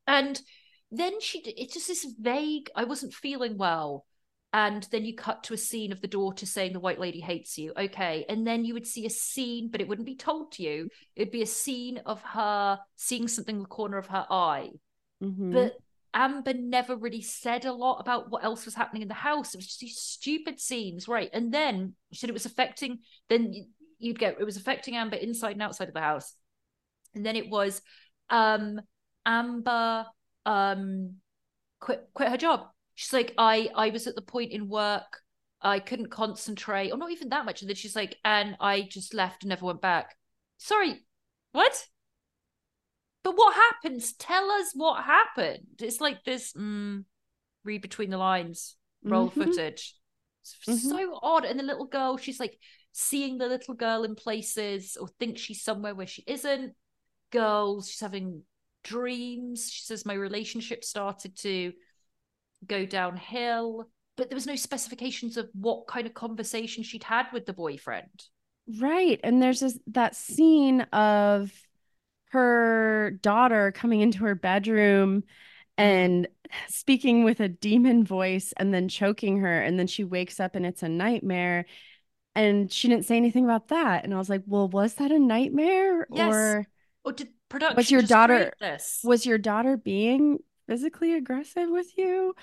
And 0.08 0.40
then 0.92 1.20
she 1.22 1.40
it's 1.40 1.74
just 1.74 1.88
this 1.88 2.06
vague 2.20 2.70
i 2.76 2.84
wasn't 2.84 3.14
feeling 3.14 3.58
well. 3.58 4.06
And 4.54 4.88
then 4.92 5.04
you 5.04 5.16
cut 5.16 5.44
to 5.44 5.54
a 5.54 5.58
scene 5.58 5.92
of 5.92 6.00
the 6.00 6.08
daughter 6.08 6.46
saying 6.46 6.72
the 6.74 6.80
white 6.80 7.00
lady 7.00 7.20
hates 7.20 7.58
you. 7.58 7.74
Okay. 7.78 8.26
And 8.30 8.48
then 8.48 8.64
you 8.64 8.74
would 8.74 8.88
see 8.88 9.06
a 9.06 9.10
scene 9.10 9.70
but 9.72 9.82
it 9.82 9.88
wouldn't 9.88 10.06
be 10.06 10.16
told 10.16 10.54
to 10.54 10.64
you. 10.64 10.90
It'd 11.16 11.32
be 11.32 11.42
a 11.42 11.48
scene 11.48 12.02
of 12.06 12.22
her 12.22 12.80
seeing 12.96 13.28
something 13.28 13.56
in 13.56 13.62
the 13.64 13.68
corner 13.68 13.98
of 13.98 14.08
her 14.08 14.26
eye. 14.30 14.70
Mhm. 15.24 15.54
but 15.54 15.78
amber 16.16 16.53
never 16.53 16.95
really 16.95 17.22
said 17.22 17.66
a 17.66 17.74
lot 17.74 17.99
about 17.99 18.32
what 18.32 18.43
else 18.43 18.66
was 18.66 18.74
happening 18.74 19.01
in 19.01 19.07
the 19.07 19.13
house. 19.13 19.53
It 19.53 19.57
was 19.57 19.68
just 19.68 19.80
these 19.82 19.99
stupid 19.99 20.59
scenes 20.59 21.07
right? 21.07 21.30
And 21.34 21.53
then 21.53 21.93
she 22.11 22.20
said 22.20 22.30
it 22.30 22.34
was 22.34 22.45
affecting 22.45 22.99
then 23.30 23.53
you'd 23.99 24.18
get 24.18 24.38
it 24.39 24.45
was 24.45 24.57
affecting 24.57 24.95
amber 24.95 25.18
inside 25.18 25.51
and 25.51 25.61
outside 25.61 25.89
of 25.89 25.93
the 25.93 25.99
house. 25.99 26.34
And 27.13 27.26
then 27.26 27.36
it 27.36 27.49
was 27.49 27.82
um 28.30 28.80
amber 29.26 30.05
um 30.45 31.16
quit 31.80 32.07
quit 32.13 32.30
her 32.30 32.38
job. 32.38 32.61
She's 32.95 33.13
like 33.13 33.34
i 33.38 33.70
i 33.76 33.89
was 33.89 34.07
at 34.07 34.16
the 34.16 34.22
point 34.22 34.53
in 34.53 34.70
work 34.70 35.20
i 35.61 35.80
couldn't 35.80 36.11
concentrate 36.11 36.91
or 36.91 36.97
not 36.97 37.11
even 37.11 37.30
that 37.30 37.45
much. 37.45 37.61
And 37.61 37.70
then 37.70 37.76
she's 37.76 37.95
like 37.95 38.16
and 38.24 38.55
i 38.61 38.82
just 38.82 39.13
left 39.13 39.43
and 39.43 39.49
never 39.49 39.66
went 39.66 39.82
back. 39.82 40.16
Sorry 40.57 41.05
what 41.51 41.86
but 43.26 43.36
what 43.36 43.56
happens? 43.56 44.14
Tell 44.14 44.52
us 44.52 44.72
what 44.76 45.04
happened. 45.04 45.66
It's 45.82 46.00
like 46.00 46.24
this 46.24 46.54
mm, 46.54 47.04
read 47.64 47.82
between 47.82 48.12
the 48.12 48.20
lines 48.20 48.76
roll 49.04 49.32
Mhm. 49.32 49.34
footage. 49.34 49.96
It's 50.44 50.56
Mhm. 50.68 50.90
so 50.90 51.20
odd. 51.24 51.44
And 51.44 51.60
the 51.60 51.64
little 51.64 51.88
girl 51.88 52.18
she's 52.18 52.40
like 52.40 52.60
seeing 52.92 53.40
the 53.40 53.48
little 53.48 53.74
girl 53.74 54.04
in 54.04 54.14
places 54.16 54.96
or 54.96 55.08
thinks 55.08 55.42
she's 55.42 55.64
somewhere 55.64 55.96
where 55.96 56.06
she 56.06 56.24
isn't. 56.28 56.76
Girls 57.32 57.90
she's 57.90 58.00
having 58.00 58.44
dreams. 58.84 59.72
She 59.72 59.84
says 59.84 60.06
my 60.06 60.14
relationship 60.14 60.84
started 60.84 61.36
to 61.38 61.74
go 62.68 62.86
downhill. 62.86 63.90
But 64.18 64.30
there 64.30 64.36
was 64.38 64.46
no 64.46 64.56
specifications 64.56 65.36
of 65.36 65.50
what 65.54 65.88
kind 65.88 66.06
of 66.06 66.14
conversation 66.14 66.84
she'd 66.84 67.04
had 67.04 67.26
with 67.34 67.48
the 67.48 67.54
boyfriend. 67.54 68.30
Right. 68.80 69.20
And 69.24 69.42
there's 69.42 69.62
this 69.62 69.80
that 69.88 70.16
scene 70.16 70.82
of 70.94 71.52
her 72.36 73.12
daughter 73.22 73.72
coming 73.74 74.02
into 74.02 74.20
her 74.26 74.36
bedroom 74.36 75.24
and 75.78 76.28
speaking 76.70 77.24
with 77.26 77.40
a 77.42 77.50
demon 77.50 78.06
voice 78.06 78.54
and 78.58 78.74
then 78.74 78.88
choking 78.90 79.40
her 79.40 79.62
and 79.62 79.80
then 79.80 79.88
she 79.88 80.04
wakes 80.04 80.40
up 80.40 80.56
and 80.56 80.66
it's 80.66 80.84
a 80.84 80.90
nightmare 80.90 81.66
and 82.36 82.72
she 82.72 82.88
didn't 82.90 83.06
say 83.06 83.18
anything 83.18 83.46
about 83.46 83.70
that 83.70 84.04
and 84.06 84.14
I 84.14 84.18
was 84.18 84.30
like, 84.30 84.44
"Well, 84.48 84.68
was 84.70 84.96
that 84.96 85.12
a 85.12 85.20
nightmare 85.20 86.08
Yes. 86.12 86.30
or 86.30 86.68
Or 87.04 87.12
did 87.14 87.30
production 87.50 87.76
was 87.78 87.92
your 87.92 88.02
daughter 88.02 88.54
this? 88.60 89.02
was 89.04 89.26
your 89.26 89.38
daughter 89.38 89.78
being 89.78 90.40
physically 90.68 91.14
aggressive 91.16 91.70
with 91.70 91.98
you?" 91.98 92.36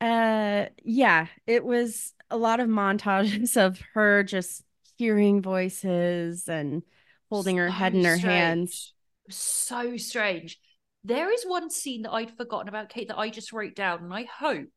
Uh 0.00 0.66
yeah, 0.84 1.26
it 1.46 1.64
was 1.64 2.12
a 2.30 2.36
lot 2.36 2.60
of 2.60 2.68
montages 2.68 3.56
of 3.66 3.80
her 3.94 4.22
just 4.22 4.64
hearing 4.96 5.42
voices 5.42 6.48
and 6.48 6.82
holding 7.30 7.56
her 7.56 7.70
head 7.70 7.94
in 7.94 8.04
her 8.04 8.16
hands. 8.16 8.94
So 9.30 9.96
strange. 9.96 10.58
There 11.04 11.32
is 11.32 11.44
one 11.44 11.70
scene 11.70 12.02
that 12.02 12.12
I'd 12.12 12.36
forgotten 12.36 12.68
about, 12.68 12.90
Kate, 12.90 13.08
that 13.08 13.18
I 13.18 13.30
just 13.30 13.52
wrote 13.52 13.74
down, 13.74 14.04
and 14.04 14.12
I 14.12 14.24
hope, 14.24 14.68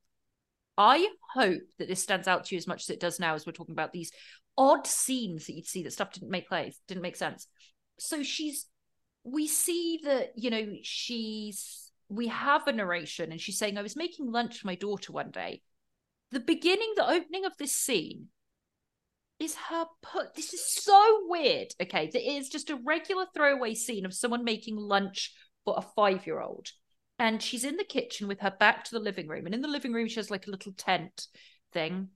I 0.78 1.10
hope 1.34 1.64
that 1.80 1.88
this 1.88 2.01
stands 2.01 2.28
out 2.28 2.45
to 2.45 2.56
you 2.56 2.58
as 2.58 2.68
much 2.68 2.84
as 2.84 2.89
it 2.89 2.99
does 2.99 3.20
now, 3.20 3.34
as 3.34 3.45
we're 3.45 3.51
talking 3.51 3.74
about 3.74 3.91
these 3.91 4.12
odd 4.58 4.88
scenes 4.88 5.47
that 5.47 5.54
you'd 5.54 5.66
see 5.66 5.84
that 5.84 5.91
stuff 5.91 6.14
didn't 6.14 6.30
make 6.30 6.47
place, 6.47 6.80
didn't 6.88 7.04
make 7.04 7.18
sense. 7.18 7.47
So 7.99 8.24
she's, 8.24 8.68
we 9.24 9.47
see 9.47 9.99
that 10.04 10.32
you 10.36 10.49
know 10.49 10.76
she's, 10.82 11.91
we 12.08 12.28
have 12.28 12.68
a 12.68 12.72
narration, 12.72 13.32
and 13.32 13.41
she's 13.41 13.58
saying, 13.58 13.78
"I 13.78 13.82
was 13.82 13.95
making 13.95 14.32
lunch 14.32 14.60
for 14.60 14.68
my 14.68 14.76
daughter 14.76 15.12
one 15.12 15.32
day." 15.32 15.62
The 16.32 16.39
beginning, 16.39 16.93
the 16.95 17.10
opening 17.10 17.45
of 17.45 17.58
this 17.58 17.74
scene 17.74 18.28
is 19.44 19.56
her 19.56 19.86
put 20.02 20.34
this 20.36 20.54
is 20.54 20.66
so 20.66 21.20
weird 21.28 21.68
okay? 21.82 22.10
It 22.14 22.18
is 22.18 22.50
just 22.50 22.70
a 22.70 22.80
regular 22.86 23.26
throwaway 23.36 23.76
scene 23.76 24.06
of 24.06 24.14
someone 24.14 24.44
making 24.44 24.78
lunch 24.78 25.34
for 25.66 25.76
a 25.78 25.82
five 25.82 26.26
year 26.26 26.41
old 26.41 26.68
and 27.20 27.41
she's 27.41 27.64
in 27.64 27.78
the 27.78 27.84
kitchen 27.84 28.28
with 28.28 28.39
her 28.39 28.54
back 28.60 28.84
to 28.86 28.91
the 28.91 29.00
living 29.00 29.28
room 29.28 29.46
and 29.46 29.54
in 29.54 29.62
the 29.62 29.68
living 29.68 29.94
room 29.94 30.08
she 30.08 30.16
has 30.16 30.32
like 30.32 30.48
a 30.48 30.52
little 30.52 30.74
tent 30.74 31.28
thing 31.72 32.10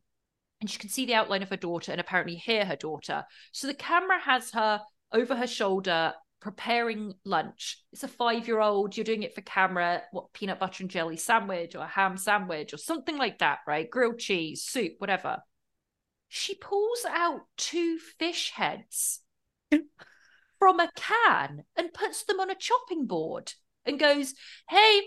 and 0.62 0.70
she 0.70 0.80
can 0.80 0.90
see 0.90 1.06
the 1.06 1.14
outline 1.14 1.44
of 1.44 1.50
her 1.50 1.58
daughter 1.58 1.92
and 1.92 2.02
apparently 2.02 2.36
hear 2.36 2.66
her 2.66 2.76
daughter. 2.76 3.26
So 3.52 3.68
the 3.68 3.74
camera 3.74 4.20
has 4.20 4.52
her 4.52 4.82
over 5.12 5.36
her 5.36 5.48
shoulder 5.48 6.14
preparing 6.40 7.14
lunch. 7.26 7.84
It's 7.92 8.04
a 8.04 8.08
five 8.08 8.48
year 8.48 8.62
old 8.62 8.96
you're 8.96 9.04
doing 9.04 9.24
it 9.24 9.36
for 9.36 9.42
camera 9.42 10.04
what 10.12 10.34
peanut 10.34 10.60
butter 10.60 10.84
and 10.84 10.90
jelly 10.90 11.18
sandwich 11.18 11.76
or 11.76 11.84
a 11.84 11.88
ham 11.88 12.18
sandwich 12.18 12.74
or 12.74 12.78
something 12.78 13.18
like 13.18 13.40
that 13.40 13.60
right? 13.68 13.90
Grilled 13.90 14.20
cheese 14.20 14.64
soup 14.64 14.94
whatever 15.00 15.40
she 16.28 16.56
pulls 16.56 17.06
out 17.08 17.42
two 17.58 17.98
fish 18.20 18.52
heads 18.52 19.22
from 20.60 20.80
a 20.80 20.90
can 20.96 21.64
and 21.76 21.94
puts 21.94 22.24
them 22.24 22.40
on 22.40 22.50
a 22.50 22.56
chopping 22.56 23.06
board 23.06 23.54
and 23.86 24.00
goes, 24.00 24.34
Hey, 24.70 25.02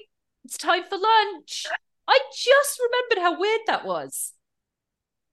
it's 0.44 0.56
time 0.56 0.84
for 0.84 0.96
lunch. 0.96 1.66
I 2.08 2.18
just 2.34 2.80
remembered 2.80 3.22
how 3.22 3.38
weird 3.38 3.60
that 3.66 3.84
was. 3.84 4.32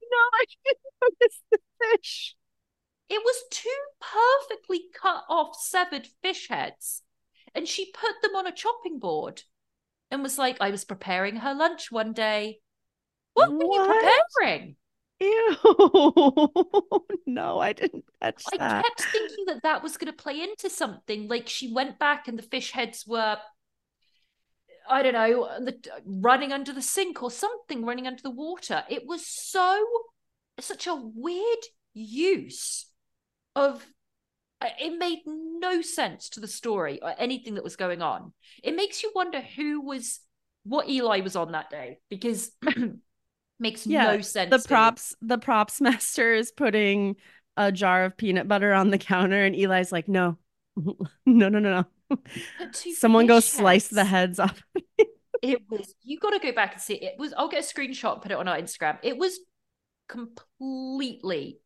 No, 0.02 0.18
I 0.34 0.46
didn't 0.66 0.80
notice 1.02 1.42
the 1.52 1.58
fish. 1.82 2.36
It 3.10 3.22
was 3.24 3.44
two 3.50 3.70
perfectly 4.02 4.82
cut 4.94 5.24
off, 5.30 5.56
severed 5.60 6.08
fish 6.22 6.50
heads. 6.50 7.04
And 7.56 7.68
she 7.68 7.92
put 7.92 8.22
them 8.22 8.36
on 8.36 8.46
a 8.46 8.52
chopping 8.52 9.00
board 9.00 9.44
and 10.12 10.22
was 10.22 10.38
like, 10.38 10.58
I 10.60 10.70
was 10.70 10.86
preparing 10.86 11.38
her 11.38 11.54
lunch 11.54 11.92
one 11.92 12.14
day. 12.14 12.60
What, 13.34 13.52
were 13.52 13.64
you 13.64 13.86
preparing? 13.86 14.76
Ew. 15.20 15.58
no, 17.26 17.60
I 17.60 17.74
didn't 17.74 18.06
catch 18.22 18.52
I 18.52 18.58
that. 18.58 18.86
kept 18.86 19.02
thinking 19.12 19.46
that 19.48 19.64
that 19.64 19.84
was 19.84 19.98
going 19.98 20.12
to 20.12 20.24
play 20.24 20.42
into 20.42 20.70
something. 20.70 21.28
Like 21.28 21.48
she 21.50 21.72
went 21.74 22.00
back 22.00 22.28
and 22.28 22.38
the 22.38 22.44
fish 22.44 22.72
heads 22.72 23.06
were, 23.08 23.38
I 24.90 25.04
don't 25.04 25.14
know, 25.14 25.48
the, 25.60 25.78
running 26.06 26.52
under 26.54 26.72
the 26.72 26.82
sink 26.82 27.22
or 27.22 27.32
something, 27.32 27.84
running 27.86 28.08
under 28.08 28.22
the 28.22 28.32
water. 28.32 28.84
It 28.90 29.06
was 29.06 29.28
so, 29.28 29.86
such 30.60 30.88
a 30.88 30.96
weird 30.96 31.60
use 31.94 32.88
of. 33.56 33.86
uh, 34.62 34.70
It 34.80 34.98
made 35.00 35.22
no 35.26 35.82
sense 35.82 36.30
to 36.32 36.42
the 36.42 36.48
story 36.48 37.02
or 37.02 37.14
anything 37.18 37.56
that 37.56 37.64
was 37.66 37.76
going 37.78 38.02
on. 38.02 38.34
It 38.64 38.76
makes 38.76 39.04
you 39.04 39.12
wonder 39.16 39.42
who 39.42 39.82
was, 39.82 40.22
what 40.66 40.90
Eli 40.90 41.22
was 41.22 41.36
on 41.38 41.54
that 41.54 41.70
day 41.70 42.00
because 42.10 42.52
makes 43.60 43.86
Yeah, 43.88 44.16
no 44.16 44.22
sense. 44.22 44.50
the 44.52 44.68
props 44.68 45.16
the 45.22 45.38
props 45.38 45.82
master 45.82 46.34
is 46.34 46.52
putting 46.52 47.16
a 47.56 47.72
jar 47.72 48.06
of 48.06 48.16
peanut 48.18 48.48
butter 48.48 48.74
on 48.74 48.90
the 48.92 48.98
counter 49.00 49.44
and 49.44 49.56
Eli's 49.56 49.92
like, 49.92 50.08
no, 50.08 50.38
no, 50.76 50.96
no, 51.26 51.60
no, 51.60 51.60
no. 52.10 52.18
Someone 52.72 53.26
go 53.28 53.40
slice 53.40 53.88
the 53.90 54.06
heads. 54.06 54.40
off. 54.40 54.64
it 55.42 55.62
was 55.70 55.94
you 56.04 56.20
got 56.20 56.32
to 56.32 56.40
go 56.40 56.52
back 56.52 56.74
and 56.74 56.82
see 56.82 56.96
it. 56.96 57.14
was 57.20 57.32
i'll 57.38 57.48
get 57.48 57.64
a 57.64 57.68
screenshot 57.68 58.14
and 58.14 58.22
put 58.24 58.32
it 58.32 58.38
on 58.40 58.48
our 58.48 58.58
instagram 58.58 58.98
it 59.04 59.18
was 59.20 59.40
completely 60.08 61.60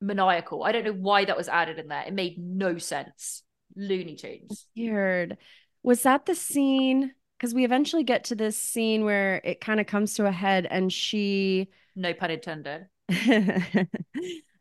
maniacal 0.00 0.62
i 0.64 0.72
don't 0.72 0.84
know 0.84 0.92
why 0.92 1.24
that 1.26 1.36
was 1.36 1.48
added 1.48 1.78
in 1.78 1.88
there 1.88 2.04
it 2.06 2.14
made 2.14 2.38
no 2.38 2.78
sense 2.78 3.42
looney 3.76 4.14
tunes 4.16 4.66
Weird. 4.76 5.36
Was 5.82 6.02
that 6.04 6.24
the 6.26 6.34
scene? 6.34 7.12
Because 7.38 7.54
we 7.54 7.64
eventually 7.64 8.02
get 8.02 8.24
to 8.24 8.34
this 8.34 8.58
scene 8.58 9.04
where 9.04 9.40
it 9.44 9.60
kind 9.60 9.78
of 9.78 9.86
comes 9.86 10.14
to 10.14 10.26
a 10.26 10.32
head 10.32 10.66
and 10.68 10.92
she 10.92 11.68
no 11.94 12.12
pun 12.12 12.30
intended. 12.32 12.86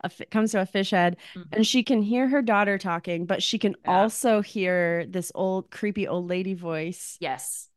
A 0.03 0.11
comes 0.29 0.51
to 0.51 0.61
a 0.61 0.65
fish 0.67 0.91
head 0.91 1.17
Mhm. 1.35 1.45
and 1.53 1.65
she 1.67 1.81
can 1.83 2.03
hear 2.03 2.27
her 2.27 2.43
daughter 2.43 2.77
talking, 2.77 3.25
but 3.25 3.41
she 3.41 3.57
can 3.57 3.75
Yeah. 3.83 3.97
also 4.01 4.41
hear 4.41 5.05
this 5.07 5.31
old 5.33 5.71
creepy 5.71 6.07
old 6.07 6.29
lady 6.29 6.53
voice 6.53 7.17
yes. 7.19 7.67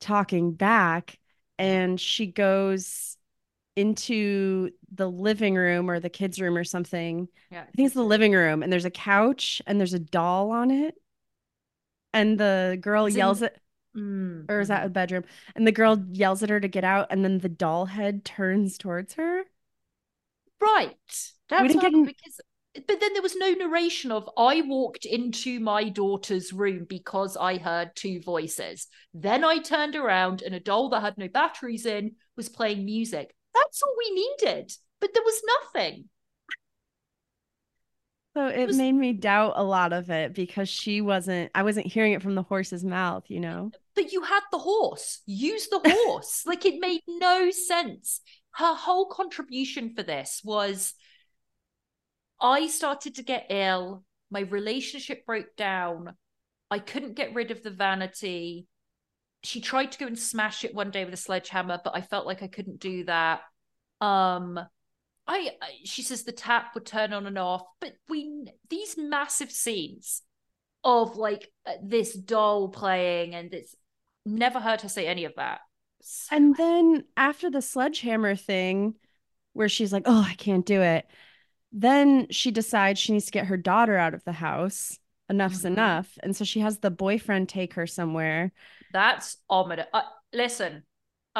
talking 0.00 0.52
back 0.54 1.18
and 1.58 2.00
she 2.00 2.26
goes 2.26 3.18
into 3.76 4.70
the 4.94 5.10
living 5.10 5.56
room 5.56 5.90
or 5.90 6.00
the 6.00 6.08
kids 6.08 6.40
room 6.40 6.56
or 6.56 6.64
something. 6.64 7.28
Yeah. 7.50 7.62
I 7.62 7.70
think 7.76 7.86
it's 7.86 7.94
the 7.94 8.02
living 8.02 8.32
room 8.32 8.62
and 8.62 8.72
there's 8.72 8.86
a 8.86 8.90
couch 8.90 9.60
and 9.66 9.78
there's 9.78 9.94
a 9.94 9.98
doll 9.98 10.50
on 10.50 10.70
it. 10.70 10.94
And 12.14 12.38
the 12.40 12.78
girl 12.80 13.04
It's 13.06 13.14
in- 13.14 13.18
yells 13.18 13.42
at 13.42 13.56
Mm, 13.96 14.50
or 14.50 14.60
is 14.60 14.68
that 14.68 14.84
a 14.84 14.88
mhm. 14.88 14.92
bedroom? 14.92 15.24
And 15.54 15.66
the 15.66 15.72
girl 15.72 16.04
yells 16.10 16.42
at 16.42 16.50
her 16.50 16.60
to 16.60 16.68
get 16.68 16.84
out 16.84 17.08
and 17.10 17.24
then 17.24 17.38
the 17.38 17.48
doll 17.48 17.86
head 17.86 18.24
turns 18.24 18.78
towards 18.78 19.14
her. 19.14 19.44
Right. 20.60 20.94
That's 21.48 21.72
didn't 21.72 21.80
get 21.80 21.92
because 21.92 22.40
but 22.86 23.00
then 23.00 23.12
there 23.12 23.22
was 23.22 23.34
no 23.34 23.50
narration 23.52 24.12
of 24.12 24.28
i 24.36 24.60
walked 24.60 25.04
into 25.04 25.58
my 25.58 25.88
daughter's 25.88 26.52
room 26.52 26.86
because 26.88 27.36
i 27.36 27.56
heard 27.56 27.90
two 27.94 28.20
voices. 28.20 28.86
Then 29.14 29.42
i 29.42 29.58
turned 29.58 29.96
around 29.96 30.42
and 30.42 30.54
a 30.54 30.60
doll 30.60 30.90
that 30.90 31.00
had 31.00 31.18
no 31.18 31.28
batteries 31.28 31.86
in 31.86 32.16
was 32.36 32.48
playing 32.48 32.84
music. 32.84 33.34
That's 33.54 33.82
all 33.82 33.94
we 33.98 34.14
needed 34.14 34.72
but 35.00 35.14
there 35.14 35.22
was 35.22 35.42
nothing 35.64 36.04
so 38.38 38.46
it 38.46 38.66
was- 38.66 38.76
made 38.76 38.92
me 38.92 39.12
doubt 39.12 39.54
a 39.56 39.64
lot 39.64 39.92
of 39.92 40.10
it 40.10 40.34
because 40.34 40.68
she 40.68 41.00
wasn't 41.00 41.50
i 41.54 41.62
wasn't 41.62 41.86
hearing 41.86 42.12
it 42.12 42.22
from 42.22 42.34
the 42.34 42.42
horse's 42.42 42.84
mouth 42.84 43.24
you 43.28 43.40
know? 43.40 43.70
But 43.94 44.12
you 44.12 44.22
had 44.22 44.42
the 44.52 44.58
horse. 44.58 45.22
Use 45.26 45.66
the 45.68 45.80
horse. 45.84 46.44
Like 46.46 46.64
it 46.64 46.80
made 46.80 47.00
no 47.08 47.50
sense. 47.50 48.20
Her 48.52 48.72
whole 48.72 49.06
contribution 49.06 49.92
for 49.96 50.04
this 50.04 50.40
was 50.44 50.94
i 52.40 52.68
started 52.68 53.16
to 53.16 53.24
get 53.24 53.46
ill. 53.50 54.04
My 54.30 54.40
relationship 54.40 55.26
broke 55.26 55.56
down. 55.56 56.14
I 56.70 56.78
couldn't 56.78 57.16
get 57.16 57.34
rid 57.34 57.50
of 57.50 57.62
the 57.64 57.70
vanity. 57.70 58.68
She 59.42 59.60
tried 59.60 59.90
to 59.92 59.98
go 59.98 60.06
and 60.06 60.18
smash 60.18 60.62
it 60.64 60.74
one 60.74 60.92
day 60.92 61.04
with 61.04 61.14
a 61.14 61.16
sledgehammer 61.16 61.80
but 61.82 61.96
i 61.96 62.00
felt 62.00 62.26
like 62.26 62.42
i 62.42 62.48
couldn't 62.48 62.78
do 62.78 63.04
that. 63.04 63.40
Um 64.00 64.60
I, 65.28 65.50
I 65.62 65.68
she 65.84 66.02
says 66.02 66.22
the 66.24 66.32
tap 66.32 66.74
would 66.74 66.86
turn 66.86 67.12
on 67.12 67.26
and 67.26 67.38
off 67.38 67.62
but 67.80 67.92
we 68.08 68.46
these 68.70 68.96
massive 68.96 69.50
scenes 69.50 70.22
of 70.82 71.16
like 71.16 71.50
uh, 71.66 71.72
this 71.82 72.14
doll 72.14 72.68
playing 72.68 73.34
and 73.34 73.52
it's 73.52 73.74
never 74.24 74.58
heard 74.60 74.80
her 74.80 74.88
say 74.88 75.06
any 75.06 75.24
of 75.24 75.34
that 75.36 75.60
So- 76.00 76.36
And 76.36 76.56
then 76.56 77.04
after 77.16 77.50
the 77.50 77.60
sledgehammer 77.62 78.36
thing, 78.36 78.94
where 79.52 79.68
she's 79.68 79.92
like, 79.92 80.04
oh, 80.06 80.22
I 80.26 80.34
can't 80.34 80.64
do 80.64 80.80
it, 80.82 81.04
then 81.72 82.28
she 82.30 82.50
decides 82.52 83.00
she 83.00 83.12
needs 83.12 83.24
to 83.26 83.32
get 83.32 83.46
her 83.46 83.56
daughter 83.56 83.96
out 83.96 84.14
of 84.14 84.22
the 84.24 84.32
house. 84.32 84.98
Enough's 85.28 85.62
Mhm. 85.62 85.72
enough. 85.72 86.16
And 86.22 86.34
so 86.36 86.44
she 86.44 86.60
has 86.60 86.78
the 86.78 86.90
boyfriend 86.90 87.48
take 87.48 87.74
her 87.74 87.86
somewhere. 87.86 88.52
that's 88.92 89.36
ominous 89.50 89.86
uh, 89.92 90.02
listen 90.32 90.82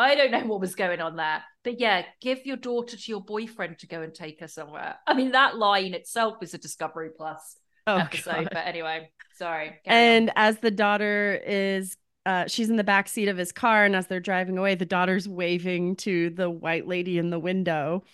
i 0.00 0.14
don't 0.14 0.30
know 0.30 0.46
what 0.46 0.60
was 0.60 0.74
going 0.74 1.00
on 1.00 1.16
there 1.16 1.42
but 1.64 1.78
yeah 1.80 2.04
give 2.20 2.44
your 2.46 2.56
daughter 2.56 2.96
to 2.96 3.10
your 3.10 3.20
boyfriend 3.22 3.78
to 3.78 3.86
go 3.86 4.02
and 4.02 4.14
take 4.14 4.40
her 4.40 4.48
somewhere 4.48 4.96
i 5.06 5.14
mean 5.14 5.32
that 5.32 5.56
line 5.56 5.94
itself 5.94 6.36
is 6.42 6.54
a 6.54 6.58
discovery 6.58 7.10
plus 7.16 7.56
Oh, 7.86 7.96
episode 7.96 8.44
God. 8.44 8.48
but 8.52 8.66
anyway 8.66 9.10
sorry 9.36 9.68
carry 9.84 9.86
on. 9.86 9.92
And 9.94 10.32
as 10.36 10.58
the 10.58 10.70
daughter 10.70 11.40
is, 11.46 11.96
uh, 12.26 12.46
she's 12.46 12.68
in 12.68 12.76
the 12.76 12.84
back 12.84 13.08
seat 13.08 13.28
of 13.28 13.38
his 13.38 13.50
car, 13.52 13.86
and 13.86 13.96
as 13.96 14.06
they're 14.08 14.20
driving 14.20 14.58
away, 14.58 14.74
the 14.74 14.84
daughter's 14.84 15.26
waving 15.26 15.96
to 15.96 16.28
the 16.28 16.50
white 16.50 16.86
lady 16.86 17.16
in 17.16 17.30
the 17.30 17.38
window. 17.38 18.04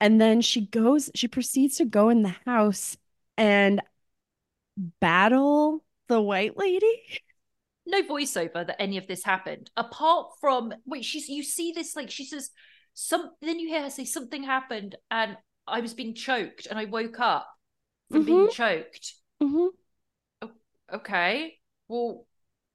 And 0.00 0.20
then 0.20 0.40
she 0.40 0.62
goes, 0.66 1.08
she 1.14 1.28
proceeds 1.28 1.76
to 1.76 1.84
go 1.84 2.08
in 2.08 2.22
the 2.22 2.34
house 2.44 2.96
and 3.36 3.80
battle 5.00 5.84
the 6.08 6.20
white 6.20 6.56
lady. 6.56 7.00
no 7.90 8.02
voiceover 8.02 8.66
that 8.66 8.80
any 8.80 8.96
of 8.96 9.06
this 9.06 9.24
happened 9.24 9.70
apart 9.76 10.28
from 10.40 10.72
wait 10.86 11.04
she's 11.04 11.28
you 11.28 11.42
see 11.42 11.72
this 11.72 11.94
like 11.96 12.10
she 12.10 12.24
says 12.24 12.50
some 12.94 13.30
then 13.42 13.58
you 13.58 13.68
hear 13.68 13.82
her 13.82 13.90
say 13.90 14.04
something 14.04 14.42
happened 14.42 14.96
and 15.10 15.36
i 15.66 15.80
was 15.80 15.94
being 15.94 16.14
choked 16.14 16.66
and 16.66 16.78
i 16.78 16.84
woke 16.84 17.20
up 17.20 17.48
from 18.10 18.24
being 18.24 18.46
Mhm. 18.48 18.52
choked 18.52 19.14
Mhm. 19.42 19.68
okay 20.92 21.58
well 21.88 22.26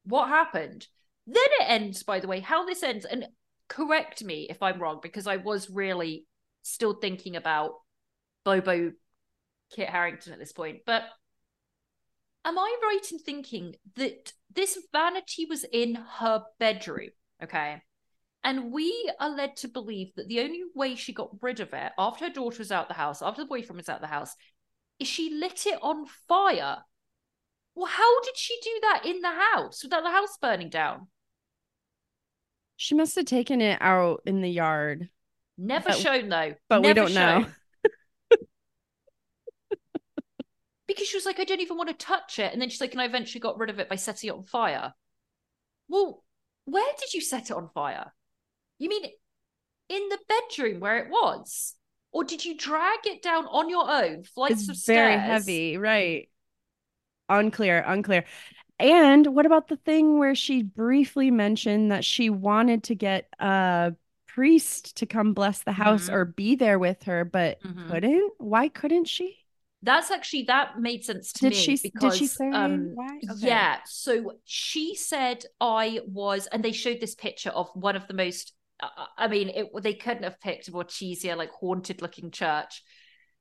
what 0.05 0.27
happened 0.29 0.87
then 1.27 1.43
it 1.59 1.65
ends 1.69 2.03
by 2.03 2.19
the 2.19 2.27
way 2.27 2.39
how 2.39 2.65
this 2.65 2.83
ends 2.83 3.05
and 3.05 3.25
correct 3.67 4.23
me 4.23 4.47
if 4.49 4.61
i'm 4.61 4.79
wrong 4.81 4.99
because 5.01 5.27
i 5.27 5.37
was 5.37 5.69
really 5.69 6.25
still 6.61 6.93
thinking 6.93 7.35
about 7.35 7.71
bobo 8.43 8.91
kit 9.71 9.89
harrington 9.89 10.31
at 10.33 10.39
this 10.39 10.53
point 10.53 10.79
but 10.85 11.03
am 12.45 12.57
i 12.57 12.77
right 12.83 13.11
in 13.11 13.19
thinking 13.19 13.75
that 13.95 14.31
this 14.53 14.77
vanity 14.91 15.45
was 15.45 15.65
in 15.71 15.95
her 15.95 16.43
bedroom 16.59 17.09
okay 17.43 17.81
and 18.43 18.71
we 18.71 19.11
are 19.19 19.29
led 19.29 19.55
to 19.57 19.67
believe 19.67 20.13
that 20.15 20.27
the 20.27 20.39
only 20.39 20.61
way 20.75 20.95
she 20.95 21.11
got 21.11 21.31
rid 21.41 21.59
of 21.59 21.73
it 21.73 21.91
after 21.97 22.25
her 22.25 22.31
daughter 22.31 22.59
was 22.59 22.71
out 22.71 22.87
the 22.87 22.93
house 22.93 23.21
after 23.21 23.41
the 23.41 23.47
boyfriend 23.47 23.77
was 23.77 23.89
out 23.89 24.01
the 24.01 24.07
house 24.07 24.35
is 24.99 25.07
she 25.07 25.33
lit 25.33 25.65
it 25.65 25.79
on 25.81 26.05
fire 26.27 26.77
well, 27.75 27.87
how 27.87 28.21
did 28.21 28.37
she 28.37 28.57
do 28.63 28.79
that 28.83 29.01
in 29.05 29.19
the 29.19 29.31
house 29.31 29.83
without 29.83 30.03
the 30.03 30.09
house 30.09 30.37
burning 30.41 30.69
down? 30.69 31.07
She 32.77 32.95
must 32.95 33.15
have 33.17 33.25
taken 33.25 33.59
it 33.59 33.77
out 33.81 34.21
in 34.25 34.39
the 34.41 34.49
yard. 34.49 35.09
Never 35.57 35.89
But- 35.89 35.97
shown 35.97 36.29
though. 36.29 36.53
but 36.69 36.83
we 36.83 36.93
don't 36.93 37.13
know. 37.13 37.41
shown. 37.41 37.53
Because 40.87 41.07
she 41.07 41.17
was 41.17 41.25
like, 41.25 41.39
I 41.39 41.43
don't 41.43 41.61
even 41.61 41.77
want 41.77 41.89
to 41.89 42.05
touch 42.05 42.39
it. 42.39 42.53
And 42.53 42.61
then 42.61 42.69
she's 42.69 42.81
like, 42.81 42.93
and 42.93 43.01
I 43.01 43.05
eventually 43.05 43.41
got 43.41 43.57
rid 43.57 43.69
of 43.69 43.79
it 43.79 43.89
by 43.89 43.95
setting 43.95 44.29
it 44.29 44.33
on 44.33 44.43
fire. 44.43 44.93
Well, 45.87 46.23
where 46.65 46.93
did 46.99 47.13
you 47.13 47.21
set 47.21 47.49
it 47.49 47.55
on 47.55 47.69
fire? 47.73 48.13
You 48.79 48.89
mean 48.89 49.05
in 49.89 50.09
the 50.09 50.19
bedroom 50.27 50.79
where 50.79 50.97
it 50.99 51.09
was? 51.09 51.75
Or 52.11 52.23
did 52.23 52.45
you 52.45 52.57
drag 52.57 52.99
it 53.05 53.21
down 53.21 53.45
on 53.47 53.69
your 53.69 53.89
own, 53.89 54.23
flights 54.23 54.69
of 54.69 54.77
stairs? 54.77 54.97
very 54.97 55.17
heavy, 55.17 55.77
right? 55.77 56.29
Unclear, 57.27 57.83
unclear. 57.85 58.23
And 58.79 59.27
what 59.35 59.45
about 59.45 59.67
the 59.69 59.77
thing 59.77 60.19
where 60.19 60.35
she 60.35 60.63
briefly 60.63 61.31
mentioned 61.31 61.91
that 61.91 62.05
she 62.05 62.29
wanted 62.29 62.83
to 62.85 62.95
get 62.95 63.29
a 63.39 63.95
priest 64.27 64.97
to 64.97 65.05
come 65.05 65.33
bless 65.33 65.63
the 65.63 65.71
house 65.71 66.09
Mhm. 66.09 66.13
or 66.13 66.25
be 66.25 66.55
there 66.55 66.79
with 66.79 67.03
her, 67.03 67.25
but 67.25 67.59
Mhm. 67.63 67.87
couldn't? 67.89 68.33
Why 68.37 68.69
couldn't 68.69 69.05
she? 69.05 69.44
That's 69.85 70.11
actually 70.11 70.43
that 70.43 70.79
made 70.79 71.05
sense 71.05 71.31
to 71.33 71.41
Did 71.41 71.49
me 71.51 71.55
she- 71.55 71.71
did 71.71 71.79
she 71.79 71.89
because 71.91 72.31
say 72.31 72.49
um 72.49 72.91
why? 72.95 73.19
Okay. 73.31 73.47
yeah 73.47 73.77
so 73.85 74.33
she 74.43 74.95
said 74.95 75.45
I 75.61 75.99
was 76.07 76.47
and 76.47 76.63
they 76.63 76.71
showed 76.71 76.99
this 76.99 77.15
picture 77.15 77.51
of 77.51 77.69
one 77.75 77.95
of 77.95 78.07
the 78.07 78.13
most 78.15 78.53
I- 78.81 79.07
I 79.17 79.27
mean 79.27 79.49
it 79.49 79.67
they 79.81 79.93
couldn't 79.93 80.23
have 80.23 80.41
picked 80.41 80.67
a 80.67 80.71
more 80.71 80.83
cheesier 80.83 81.37
like 81.37 81.51
haunted 81.51 82.01
looking 82.01 82.31
church 82.31 82.83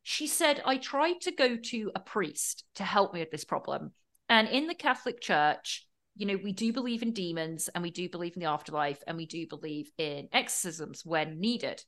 she 0.02 0.26
said 0.26 0.62
I 0.66 0.76
tried 0.76 1.22
to 1.22 1.32
go 1.32 1.56
to 1.56 1.90
a 1.94 2.00
priest 2.00 2.64
to 2.74 2.84
help 2.84 3.14
me 3.14 3.20
with 3.20 3.30
this 3.30 3.44
problem 3.44 3.92
and 4.28 4.46
in 4.48 4.66
the 4.66 4.74
Catholic 4.74 5.20
Church 5.20 5.88
you 6.14 6.26
know 6.26 6.38
we 6.44 6.52
do 6.52 6.72
believe 6.72 7.02
in 7.02 7.12
demons 7.12 7.68
and 7.68 7.82
we 7.82 7.90
do 7.90 8.08
believe 8.08 8.34
in 8.36 8.40
the 8.40 8.48
afterlife 8.50 9.02
and 9.06 9.16
we 9.16 9.26
do 9.26 9.46
believe 9.48 9.90
in 9.98 10.28
exorcisms 10.32 11.02
when 11.04 11.40
needed 11.40 11.82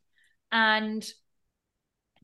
and 0.50 1.06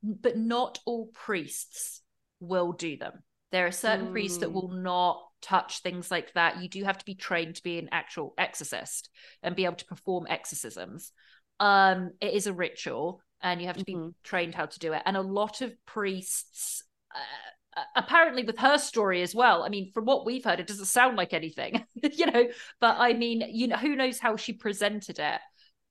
but 0.03 0.37
not 0.37 0.81
all 0.87 1.07
priests 1.13 2.01
will 2.43 2.73
do 2.73 2.97
them. 2.97 3.23
There 3.53 3.67
are 3.67 3.73
certain 3.73 4.09
priests 4.09 4.39
that 4.39 4.51
Mm. 4.51 4.55
will 4.55 4.69
not 4.73 5.23
touch 5.41 5.81
things 5.81 6.11
like 6.11 6.33
that. 6.35 6.63
You 6.63 6.69
do 6.69 6.85
have 6.85 6.99
to 6.99 7.05
be 7.05 7.15
trained 7.15 7.57
to 7.57 7.63
be 7.63 7.79
an 7.79 7.89
actual 7.93 8.35
exorcist 8.39 9.11
and 9.43 9.57
be 9.57 9.65
able 9.65 9.77
to 9.77 9.85
perform 9.87 10.27
exorcisms. 10.29 11.13
Um, 11.61 12.13
it 12.21 12.33
is 12.33 12.47
a 12.47 12.53
ritual, 12.53 13.21
and 13.41 13.61
you 13.61 13.67
have 13.67 13.79
to 13.79 13.85
be 13.85 13.95
Mhm. 13.95 14.15
trained 14.25 14.55
how 14.55 14.67
to 14.67 14.79
do 14.79 14.93
it. 14.93 15.03
And 15.05 15.17
a 15.17 15.23
lot 15.23 15.61
of 15.61 15.75
priests, 15.87 16.85
uh, 17.15 17.83
apparently, 17.97 18.45
with 18.45 18.59
her 18.59 18.79
story 18.79 19.23
as 19.23 19.35
well. 19.35 19.63
I 19.63 19.69
mean, 19.69 19.93
from 19.93 20.05
what 20.05 20.25
we've 20.25 20.45
heard, 20.45 20.61
it 20.61 20.67
doesn't 20.67 20.87
sound 20.87 21.17
like 21.17 21.33
anything, 21.33 21.87
you 22.03 22.27
know. 22.27 22.49
But 22.81 22.97
I 22.99 23.13
mean, 23.15 23.43
you 23.51 23.69
know, 23.69 23.77
who 23.77 23.97
knows 23.97 24.19
how 24.19 24.37
she 24.37 24.53
presented 24.53 25.19
it? 25.19 25.41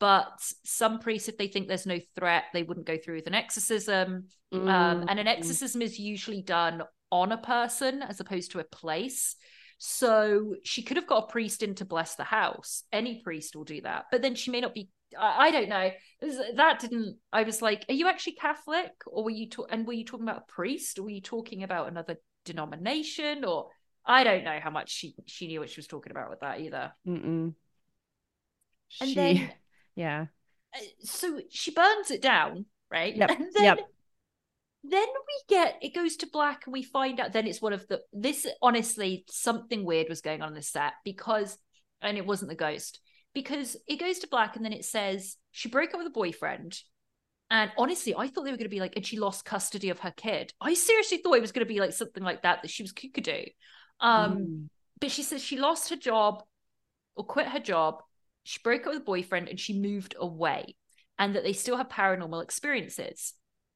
But 0.01 0.41
some 0.65 0.97
priests, 0.97 1.29
if 1.29 1.37
they 1.37 1.47
think 1.47 1.67
there's 1.67 1.85
no 1.85 1.99
threat, 2.17 2.45
they 2.53 2.63
wouldn't 2.63 2.87
go 2.87 2.97
through 2.97 3.17
with 3.17 3.27
an 3.27 3.35
exorcism. 3.35 4.25
Um, 4.51 5.05
and 5.07 5.19
an 5.19 5.27
Mm. 5.27 5.37
exorcism 5.37 5.81
is 5.83 5.99
usually 5.99 6.41
done 6.41 6.81
on 7.11 7.31
a 7.31 7.37
person 7.37 8.01
as 8.01 8.19
opposed 8.19 8.51
to 8.51 8.59
a 8.59 8.63
place. 8.63 9.35
So 9.77 10.55
she 10.63 10.81
could 10.81 10.97
have 10.97 11.05
got 11.05 11.25
a 11.25 11.27
priest 11.27 11.61
in 11.61 11.75
to 11.75 11.85
bless 11.85 12.15
the 12.15 12.23
house. 12.23 12.83
Any 12.91 13.21
priest 13.21 13.55
will 13.55 13.63
do 13.63 13.81
that. 13.81 14.05
But 14.11 14.23
then 14.23 14.33
she 14.33 14.49
may 14.49 14.59
not 14.59 14.73
be. 14.73 14.89
I, 15.17 15.47
I 15.47 15.51
don't 15.51 15.69
know. 15.69 15.91
That 16.55 16.79
didn't. 16.79 17.17
I 17.31 17.43
was 17.43 17.61
like, 17.61 17.85
"Are 17.87 17.93
you 17.93 18.07
actually 18.07 18.33
Catholic, 18.33 18.91
or 19.05 19.23
were 19.23 19.29
you? 19.29 19.49
Ta- 19.49 19.69
and 19.69 19.85
were 19.85 19.93
you 19.93 20.05
talking 20.05 20.27
about 20.27 20.45
a 20.49 20.51
priest, 20.51 20.97
or 20.97 21.03
were 21.03 21.09
you 21.11 21.21
talking 21.21 21.61
about 21.61 21.87
another 21.89 22.17
denomination, 22.45 23.45
or 23.45 23.69
I 24.03 24.23
don't 24.23 24.43
know 24.43 24.59
how 24.59 24.71
much 24.71 24.89
she 24.89 25.13
she 25.27 25.47
knew 25.47 25.59
what 25.59 25.69
she 25.69 25.79
was 25.79 25.87
talking 25.87 26.11
about 26.11 26.31
with 26.31 26.39
that 26.39 26.59
either." 26.59 26.91
Mm-mm. 27.07 27.53
And 28.99 29.09
She- 29.09 29.15
then 29.15 29.51
yeah. 29.95 30.27
uh, 30.75 30.79
so 31.01 31.39
she 31.49 31.71
burns 31.71 32.11
it 32.11 32.21
down, 32.21 32.65
right? 32.89 33.15
Yep, 33.15 33.29
And 33.29 33.47
then, 33.53 33.63
yep. 33.63 33.79
then 34.83 35.07
we 35.07 35.55
get 35.55 35.77
it 35.81 35.93
goes 35.93 36.17
to 36.17 36.27
black, 36.27 36.63
and 36.65 36.73
we 36.73 36.83
find 36.83 37.19
out. 37.19 37.33
Then 37.33 37.47
it's 37.47 37.61
one 37.61 37.73
of 37.73 37.87
the 37.87 38.01
this 38.13 38.47
honestly 38.61 39.25
something 39.29 39.85
weird 39.85 40.07
was 40.09 40.21
going 40.21 40.41
on 40.41 40.49
in 40.49 40.55
the 40.55 40.61
set 40.61 40.93
because, 41.05 41.57
and 42.01 42.17
it 42.17 42.25
wasn't 42.25 42.49
the 42.49 42.55
ghost 42.55 42.99
because 43.33 43.77
it 43.87 43.97
goes 43.99 44.19
to 44.19 44.27
black, 44.27 44.55
and 44.55 44.65
then 44.65 44.73
it 44.73 44.85
says 44.85 45.37
she 45.51 45.69
broke 45.69 45.93
up 45.93 45.97
with 45.99 46.07
a 46.07 46.11
boyfriend. 46.11 46.79
And 47.49 47.69
honestly, 47.77 48.15
I 48.17 48.27
thought 48.27 48.45
they 48.45 48.51
were 48.51 48.57
going 48.57 48.69
to 48.69 48.69
be 48.69 48.79
like, 48.79 48.95
and 48.95 49.05
she 49.05 49.19
lost 49.19 49.43
custody 49.43 49.89
of 49.89 49.99
her 49.99 50.11
kid. 50.15 50.53
I 50.61 50.73
seriously 50.73 51.17
thought 51.17 51.35
it 51.35 51.41
was 51.41 51.51
going 51.51 51.67
to 51.67 51.73
be 51.73 51.81
like 51.81 51.91
something 51.91 52.23
like 52.23 52.43
that, 52.43 52.61
that 52.61 52.71
she 52.71 52.81
was 52.83 52.93
kookadoo. 52.93 53.47
Um, 53.99 54.37
Mm. 54.37 54.69
but 55.01 55.11
she 55.11 55.21
says 55.21 55.43
she 55.43 55.57
lost 55.59 55.89
her 55.89 55.97
job 55.97 56.43
or 57.15 57.25
quit 57.25 57.47
her 57.47 57.59
job. 57.59 58.01
She 58.43 58.59
broke 58.63 58.87
up 58.87 58.93
with 58.93 59.01
a 59.01 59.05
boyfriend 59.05 59.47
and 59.47 59.59
she 59.59 59.79
moved 59.79 60.15
away, 60.19 60.75
and 61.19 61.35
that 61.35 61.43
they 61.43 61.53
still 61.53 61.77
have 61.77 61.89
paranormal 61.89 62.43
experiences. 62.43 63.33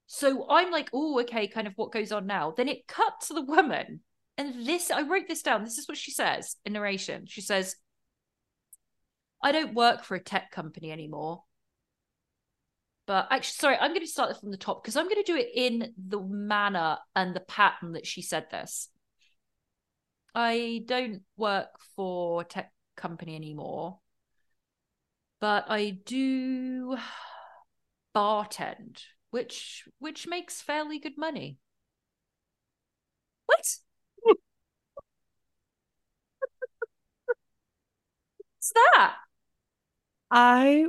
So 0.07 0.47
I'm 0.49 0.71
like, 0.71 0.89
oh, 0.93 1.19
okay, 1.21 1.47
kind 1.47 1.67
of 1.67 1.73
what 1.75 1.91
goes 1.91 2.11
on 2.11 2.27
now. 2.27 2.53
Then 2.55 2.67
it 2.67 2.87
cut 2.87 3.21
to 3.27 3.33
the 3.33 3.41
woman, 3.41 4.01
and 4.37 4.65
this 4.65 4.91
I 4.91 5.01
wrote 5.01 5.27
this 5.27 5.41
down. 5.41 5.63
This 5.63 5.77
is 5.77 5.87
what 5.87 5.97
she 5.97 6.11
says 6.11 6.55
in 6.65 6.73
narration. 6.73 7.25
She 7.27 7.41
says, 7.41 7.75
I 9.41 9.51
don't 9.51 9.75
work 9.75 10.03
for 10.03 10.15
a 10.15 10.23
tech 10.23 10.51
company 10.51 10.91
anymore. 10.91 11.43
But 13.07 13.27
actually, 13.29 13.53
sorry, 13.53 13.77
I'm 13.77 13.91
going 13.91 14.01
to 14.01 14.07
start 14.07 14.39
from 14.39 14.49
the 14.49 14.57
top 14.57 14.83
because 14.83 14.95
I'm 14.95 15.05
going 15.05 15.23
to 15.23 15.31
do 15.31 15.37
it 15.37 15.49
in 15.53 15.93
the 15.95 16.19
manner 16.19 16.97
and 17.15 17.35
the 17.35 17.41
pattern 17.41 17.91
that 17.91 18.07
she 18.07 18.23
said 18.23 18.47
this. 18.49 18.89
I 20.33 20.81
don't 20.85 21.21
work 21.37 21.67
for 21.95 22.43
tech 22.43 22.71
company 22.97 23.35
anymore, 23.35 23.99
but 25.45 25.69
I 25.69 25.91
do 25.91 26.97
bartend, 28.15 29.03
which 29.29 29.87
which 29.99 30.25
makes 30.25 30.59
fairly 30.59 30.97
good 30.97 31.19
money. 31.19 31.59
What? 33.47 33.77
What's 38.37 38.71
that? 38.73 39.17
I 40.31 40.87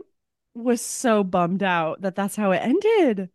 was 0.54 0.80
so 0.82 1.24
bummed 1.24 1.62
out 1.62 2.02
that 2.02 2.16
that's 2.16 2.36
how 2.36 2.52
it 2.52 2.58
ended. 2.58 3.30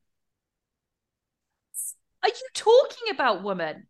Are 2.23 2.29
you 2.29 2.47
talking 2.53 3.09
about, 3.11 3.43
woman? 3.43 3.87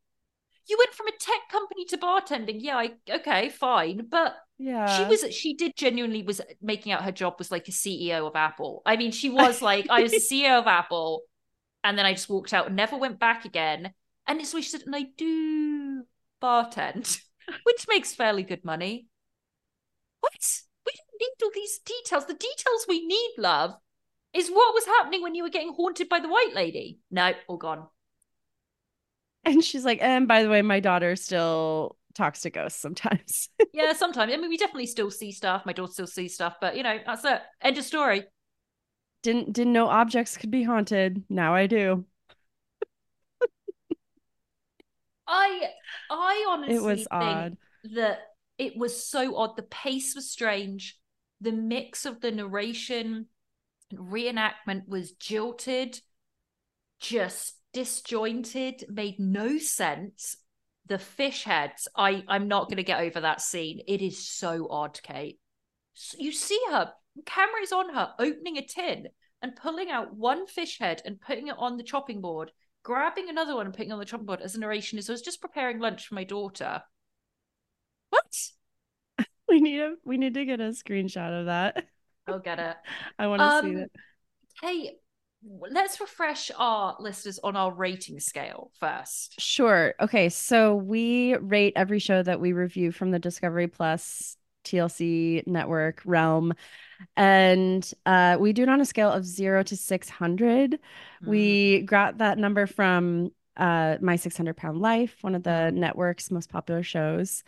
You 0.67 0.77
went 0.77 0.93
from 0.93 1.07
a 1.07 1.11
tech 1.19 1.49
company 1.49 1.85
to 1.85 1.97
bartending. 1.97 2.57
Yeah, 2.61 2.77
I 2.77 2.91
okay, 3.09 3.49
fine, 3.49 4.07
but 4.09 4.37
Yeah. 4.61 4.95
she 4.95 5.05
was 5.05 5.33
she 5.33 5.55
did 5.55 5.75
genuinely 5.75 6.21
was 6.21 6.39
making 6.61 6.91
out 6.91 7.03
her 7.03 7.11
job 7.11 7.35
was 7.39 7.49
like 7.49 7.67
a 7.67 7.71
CEO 7.71 8.27
of 8.27 8.35
Apple. 8.35 8.83
I 8.85 8.95
mean, 8.95 9.11
she 9.11 9.29
was 9.31 9.59
like, 9.59 9.87
I 9.89 10.03
was 10.03 10.11
the 10.11 10.17
CEO 10.31 10.59
of 10.59 10.67
Apple, 10.67 11.23
and 11.83 11.97
then 11.97 12.05
I 12.05 12.13
just 12.13 12.29
walked 12.29 12.53
out 12.53 12.67
and 12.67 12.75
never 12.75 12.95
went 12.95 13.19
back 13.19 13.43
again. 13.43 13.91
And 14.27 14.39
it's 14.39 14.53
where 14.53 14.61
she 14.61 14.69
said, 14.69 14.83
and 14.85 14.95
I 14.95 15.05
do 15.17 16.03
bartend, 16.43 17.19
which 17.63 17.87
makes 17.89 18.13
fairly 18.13 18.43
good 18.43 18.63
money. 18.63 19.07
What? 20.19 20.33
We 20.85 20.91
don't 20.95 21.19
need 21.19 21.43
all 21.43 21.51
these 21.55 21.79
details. 21.79 22.27
The 22.27 22.33
details 22.35 22.85
we 22.87 23.03
need, 23.03 23.31
love, 23.39 23.73
is 24.31 24.49
what 24.49 24.75
was 24.75 24.85
happening 24.85 25.23
when 25.23 25.33
you 25.33 25.41
were 25.41 25.49
getting 25.49 25.73
haunted 25.73 26.07
by 26.07 26.19
the 26.19 26.29
white 26.29 26.53
lady. 26.53 26.99
No, 27.09 27.33
all 27.47 27.57
gone. 27.57 27.87
And 29.43 29.63
she's 29.63 29.83
like, 29.83 30.03
and 30.03 30.27
by 30.27 30.43
the 30.43 30.49
way, 30.49 30.61
my 30.61 30.79
daughter 30.79 31.15
still 31.15 31.97
talks 32.13 32.41
to 32.41 32.49
ghosts 32.49 32.79
sometimes. 32.81 33.49
yeah, 33.73 33.93
sometimes. 33.93 34.33
I 34.33 34.37
mean, 34.37 34.49
we 34.49 34.57
definitely 34.57 34.87
still 34.87 35.11
see 35.11 35.31
stuff. 35.31 35.65
My 35.65 35.73
daughter 35.73 35.93
still 35.93 36.07
sees 36.07 36.33
stuff, 36.33 36.55
but 36.61 36.75
you 36.75 36.83
know, 36.83 36.97
that's 37.05 37.25
it. 37.25 37.41
End 37.61 37.77
of 37.77 37.83
story. 37.83 38.25
Didn't 39.23 39.53
didn't 39.53 39.73
know 39.73 39.87
objects 39.87 40.37
could 40.37 40.51
be 40.51 40.63
haunted. 40.63 41.23
Now 41.29 41.53
I 41.53 41.67
do. 41.67 42.05
I 45.27 45.69
I 46.09 46.45
honestly 46.49 46.75
It 46.75 46.81
was 46.81 46.99
think 46.99 47.09
odd. 47.11 47.57
that 47.95 48.19
it 48.57 48.77
was 48.77 49.03
so 49.03 49.35
odd. 49.37 49.55
The 49.55 49.63
pace 49.63 50.15
was 50.15 50.29
strange. 50.29 50.99
The 51.39 51.51
mix 51.51 52.05
of 52.05 52.21
the 52.21 52.31
narration 52.31 53.27
and 53.89 53.99
reenactment 53.99 54.87
was 54.87 55.13
jilted, 55.13 55.99
just 56.99 57.55
disjointed, 57.73 58.85
made 58.89 59.19
no 59.19 59.57
sense. 59.57 60.37
The 60.85 60.99
fish 60.99 61.43
heads, 61.45 61.87
I 61.95 62.23
I'm 62.27 62.47
not 62.47 62.67
going 62.67 62.77
to 62.77 62.83
get 62.83 63.01
over 63.01 63.19
that 63.21 63.41
scene. 63.41 63.81
It 63.87 64.01
is 64.01 64.27
so 64.29 64.67
odd, 64.69 65.01
Kate. 65.01 65.39
S- 65.95 66.15
You 66.19 66.31
see 66.31 66.61
her, 66.69 66.93
camera 67.25 67.61
is 67.61 67.71
on 67.71 67.93
her, 67.93 68.13
opening 68.19 68.57
a 68.57 68.65
tin 68.65 69.09
and 69.41 69.55
pulling 69.55 69.89
out 69.91 70.15
one 70.15 70.47
fish 70.47 70.79
head 70.79 71.01
and 71.05 71.21
putting 71.21 71.47
it 71.47 71.57
on 71.57 71.77
the 71.77 71.83
chopping 71.83 72.21
board, 72.21 72.51
grabbing 72.83 73.29
another 73.29 73.55
one 73.55 73.65
and 73.67 73.73
putting 73.75 73.89
it 73.89 73.93
on 73.93 73.99
the 73.99 74.05
chopping 74.05 74.27
board 74.27 74.41
as 74.41 74.55
a 74.55 74.59
narration 74.59 74.99
is 74.99 75.09
I 75.09 75.13
was 75.13 75.21
just 75.23 75.41
preparing 75.41 75.79
lunch 75.79 76.07
for 76.07 76.15
my 76.15 76.23
daughter. 76.25 76.83
What? 78.09 78.51
We 79.47 79.59
need 79.61 79.81
a 79.81 79.95
we 80.05 80.17
need 80.17 80.33
to 80.35 80.45
get 80.45 80.59
a 80.61 80.69
screenshot 80.69 81.39
of 81.39 81.47
that. 81.47 81.85
I'll 82.27 82.39
get 82.39 82.59
it. 82.59 82.77
I 83.19 83.27
want 83.27 83.43
to 83.43 83.51
see 83.51 83.67
Um, 83.67 83.75
it. 83.75 83.91
Hey, 84.61 84.97
let's 85.43 85.99
refresh 85.99 86.51
our 86.57 86.95
listeners 86.99 87.39
on 87.43 87.55
our 87.55 87.71
rating 87.71 88.19
scale 88.19 88.71
first. 88.79 89.39
Sure. 89.39 89.93
Okay. 89.99 90.29
So 90.29 90.75
we 90.75 91.35
rate 91.37 91.73
every 91.75 91.99
show 91.99 92.21
that 92.21 92.39
we 92.39 92.53
review 92.53 92.91
from 92.91 93.11
the 93.11 93.19
Discovery 93.19 93.67
Plus 93.67 94.37
TLC 94.63 95.43
network 95.47 96.01
realm. 96.05 96.53
And 97.17 97.89
uh, 98.05 98.37
we 98.39 98.53
do 98.53 98.63
it 98.63 98.69
on 98.69 98.81
a 98.81 98.85
scale 98.85 99.11
of 99.11 99.25
zero 99.25 99.63
to 99.63 99.75
600. 99.75 100.79
We 101.25 101.81
got 101.81 102.19
that 102.19 102.37
number 102.37 102.67
from 102.67 103.31
uh, 103.57 103.97
My 104.01 104.15
600 104.15 104.55
Pound 104.55 104.79
Life, 104.79 105.17
one 105.21 105.35
of 105.35 105.43
the 105.43 105.71
network's 105.71 106.29
most 106.29 106.49
popular 106.49 106.83
shows. 106.83 107.43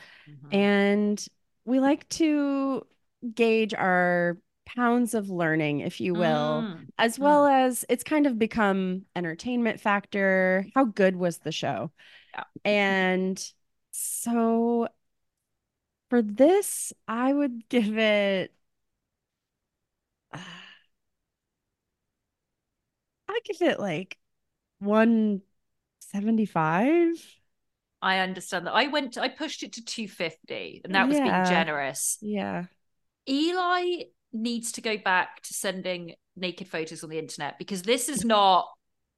And 0.51 1.23
we 1.65 1.79
like 1.79 2.07
to 2.09 2.85
gauge 3.33 3.73
our 3.73 4.37
pounds 4.65 5.13
of 5.13 5.29
learning, 5.29 5.81
if 5.81 6.01
you 6.01 6.13
will, 6.13 6.61
Mm, 6.61 6.87
as 6.97 7.19
well 7.19 7.47
as 7.47 7.85
it's 7.89 8.03
kind 8.03 8.27
of 8.27 8.39
become 8.39 9.05
entertainment 9.15 9.79
factor. 9.79 10.65
How 10.75 10.85
good 10.85 11.15
was 11.15 11.39
the 11.39 11.51
show? 11.51 11.91
Yeah. 12.33 12.43
And 12.65 13.53
so 13.91 14.87
for 16.09 16.21
this, 16.21 16.93
I 17.07 17.33
would 17.33 17.67
give 17.69 17.97
it 17.97 18.53
I 23.27 23.39
give 23.43 23.61
it 23.61 23.79
like 23.79 24.17
175. 24.79 27.37
I 28.01 28.19
understand 28.19 28.67
that. 28.67 28.73
I 28.73 28.87
went, 28.87 29.17
I 29.17 29.29
pushed 29.29 29.63
it 29.63 29.73
to 29.73 29.85
250, 29.85 30.81
and 30.83 30.93
that 30.93 31.07
was 31.07 31.19
being 31.19 31.45
generous. 31.45 32.17
Yeah. 32.21 32.65
Eli 33.27 34.03
needs 34.33 34.73
to 34.73 34.81
go 34.81 34.97
back 34.97 35.41
to 35.43 35.53
sending 35.53 36.15
naked 36.35 36.67
photos 36.67 37.03
on 37.03 37.09
the 37.09 37.19
internet 37.19 37.57
because 37.59 37.83
this 37.83 38.09
is 38.09 38.25
not 38.25 38.67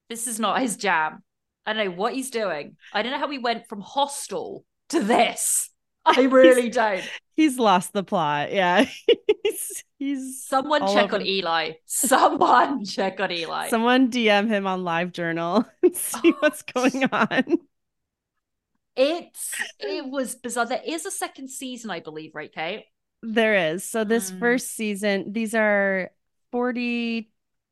this 0.10 0.28
is 0.28 0.40
not 0.40 0.62
his 0.62 0.78
jam. 0.78 1.24
I 1.66 1.74
don't 1.74 1.86
know 1.86 1.92
what 1.92 2.14
he's 2.14 2.30
doing. 2.30 2.78
I 2.94 3.02
don't 3.02 3.12
know 3.12 3.20
how 3.20 3.30
he 3.30 3.40
went 3.40 3.68
from 3.68 3.82
hostel 3.82 4.66
to 4.90 5.02
this. 5.02 5.70
I 6.06 6.22
really 6.24 6.70
don't. 6.70 7.04
He's 7.36 7.58
lost 7.58 7.92
the 7.94 8.04
plot. 8.04 8.52
Yeah. 8.52 8.86
he's 9.44 9.84
he's 9.98 10.44
Someone 10.46 10.86
check 10.94 11.14
on 11.14 11.26
Eli. 11.26 11.72
Someone 11.86 12.86
check 12.86 13.20
on 13.20 13.32
Eli. 13.32 13.70
Someone 13.70 14.12
DM 14.12 14.48
him 14.48 14.68
on 14.68 14.84
Live 14.84 15.12
Journal 15.12 15.66
and 15.82 15.96
see 15.96 16.20
oh, 16.26 16.38
what's 16.40 16.62
going 16.62 17.06
on. 17.06 17.58
It's 18.96 19.52
it 19.80 20.06
was 20.06 20.36
bizarre. 20.36 20.68
There 20.68 20.82
is 20.86 21.06
a 21.06 21.12
second 21.12 21.50
season, 21.50 21.90
I 21.90 22.00
believe, 22.00 22.36
right, 22.36 22.54
Kate? 22.54 22.86
There 23.34 23.74
is. 23.74 23.84
So 23.84 24.04
this 24.04 24.32
Mm. 24.32 24.40
first 24.40 24.68
season, 24.76 25.34
these 25.34 25.54
are 25.56 26.12
40 26.52 27.32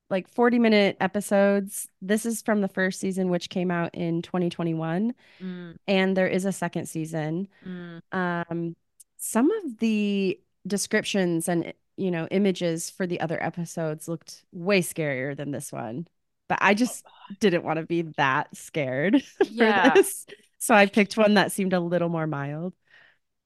like 0.10 0.28
40 0.28 0.60
minute 0.60 0.98
episodes. 1.00 1.88
This 2.02 2.26
is 2.26 2.42
from 2.44 2.62
the 2.62 2.68
first 2.68 3.00
season 3.00 3.30
which 3.30 3.50
came 3.50 3.72
out 3.72 3.96
in 3.96 4.22
2021 4.22 5.14
Mm, 5.42 5.78
and 5.88 6.16
there 6.18 6.28
is 6.28 6.46
a 6.46 6.52
second 6.52 6.86
season. 6.88 7.48
mm. 7.66 8.02
Um 8.12 8.76
some 9.18 9.50
of 9.52 9.80
the 9.80 10.40
descriptions 10.68 11.48
and 11.50 11.74
you 11.98 12.12
know 12.12 12.28
images 12.32 12.90
for 12.90 13.08
the 13.08 13.22
other 13.22 13.42
episodes 13.42 14.08
looked 14.08 14.44
way 14.52 14.82
scarier 14.82 15.36
than 15.36 15.52
this 15.52 15.72
one. 15.72 16.08
But 16.48 16.60
I 16.62 16.74
just 16.74 17.06
didn't 17.40 17.64
want 17.64 17.78
to 17.80 17.86
be 17.86 18.04
that 18.18 18.56
scared 18.56 19.24
for 19.58 19.74
this. 19.74 20.26
So 20.60 20.76
I 20.76 20.86
picked 20.86 21.18
one 21.18 21.36
that 21.36 21.52
seemed 21.52 21.74
a 21.74 21.80
little 21.80 22.10
more 22.10 22.28
mild. 22.28 22.74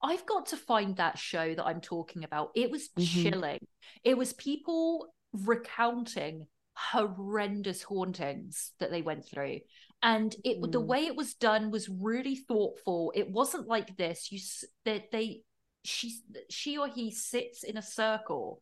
I've 0.02 0.26
got 0.26 0.48
to 0.48 0.58
find 0.58 0.96
that 0.98 1.18
show 1.18 1.56
that 1.56 1.66
I'm 1.66 1.82
talking 1.82 2.24
about. 2.24 2.52
It 2.56 2.70
was 2.70 2.90
Mhm. 2.90 3.24
chilling. 3.24 3.68
It 4.04 4.18
was 4.18 4.34
people 4.34 5.14
recounting 5.34 6.48
horrendous 6.76 7.82
hauntings 7.84 8.74
that 8.80 8.92
they 8.92 9.02
went 9.02 9.26
through. 9.26 9.62
And 10.04 10.36
it 10.44 10.62
the 10.72 10.80
Mm. 10.80 10.86
way 10.86 11.08
it 11.08 11.16
was 11.16 11.34
done 11.34 11.72
was 11.72 11.90
really 11.90 12.36
thoughtful. 12.36 13.12
It 13.16 13.30
wasn't 13.32 13.68
like 13.68 13.98
this. 13.98 14.32
You 14.32 14.40
that 14.86 15.12
they 15.12 15.44
she 15.84 16.22
she 16.50 16.78
or 16.78 16.88
he 16.88 17.12
sits 17.12 17.64
in 17.64 17.78
a 17.78 17.82
circle 17.82 18.62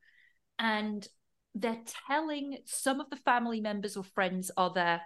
and 0.57 1.07
they're 1.53 1.83
telling 2.07 2.59
some 2.65 3.01
of 3.01 3.09
the 3.09 3.15
family 3.17 3.59
members 3.59 3.97
or 3.97 4.03
friends 4.03 4.51
are 4.55 4.71
there 4.73 5.01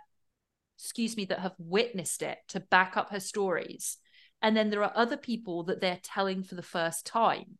excuse 0.77 1.15
me 1.15 1.25
that 1.25 1.39
have 1.39 1.55
witnessed 1.57 2.21
it 2.21 2.37
to 2.49 2.59
back 2.59 2.97
up 2.97 3.11
her 3.11 3.19
stories 3.19 3.97
and 4.41 4.55
then 4.55 4.69
there 4.69 4.83
are 4.83 4.93
other 4.95 5.17
people 5.17 5.63
that 5.63 5.81
they're 5.81 5.99
telling 6.03 6.43
for 6.43 6.55
the 6.55 6.61
first 6.63 7.05
time. 7.05 7.57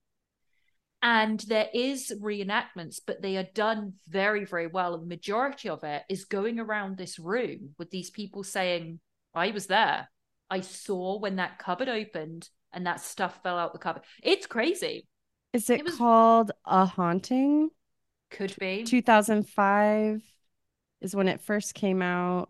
And 1.01 1.39
there 1.41 1.69
is 1.73 2.11
reenactments 2.21 2.99
but 3.05 3.21
they 3.21 3.37
are 3.37 3.47
done 3.53 3.93
very 4.07 4.43
very 4.45 4.67
well. 4.67 4.93
And 4.93 5.03
the 5.03 5.07
majority 5.07 5.69
of 5.69 5.83
it 5.83 6.03
is 6.09 6.25
going 6.25 6.59
around 6.59 6.97
this 6.97 7.17
room 7.19 7.69
with 7.77 7.89
these 7.89 8.09
people 8.09 8.43
saying 8.43 8.99
i 9.33 9.51
was 9.51 9.67
there. 9.67 10.09
I 10.49 10.61
saw 10.61 11.19
when 11.19 11.37
that 11.37 11.59
cupboard 11.59 11.87
opened 11.89 12.49
and 12.73 12.85
that 12.85 12.99
stuff 13.01 13.41
fell 13.43 13.57
out 13.57 13.71
the 13.73 13.79
cupboard. 13.79 14.03
It's 14.21 14.45
crazy. 14.47 15.07
Is 15.53 15.69
it, 15.69 15.79
It 15.79 15.85
was- 15.85 15.95
called 15.97 16.51
A 16.65 16.85
Haunting? 16.85 17.69
could 18.29 18.55
be. 18.59 18.83
2005 18.83 20.21
is 21.01 21.15
when 21.15 21.27
it 21.27 21.41
first 21.41 21.73
came 21.73 22.01
out. 22.01 22.49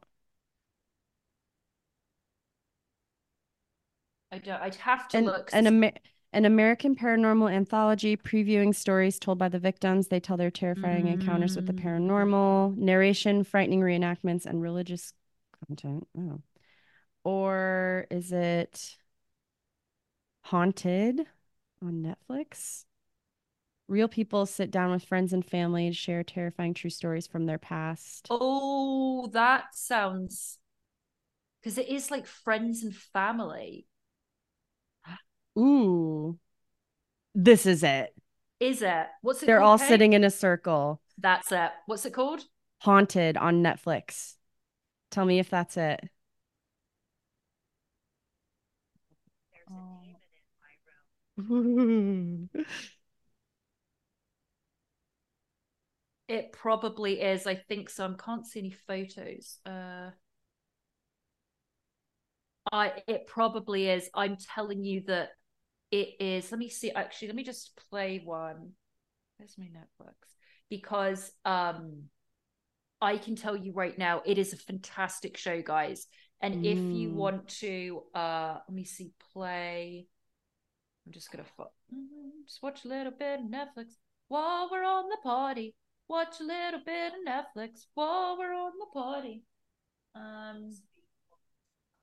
I 4.31 4.37
don't 4.37 4.61
i'd 4.61 4.75
have 4.75 5.07
to 5.07 5.17
An, 5.17 5.25
look 5.25 5.49
an, 5.53 5.67
Amer- 5.67 5.93
an 6.33 6.45
American 6.45 6.95
paranormal 6.95 7.51
anthology 7.51 8.15
previewing 8.15 8.75
stories 8.75 9.17
told 9.17 9.39
by 9.39 9.49
the 9.49 9.57
victims. 9.57 10.07
They 10.09 10.19
tell 10.19 10.37
their 10.37 10.51
terrifying 10.51 11.07
encounters 11.07 11.55
with 11.55 11.65
the 11.65 11.73
Mm. 11.73 11.83
paranormal, 11.83 12.77
narration, 12.77 13.43
frightening 13.43 13.79
reenactments, 13.81 14.45
and 14.45 14.61
religious 14.61 15.13
content. 15.67 16.07
Oh. 16.15 16.41
Or 17.23 18.05
is 18.11 18.31
it 18.31 18.95
Haunted 20.43 21.25
on 21.81 22.03
Netflix? 22.03 22.85
Real 23.87 24.07
people 24.07 24.45
sit 24.45 24.69
down 24.69 24.91
with 24.91 25.03
friends 25.03 25.33
and 25.33 25.43
family 25.43 25.89
to 25.89 25.95
share 25.95 26.23
terrifying 26.23 26.75
true 26.75 26.91
stories 26.91 27.25
from 27.25 27.47
their 27.47 27.57
past. 27.57 28.27
Oh, 28.29 29.27
that 29.33 29.73
sounds 29.73 30.59
because 31.59 31.79
it 31.79 31.89
is 31.89 32.11
like 32.11 32.27
friends 32.27 32.83
and 32.83 32.95
family. 32.95 33.87
Ooh, 35.59 36.39
this 37.35 37.65
is 37.65 37.83
it. 37.83 38.13
Is 38.59 38.81
it? 38.81 39.07
What's 39.21 39.43
it 39.43 39.47
They're 39.47 39.57
called, 39.57 39.69
all 39.69 39.77
Kate? 39.77 39.89
sitting 39.89 40.13
in 40.13 40.23
a 40.23 40.29
circle. 40.31 41.01
That's 41.17 41.51
it. 41.51 41.71
What's 41.85 42.05
it 42.05 42.13
called? 42.13 42.45
Haunted 42.81 43.37
on 43.37 43.61
Netflix. 43.63 44.35
Tell 45.11 45.25
me 45.25 45.39
if 45.39 45.49
that's 45.49 45.77
it. 45.77 46.09
It 56.27 56.51
probably 56.53 57.21
is. 57.21 57.47
I 57.47 57.55
think 57.55 57.89
so. 57.89 58.05
I 58.05 58.13
can't 58.23 58.45
see 58.45 58.59
any 58.59 58.71
photos. 58.71 59.57
Uh 59.65 60.11
I 62.71 63.03
it 63.07 63.27
probably 63.27 63.89
is. 63.89 64.09
I'm 64.13 64.37
telling 64.37 64.83
you 64.83 65.01
that 65.07 65.29
it 65.91 66.15
is. 66.19 66.51
Let 66.51 66.59
me 66.59 66.69
see. 66.69 66.91
Actually, 66.91 67.29
let 67.29 67.35
me 67.35 67.43
just 67.43 67.79
play 67.89 68.21
one. 68.23 68.71
Where's 69.37 69.57
my 69.57 69.65
Netflix? 69.65 70.13
Because 70.69 71.31
um 71.45 72.03
I 73.01 73.17
can 73.17 73.35
tell 73.35 73.55
you 73.55 73.71
right 73.73 73.97
now, 73.97 74.21
it 74.25 74.37
is 74.37 74.53
a 74.53 74.57
fantastic 74.57 75.37
show, 75.37 75.61
guys. 75.61 76.07
And 76.41 76.57
if 76.63 76.93
you 76.93 77.09
Mm. 77.09 77.15
want 77.15 77.47
to 77.59 78.03
uh 78.13 78.57
let 78.67 78.75
me 78.75 78.83
see, 78.85 79.13
play. 79.33 80.07
I'm 81.05 81.13
just 81.13 81.31
gonna 81.31 81.45
fo- 81.57 81.71
mm, 81.93 82.45
just 82.45 82.61
watch 82.61 82.85
a 82.85 82.87
little 82.87 83.11
bit 83.11 83.39
of 83.39 83.45
Netflix 83.47 83.93
while 84.27 84.69
we're 84.71 84.83
on 84.85 85.09
the 85.09 85.17
party. 85.23 85.75
Watch 86.07 86.39
a 86.39 86.43
little 86.43 86.81
bit 86.85 87.13
of 87.13 87.19
Netflix 87.27 87.85
while 87.93 88.37
we're 88.37 88.53
on 88.53 88.71
the 88.79 88.85
party. 88.93 89.43
Um, 90.15 90.71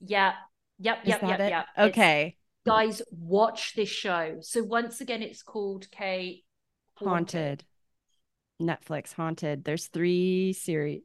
yeah, 0.01 0.35
yep, 0.79 0.99
yep, 1.05 1.23
yep, 1.27 1.41
it? 1.41 1.47
yep. 1.47 1.67
Okay. 1.79 2.37
Guys, 2.67 3.01
watch 3.11 3.75
this 3.75 3.89
show. 3.89 4.39
So 4.41 4.63
once 4.63 5.01
again, 5.01 5.23
it's 5.23 5.43
called 5.43 5.91
K 5.91 6.43
Haunted. 6.97 7.65
Netflix 8.61 9.13
Haunted. 9.13 9.65
There's 9.65 9.87
three 9.87 10.53
series, 10.53 11.03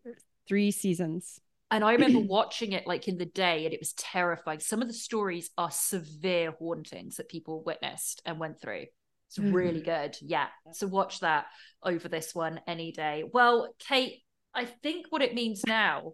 three 0.48 0.72
seasons. 0.72 1.40
And 1.70 1.84
I 1.84 1.94
remember 1.94 2.20
watching 2.28 2.72
it 2.72 2.88
like 2.88 3.08
in 3.08 3.18
the 3.18 3.26
day, 3.26 3.66
and 3.66 3.74
it 3.74 3.80
was 3.80 3.94
terrifying. 3.94 4.60
Some 4.60 4.82
of 4.82 4.88
the 4.88 4.94
stories 4.94 5.50
are 5.58 5.72
severe 5.72 6.52
hauntings 6.52 7.18
that 7.18 7.30
people 7.30 7.64
witnessed 7.64 8.22
and 8.26 8.40
went 8.40 8.60
through. 8.60 8.86
It's 9.28 9.38
hmm. 9.38 9.54
really 9.54 9.82
good. 9.82 10.18
Yeah. 10.22 10.48
So 10.74 10.88
watch 10.88 11.22
that 11.22 11.46
over 11.84 12.08
this 12.10 12.34
one 12.36 12.60
any 12.68 12.92
day. 12.92 13.24
Well, 13.32 13.74
Kate, 13.80 14.24
I 14.54 14.66
think 14.66 15.06
what 15.10 15.22
it 15.22 15.36
means 15.36 15.62
now 15.66 16.14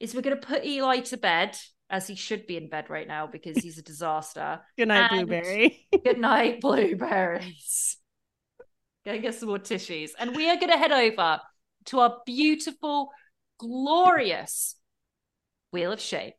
is 0.00 0.14
we're 0.14 0.22
going 0.22 0.38
to 0.38 0.46
put 0.46 0.64
Eli 0.64 1.00
to 1.00 1.16
bed, 1.16 1.56
as 1.88 2.06
he 2.06 2.14
should 2.14 2.46
be 2.46 2.56
in 2.56 2.68
bed 2.68 2.90
right 2.90 3.06
now 3.06 3.26
because 3.26 3.58
he's 3.58 3.78
a 3.78 3.82
disaster. 3.82 4.60
good 4.76 4.88
night, 4.88 5.10
Blueberry. 5.10 5.86
good 6.04 6.18
night, 6.18 6.60
Blueberries. 6.60 7.96
Go 9.04 9.18
get 9.20 9.34
some 9.34 9.48
more 9.48 9.58
tissues. 9.58 10.14
And 10.18 10.34
we 10.34 10.50
are 10.50 10.56
going 10.56 10.72
to 10.72 10.78
head 10.78 10.92
over 10.92 11.40
to 11.86 12.00
our 12.00 12.18
beautiful, 12.26 13.10
glorious 13.58 14.74
Wheel 15.72 15.92
of 15.92 16.00
Shame. 16.00 16.32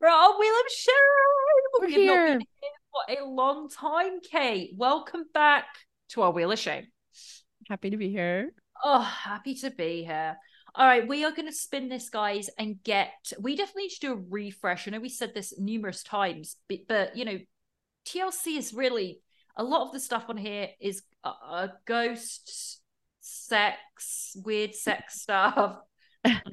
We're 0.00 0.08
on 0.08 0.40
Wheel 0.40 0.54
of 0.64 0.72
Shame. 0.72 0.94
We're 1.78 1.88
here. 1.88 2.38
here 2.38 2.40
for 2.90 3.22
a 3.22 3.28
long 3.28 3.68
time, 3.68 4.20
Kate. 4.22 4.70
Welcome 4.76 5.24
back 5.34 5.66
to 6.10 6.22
our 6.22 6.30
Wheel 6.30 6.52
of 6.52 6.58
Shame. 6.58 6.86
Happy 7.70 7.90
to 7.90 7.96
be 7.96 8.10
here. 8.10 8.50
Oh, 8.84 9.00
happy 9.00 9.54
to 9.54 9.70
be 9.70 10.02
here. 10.02 10.36
All 10.74 10.84
right, 10.84 11.06
we 11.06 11.24
are 11.24 11.30
going 11.30 11.46
to 11.46 11.54
spin 11.54 11.88
this, 11.88 12.10
guys, 12.10 12.50
and 12.58 12.82
get. 12.82 13.32
We 13.38 13.54
definitely 13.54 13.84
need 13.84 13.90
to 13.90 14.00
do 14.00 14.12
a 14.14 14.24
refresh. 14.28 14.88
I 14.88 14.90
know 14.90 14.98
we 14.98 15.08
said 15.08 15.34
this 15.34 15.54
numerous 15.56 16.02
times, 16.02 16.56
but, 16.68 16.78
but 16.88 17.16
you 17.16 17.24
know, 17.24 17.38
TLC 18.06 18.58
is 18.58 18.74
really 18.74 19.20
a 19.56 19.62
lot 19.62 19.86
of 19.86 19.92
the 19.92 20.00
stuff 20.00 20.24
on 20.28 20.36
here 20.36 20.70
is 20.80 21.02
uh, 21.22 21.32
uh, 21.48 21.68
ghosts, 21.84 22.80
sex, 23.20 24.32
weird 24.44 24.74
sex 24.74 25.20
stuff, 25.22 25.76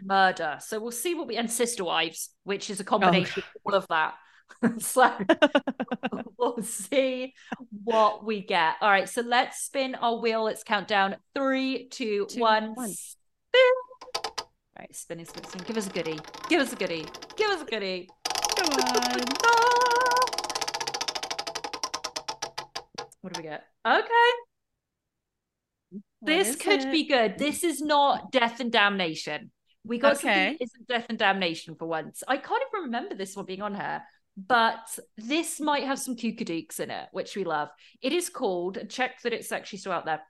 murder. 0.04 0.58
So 0.60 0.80
we'll 0.80 0.92
see 0.92 1.16
what 1.16 1.26
we 1.26 1.38
and 1.38 1.50
sister 1.50 1.84
wives, 1.84 2.30
which 2.44 2.70
is 2.70 2.80
a 2.80 2.84
combination 2.84 3.42
of 3.42 3.50
all 3.66 3.74
of 3.74 3.88
that. 3.90 4.14
so 4.80 5.12
we'll 6.38 6.62
see 6.64 7.34
what 7.84 8.26
we 8.26 8.42
get. 8.42 8.76
All 8.82 8.90
right, 8.90 9.08
so 9.10 9.22
let's 9.22 9.60
spin 9.62 9.96
our 9.96 10.18
wheel. 10.18 10.44
Let's 10.44 10.64
count 10.64 10.88
down 10.88 11.16
three, 11.36 11.88
two, 11.90 12.26
Two, 12.30 12.42
one. 12.42 12.74
one. 12.74 12.90
Spin. 12.94 13.62
All 14.40 14.48
right, 14.80 14.96
spinning, 14.96 15.26
spinning, 15.26 15.50
spinning. 15.50 15.68
Give 15.68 15.78
us 15.78 15.88
a 15.88 15.92
goodie. 15.92 16.20
Give 16.50 16.62
us 16.62 16.74
a 16.74 16.76
goodie. 16.76 17.06
Give 17.36 17.50
us 17.50 17.62
a 17.62 17.66
goodie. 17.66 18.10
Come 18.58 18.74
on. 18.80 19.22
What 23.22 23.34
do 23.34 23.42
we 23.42 23.44
get? 23.50 23.66
Okay. 23.86 24.32
What 25.92 26.02
this 26.22 26.56
could 26.56 26.82
it? 26.82 26.92
be 26.92 27.06
good. 27.08 27.38
This 27.38 27.64
is 27.64 27.82
not 27.82 28.32
death 28.32 28.60
and 28.60 28.72
damnation. 28.72 29.52
We 29.84 30.00
got 30.00 30.18
something 30.18 30.30
Okay. 30.30 30.58
that 30.60 30.64
isn't 30.64 30.88
death 30.88 31.06
and 31.10 31.18
damnation 31.18 31.76
for 31.76 31.88
once. 31.88 32.24
I 32.28 32.38
can't 32.38 32.64
even 32.74 32.86
remember 32.86 33.16
this 33.16 33.36
one 33.36 33.46
being 33.46 33.62
on 33.62 33.76
here, 33.76 34.04
but 34.38 35.00
this 35.18 35.60
might 35.60 35.84
have 35.84 35.98
some 35.98 36.16
kookadoos 36.16 36.80
in 36.80 36.92
it, 36.92 37.10
which 37.12 37.36
we 37.36 37.44
love. 37.44 37.70
It 38.02 38.14
is 38.14 38.30
called, 38.30 38.78
check 38.90 39.22
that 39.24 39.34
it's 39.34 39.52
actually 39.52 39.80
still 39.80 39.92
out 39.94 40.06
there. 40.06 40.22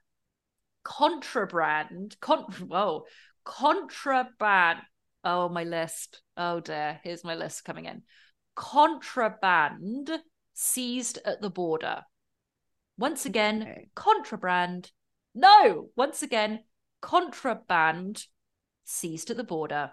Contraband. 0.82 2.16
Con- 2.20 2.44
whoa. 2.68 3.04
Contraband. 3.44 4.78
Oh, 5.24 5.48
my 5.50 5.64
lisp. 5.64 6.14
Oh 6.36 6.60
dear. 6.60 7.00
Here's 7.04 7.24
my 7.24 7.34
list 7.34 7.64
coming 7.64 7.84
in. 7.84 8.02
Contraband 8.54 10.10
seized 10.54 11.18
at 11.24 11.42
the 11.42 11.50
border. 11.50 12.02
Once 12.96 13.26
again, 13.26 13.62
Okay. 13.62 13.88
contraband. 13.94 14.90
No, 15.34 15.90
once 15.94 16.22
again, 16.22 16.60
contraband 17.00 18.24
seized 18.84 19.30
at 19.30 19.36
the 19.36 19.44
border. 19.44 19.92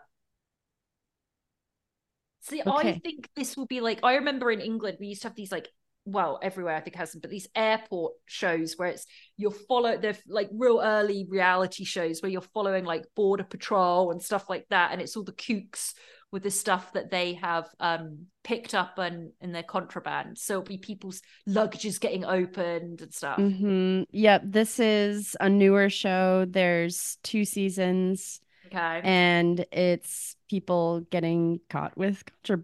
See, 2.45 2.61
I 2.67 2.87
think 3.03 3.29
this 3.35 3.57
will 3.57 3.65
be 3.65 3.81
like 3.81 3.99
I 4.03 4.15
remember 4.15 4.51
in 4.51 4.61
England 4.61 4.97
we 4.99 5.07
used 5.07 5.23
to 5.23 5.27
have 5.29 5.35
these 5.35 5.51
like 5.51 5.69
well 6.05 6.37
everywhere 6.43 6.75
I 6.75 6.81
think 6.81 6.95
has 6.97 7.11
them, 7.11 7.21
but 7.21 7.31
these 7.31 7.47
airport 7.55 8.13
shows 8.25 8.75
where 8.77 8.89
it's 8.89 9.05
you're 9.37 9.51
follow 9.51 9.97
they're 9.97 10.17
like 10.27 10.49
real 10.53 10.79
early 10.83 11.25
reality 11.29 11.83
shows 11.83 12.21
where 12.21 12.31
you're 12.31 12.41
following 12.41 12.85
like 12.85 13.05
border 13.15 13.43
patrol 13.43 14.11
and 14.11 14.21
stuff 14.21 14.49
like 14.49 14.67
that, 14.69 14.91
and 14.91 15.01
it's 15.01 15.17
all 15.17 15.23
the 15.23 15.31
kooks 15.33 15.93
with 16.31 16.43
the 16.43 16.51
stuff 16.51 16.93
that 16.93 17.09
they 17.09 17.33
have 17.33 17.67
um 17.79 18.27
picked 18.43 18.75
up 18.75 18.99
and 18.99 19.31
in 19.41 19.51
their 19.51 19.63
contraband. 19.63 20.37
So 20.37 20.55
it'll 20.55 20.63
be 20.65 20.77
people's 20.77 21.21
luggages 21.49 21.99
getting 21.99 22.25
opened 22.25 23.01
and 23.01 23.13
stuff. 23.13 23.43
hmm 23.43 24.03
Yep. 24.11 24.41
This 24.45 24.79
is 24.79 25.35
a 25.39 25.49
newer 25.49 25.89
show. 25.89 26.45
There's 26.47 27.17
two 27.23 27.43
seasons, 27.45 28.39
Okay. 28.67 29.01
and 29.03 29.65
it's 29.71 30.34
people 30.49 31.01
getting 31.11 31.59
caught 31.69 31.97
with 31.97 32.23
contra 32.43 32.63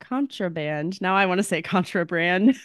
contraband. 0.00 1.00
Now 1.00 1.14
I 1.16 1.26
want 1.26 1.38
to 1.38 1.42
say 1.44 1.62
contraband. 1.62 2.56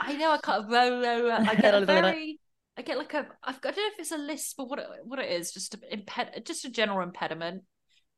I 0.00 0.16
know 0.16 0.30
I 0.30 0.38
can't. 0.38 0.70
Row, 0.70 1.00
row, 1.00 1.28
row. 1.28 1.36
I 1.38 1.54
get 1.60 1.74
a 1.74 1.84
very. 1.84 2.38
I 2.78 2.82
get 2.82 2.98
like 2.98 3.14
a. 3.14 3.26
I've 3.42 3.60
got. 3.60 3.72
I 3.72 3.76
don't 3.76 3.84
know 3.84 3.90
if 3.94 4.00
it's 4.00 4.12
a 4.12 4.18
list 4.18 4.54
but 4.56 4.68
what 4.68 4.78
it, 4.78 4.86
what 5.04 5.18
it 5.18 5.30
is. 5.30 5.52
Just 5.52 5.74
a 5.74 5.78
imped. 5.78 6.44
Just 6.46 6.64
a 6.64 6.70
general 6.70 7.00
impediment. 7.00 7.62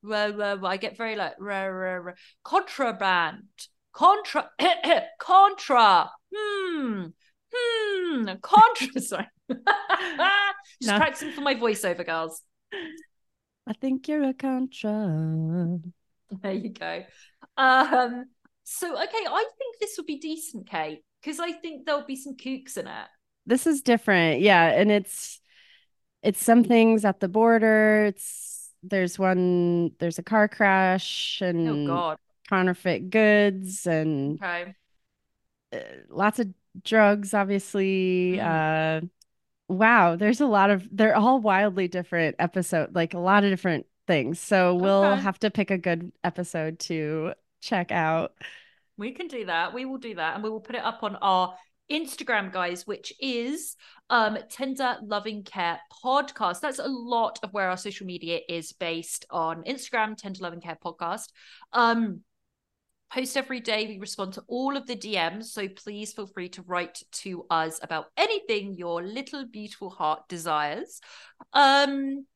Row, 0.03 0.30
row, 0.30 0.57
row. 0.57 0.68
I 0.68 0.76
get 0.76 0.97
very 0.97 1.16
like 1.16 1.34
row, 1.39 1.68
row, 1.68 1.97
row. 1.99 2.12
contraband. 2.45 3.45
Contra. 3.93 4.51
contra. 5.20 6.11
Hmm. 6.34 7.07
Hmm. 7.55 8.28
Contra. 8.43 9.01
Sorry. 9.01 9.26
Just 9.49 10.93
No. 10.93 10.99
practicing 10.99 11.32
for 11.32 11.41
my 11.41 11.55
voiceover, 11.55 12.05
girls. 12.05 12.43
I 13.68 13.74
think 13.74 14.08
you're 14.08 14.22
a 14.24 14.32
contra. 14.34 15.78
There 16.42 16.52
you 16.52 16.70
go. 16.70 17.04
Um. 17.56 18.26
So 18.64 18.94
okay, 18.94 19.24
I 19.26 19.44
think 19.58 19.78
this 19.80 19.94
would 19.96 20.06
be 20.06 20.18
decent, 20.18 20.68
Kate, 20.68 21.02
because 21.22 21.40
I 21.40 21.52
think 21.52 21.86
there'll 21.86 22.04
be 22.04 22.16
some 22.16 22.34
kooks 22.36 22.76
in 22.76 22.86
it. 22.86 23.06
This 23.46 23.66
is 23.66 23.80
different. 23.80 24.40
Yeah, 24.40 24.68
and 24.68 24.90
it's 24.90 25.40
it's 26.22 26.42
some 26.42 26.64
things 26.64 27.04
at 27.04 27.20
the 27.20 27.28
border. 27.28 28.06
It's 28.06 28.70
there's 28.82 29.18
one 29.18 29.92
there's 29.98 30.18
a 30.18 30.22
car 30.22 30.48
crash 30.48 31.40
and 31.40 31.68
Oh 31.68 31.86
God. 31.86 32.18
counterfeit 32.48 33.10
goods 33.10 33.86
and 33.86 34.38
Okay. 34.42 34.74
uh, 35.72 35.78
lots 36.08 36.38
of 36.38 36.48
drugs 36.84 37.34
obviously. 37.34 38.40
Uh 38.40 39.00
wow, 39.68 40.16
there's 40.16 40.40
a 40.40 40.46
lot 40.46 40.70
of 40.70 40.88
they're 40.90 41.16
all 41.16 41.40
wildly 41.40 41.88
different 41.88 42.36
episode, 42.38 42.94
like 42.94 43.14
a 43.14 43.18
lot 43.18 43.44
of 43.44 43.50
different 43.50 43.86
things. 44.06 44.40
So 44.40 44.74
we'll 44.74 45.04
Okay. 45.04 45.22
have 45.22 45.38
to 45.40 45.50
pick 45.50 45.70
a 45.70 45.78
good 45.78 46.12
episode 46.24 46.78
to 46.80 47.34
check 47.60 47.92
out. 47.92 48.32
We 48.96 49.12
can 49.12 49.28
do 49.28 49.44
that. 49.46 49.74
We 49.74 49.84
will 49.84 49.98
do 49.98 50.14
that, 50.16 50.34
and 50.34 50.42
we 50.42 50.50
will 50.50 50.60
put 50.60 50.74
it 50.76 50.82
up 50.82 51.02
on 51.02 51.16
our 51.16 51.54
Instagram, 51.90 52.52
guys, 52.52 52.86
which 52.86 53.12
is 53.20 53.76
um 54.10 54.38
Tender 54.50 54.96
Loving 55.02 55.42
Care 55.42 55.78
Podcast. 56.04 56.60
That's 56.60 56.78
a 56.78 56.88
lot 56.88 57.38
of 57.42 57.52
where 57.52 57.70
our 57.70 57.76
social 57.76 58.06
media 58.06 58.40
is 58.48 58.72
based 58.72 59.24
on 59.30 59.62
Instagram, 59.64 60.16
Tender 60.16 60.40
Loving 60.42 60.60
Care 60.60 60.78
Podcast. 60.84 61.28
Um 61.72 62.22
post 63.12 63.36
every 63.36 63.61
day. 63.61 63.86
We 63.86 63.98
respond 63.98 64.34
to 64.34 64.44
all 64.48 64.76
of 64.76 64.86
the 64.86 64.96
DMs, 64.96 65.44
so 65.44 65.68
please 65.68 66.12
feel 66.12 66.26
free 66.26 66.48
to 66.50 66.62
write 66.62 67.02
to 67.12 67.46
us 67.50 67.80
about 67.82 68.06
anything 68.16 68.74
your 68.74 69.02
little 69.02 69.46
beautiful 69.46 69.90
heart 69.90 70.28
desires. 70.28 71.00
Um 71.52 72.26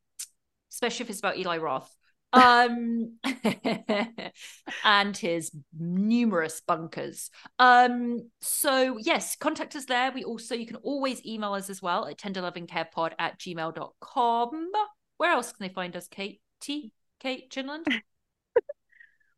especially 0.70 1.04
if 1.04 1.10
it's 1.10 1.18
about 1.18 1.36
Eli 1.36 1.58
Roth. 1.58 1.94
Um 2.32 3.18
and 4.84 5.16
his 5.16 5.50
numerous 5.78 6.60
bunkers. 6.66 7.30
Um, 7.58 8.30
so 8.40 8.98
yes, 8.98 9.36
contact 9.36 9.76
us 9.76 9.84
there. 9.84 10.12
We 10.12 10.24
also 10.24 10.54
you 10.54 10.66
can 10.66 10.76
always 10.76 11.24
email 11.26 11.54
us 11.54 11.70
as 11.70 11.82
well 11.82 12.06
at 12.06 12.18
tenderlovingcarepod 12.18 13.12
at 13.18 13.38
gmail.com. 13.38 14.70
Where 15.18 15.32
else 15.32 15.52
can 15.52 15.66
they 15.66 15.72
find 15.72 15.96
us, 15.96 16.08
Kate? 16.08 16.40
T 16.60 16.92
Kate 17.20 17.50
Chinland? 17.50 17.86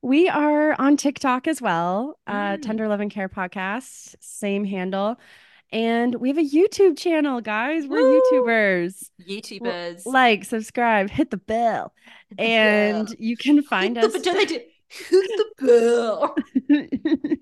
We 0.05 0.29
are 0.29 0.79
on 0.79 0.99
TikTok 0.99 1.49
as 1.49 1.63
well, 1.63 2.19
uh, 2.27 2.57
Mm. 2.59 2.63
Tender 2.63 2.89
Love 2.89 3.01
and 3.01 3.11
Care 3.11 3.31
Podcast, 3.31 4.17
same 4.21 4.67
handle. 4.67 5.17
And 5.73 6.15
we 6.17 6.29
have 6.29 6.37
a 6.37 6.43
YouTube 6.45 6.99
channel, 6.99 7.41
guys. 7.41 7.87
We're 7.87 8.03
Woo! 8.03 8.21
YouTubers. 8.31 9.09
YouTubers. 9.27 10.05
Like, 10.05 10.45
subscribe, 10.45 11.09
hit 11.09 11.31
the 11.31 11.39
bell. 11.39 11.95
Hit 12.29 12.37
the 12.37 12.43
And 12.43 13.07
bell. 13.07 13.17
you 13.19 13.35
can 13.39 13.63
find 13.63 13.97
Hit 13.97 14.05
us. 14.05 14.13
the, 14.13 14.19
don't 14.21 14.37
they 14.37 14.45
do 14.45 14.61
hit 14.89 15.31
the 15.59 15.67
bell? 15.67 16.37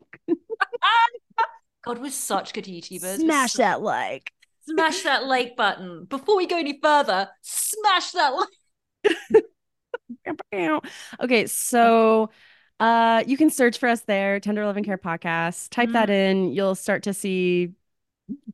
God, 1.84 1.98
we're 1.98 2.10
such 2.12 2.52
good 2.52 2.66
YouTubers. 2.66 3.18
Smash 3.18 3.54
that 3.54 3.82
like. 3.82 4.30
Smash 4.68 5.02
that 5.02 5.24
like 5.26 5.56
button. 5.56 6.04
Before 6.04 6.36
we 6.36 6.46
go 6.46 6.58
any 6.58 6.78
further, 6.80 7.28
smash 7.42 8.12
that 8.12 8.28
like. 8.28 9.44
okay, 11.20 11.46
so 11.48 12.30
uh 12.83 13.22
you 13.26 13.37
can 13.37 13.51
search 13.51 13.78
for 13.78 13.89
us 13.89 14.01
there, 14.03 14.41
Tender 14.41 14.64
Loving 14.66 14.85
Care 14.85 14.99
Podcast. 14.99 15.68
Type 15.70 15.91
that 15.93 16.09
Mm. 16.09 16.30
in. 16.30 16.53
You'll 16.53 16.74
start 16.74 17.05
to 17.05 17.14
see 17.14 17.70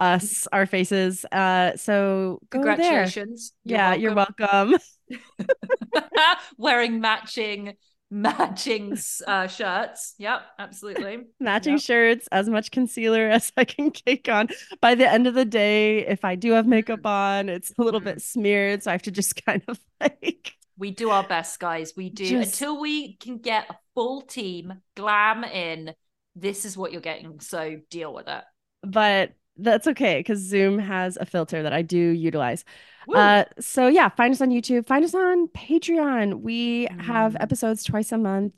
us, 0.01 0.47
our 0.53 0.67
faces. 0.67 1.25
Uh 1.33 1.77
so. 1.77 2.41
Congratulations. 2.51 3.53
yeah, 3.65 3.95
you're 3.95 4.15
welcome. 4.15 4.75
Wearing 6.59 7.01
matching 7.01 7.75
matching 8.11 8.97
uh, 9.27 9.47
shirts. 9.47 10.15
Yep, 10.19 10.41
absolutely. 10.59 11.19
Matching 11.41 11.75
Yep. 11.75 11.83
shirts, 11.83 12.29
as 12.33 12.49
much 12.49 12.71
concealer 12.71 13.29
as 13.37 13.53
I 13.57 13.65
can 13.65 13.91
cake 13.91 14.29
on. 14.31 14.49
By 14.81 14.95
the 14.95 15.07
end 15.07 15.27
of 15.27 15.35
the 15.35 15.45
day, 15.45 16.07
if 16.07 16.25
I 16.25 16.35
do 16.35 16.53
have 16.53 16.67
makeup 16.67 17.01
Mm. 17.01 17.07
on, 17.11 17.49
it's 17.51 17.71
a 17.79 17.83
little 17.83 18.01
bit 18.01 18.23
smeared. 18.23 18.83
So 18.83 18.91
I 18.91 18.95
have 18.95 19.03
to 19.03 19.11
just 19.11 19.45
kind 19.45 19.63
of 19.69 19.79
like 20.01 20.53
We 20.79 20.91
do 20.93 21.11
our 21.11 21.27
best, 21.27 21.59
guys. 21.59 21.93
We 21.97 22.09
do 22.11 22.25
Just- 22.25 22.55
until 22.55 22.81
we 22.81 23.17
can 23.17 23.39
get 23.39 23.69
a 23.69 23.77
full 23.95 24.23
team 24.23 24.75
glam 24.97 25.45
in. 25.45 25.93
This 26.37 26.65
is 26.65 26.77
what 26.77 26.93
you're 26.93 27.01
getting. 27.01 27.41
So 27.41 27.81
deal 27.91 28.15
with 28.15 28.29
it. 28.29 28.45
but 28.85 29.33
that's 29.61 29.89
okay 29.89 30.21
because 30.21 30.39
Zoom 30.39 30.79
has 30.79 31.17
a 31.21 31.27
filter 31.27 31.65
that 31.65 31.73
I 31.73 31.83
do 31.83 31.99
utilize. 31.99 32.65
Uh, 33.13 33.43
so 33.59 33.89
yeah, 33.89 34.09
find 34.09 34.33
us 34.33 34.41
on 34.41 34.51
YouTube, 34.51 34.87
find 34.87 35.05
us 35.05 35.17
on 35.17 35.49
Patreon. 35.49 36.43
We 36.43 36.87
have 37.01 37.33
Mm. 37.33 37.43
episodes 37.43 37.83
twice 37.83 38.13
a 38.13 38.19
month, 38.19 38.55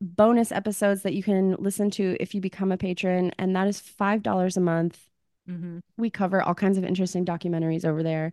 bonus 0.00 0.52
episodes 0.52 1.02
that 1.02 1.14
you 1.14 1.24
can 1.24 1.56
listen 1.58 1.90
to 1.92 2.16
if 2.20 2.32
you 2.34 2.40
become 2.40 2.70
a 2.70 2.76
patron, 2.76 3.32
and 3.40 3.56
that 3.56 3.66
is 3.66 3.80
five 3.80 4.22
dollars 4.22 4.56
a 4.56 4.60
month. 4.60 5.04
Mhm. 5.48 5.80
We 5.96 6.10
cover 6.10 6.40
all 6.42 6.54
kinds 6.54 6.78
of 6.78 6.84
interesting 6.84 7.24
documentaries 7.24 7.84
over 7.84 8.04
there. 8.04 8.32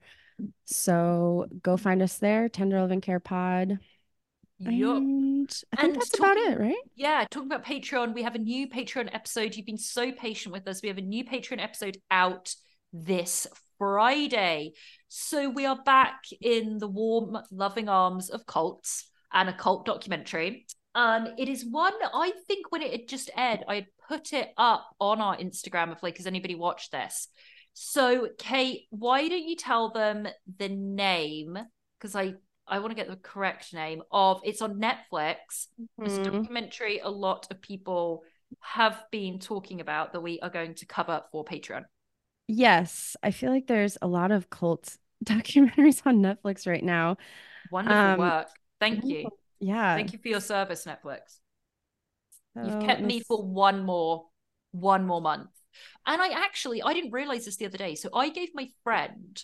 So 0.65 1.47
go 1.63 1.77
find 1.77 2.01
us 2.01 2.17
there, 2.17 2.49
Tender 2.49 2.79
Loving 2.79 3.01
Care 3.01 3.19
Pod. 3.19 3.79
Yup. 4.59 4.97
And 4.97 5.63
I 5.71 5.75
think 5.75 5.93
And 5.93 5.95
that's 5.95 6.17
about 6.17 6.37
it, 6.37 6.59
right? 6.59 6.75
Yeah, 6.95 7.25
talking 7.29 7.47
about 7.47 7.65
Patreon, 7.65 8.13
we 8.13 8.23
have 8.23 8.35
a 8.35 8.39
new 8.39 8.67
Patreon 8.67 9.13
episode. 9.13 9.55
You've 9.55 9.65
been 9.65 9.77
so 9.77 10.11
patient 10.11 10.53
with 10.53 10.67
us. 10.67 10.81
We 10.81 10.89
have 10.89 10.97
a 10.97 11.01
new 11.01 11.23
Patreon 11.23 11.61
episode 11.61 11.97
out 12.09 12.53
this 12.91 13.47
Friday. 13.77 14.73
So 15.07 15.49
we 15.49 15.65
are 15.65 15.81
back 15.83 16.23
in 16.41 16.79
the 16.79 16.87
warm, 16.87 17.37
loving 17.51 17.87
arms 17.89 18.29
of 18.29 18.45
cults 18.45 19.09
and 19.31 19.49
a 19.49 19.53
cult 19.53 19.85
documentary. 19.85 20.65
Um, 20.95 21.27
it 21.37 21.47
is 21.47 21.63
one 21.63 21.93
I 22.01 22.31
think 22.47 22.71
when 22.71 22.81
it 22.81 22.91
had 22.91 23.07
just 23.07 23.29
aired, 23.37 23.63
I 23.67 23.75
had 23.75 23.87
put 24.07 24.33
it 24.33 24.49
up 24.57 24.87
on 24.99 25.21
our 25.21 25.37
Instagram 25.37 25.91
of 25.91 26.01
like, 26.01 26.17
has 26.17 26.25
anybody 26.25 26.55
watched 26.55 26.91
this? 26.91 27.27
So, 27.79 28.29
Kate, 28.39 28.87
why 28.89 29.27
don't 29.27 29.47
you 29.47 29.55
tell 29.55 29.91
them 29.91 30.27
the 30.57 30.67
name? 30.67 31.59
Because 31.99 32.15
I 32.15 32.33
I 32.67 32.79
want 32.79 32.89
to 32.89 32.95
get 32.95 33.07
the 33.07 33.17
correct 33.17 33.71
name 33.71 34.01
of 34.11 34.41
it's 34.43 34.63
on 34.63 34.81
Netflix. 34.81 35.67
It's 36.03 36.17
a 36.17 36.23
documentary 36.23 36.97
a 36.97 37.09
lot 37.09 37.45
of 37.51 37.61
people 37.61 38.23
have 38.61 39.03
been 39.11 39.37
talking 39.37 39.79
about 39.79 40.13
that 40.13 40.21
we 40.21 40.39
are 40.39 40.49
going 40.49 40.73
to 40.73 40.87
cover 40.87 41.21
for 41.31 41.45
Patreon. 41.45 41.83
Yes, 42.47 43.15
I 43.21 43.29
feel 43.29 43.51
like 43.51 43.67
there's 43.67 43.99
a 44.01 44.07
lot 44.07 44.31
of 44.31 44.49
cult 44.49 44.97
documentaries 45.23 46.01
on 46.03 46.23
Netflix 46.23 46.65
right 46.65 46.83
now. 46.83 47.17
Wonderful 47.69 48.01
Um, 48.01 48.17
work. 48.17 48.47
Thank 48.79 49.05
you. 49.05 49.29
Yeah. 49.59 49.95
Thank 49.95 50.13
you 50.13 50.19
for 50.19 50.29
your 50.29 50.41
service, 50.41 50.85
Netflix. 50.85 51.37
You've 52.55 52.73
So 52.73 52.87
kept 52.87 53.01
me 53.03 53.19
for 53.19 53.43
one 53.43 53.83
more 53.85 54.25
one 54.71 55.05
more 55.05 55.21
month. 55.21 55.49
And 56.05 56.21
I 56.21 56.29
actually 56.29 56.81
I 56.81 56.93
didn't 56.93 57.11
realize 57.11 57.45
this 57.45 57.57
the 57.57 57.65
other 57.65 57.77
day. 57.77 57.95
So 57.95 58.09
I 58.13 58.29
gave 58.29 58.49
my 58.53 58.69
friend 58.83 59.41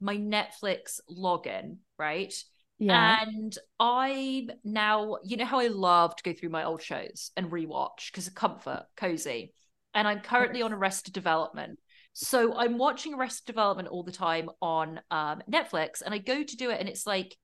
my 0.00 0.16
Netflix 0.16 1.00
login, 1.10 1.76
right? 1.98 2.34
Yeah. 2.78 3.18
And 3.22 3.56
I'm 3.78 4.50
now, 4.64 5.18
you 5.24 5.36
know 5.36 5.44
how 5.44 5.60
I 5.60 5.68
love 5.68 6.16
to 6.16 6.22
go 6.24 6.32
through 6.32 6.48
my 6.48 6.64
old 6.64 6.82
shows 6.82 7.30
and 7.36 7.50
rewatch 7.50 8.10
because 8.10 8.26
of 8.26 8.34
comfort, 8.34 8.86
cozy. 8.96 9.54
And 9.94 10.08
I'm 10.08 10.20
currently 10.20 10.62
on 10.62 10.72
Arrested 10.72 11.14
Development. 11.14 11.78
So 12.12 12.56
I'm 12.56 12.78
watching 12.78 13.14
Arrested 13.14 13.46
Development 13.46 13.88
all 13.88 14.02
the 14.02 14.12
time 14.12 14.50
on 14.60 15.00
um, 15.10 15.42
Netflix, 15.50 16.02
and 16.04 16.12
I 16.12 16.18
go 16.18 16.42
to 16.42 16.56
do 16.56 16.70
it, 16.70 16.80
and 16.80 16.88
it's 16.88 17.06
like 17.06 17.36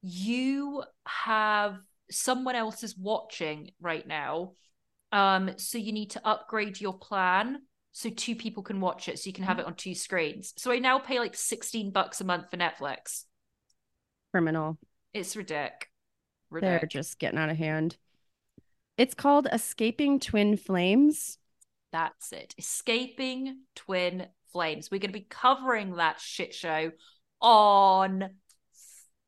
you 0.00 0.82
have 1.06 1.78
someone 2.10 2.54
else 2.54 2.82
is 2.82 2.96
watching 2.96 3.72
right 3.80 4.06
now. 4.06 4.52
Um, 5.12 5.50
so 5.56 5.78
you 5.78 5.92
need 5.92 6.10
to 6.10 6.26
upgrade 6.26 6.80
your 6.80 6.98
plan 6.98 7.58
so 7.96 8.10
two 8.10 8.34
people 8.34 8.64
can 8.64 8.80
watch 8.80 9.08
it, 9.08 9.20
so 9.20 9.28
you 9.28 9.32
can 9.32 9.44
have 9.44 9.56
mm-hmm. 9.56 9.66
it 9.66 9.66
on 9.68 9.74
two 9.76 9.94
screens. 9.94 10.52
So 10.56 10.72
I 10.72 10.80
now 10.80 10.98
pay 10.98 11.20
like 11.20 11.36
16 11.36 11.92
bucks 11.92 12.20
a 12.20 12.24
month 12.24 12.50
for 12.50 12.56
Netflix. 12.56 13.22
criminal. 14.32 14.78
It's 15.14 15.36
ridic. 15.36 15.70
They're 16.50 16.88
just 16.90 17.20
getting 17.20 17.38
out 17.38 17.50
of 17.50 17.56
hand. 17.56 17.96
It's 18.98 19.14
called 19.14 19.46
Escaping 19.50 20.18
Twin 20.18 20.56
Flames. 20.56 21.38
That's 21.92 22.32
it. 22.32 22.52
Escaping 22.58 23.60
Twin 23.76 24.26
Flames. 24.52 24.90
We're 24.90 24.98
going 24.98 25.12
to 25.12 25.18
be 25.18 25.26
covering 25.28 25.94
that 25.96 26.20
shit 26.20 26.52
show 26.52 26.90
on 27.40 28.30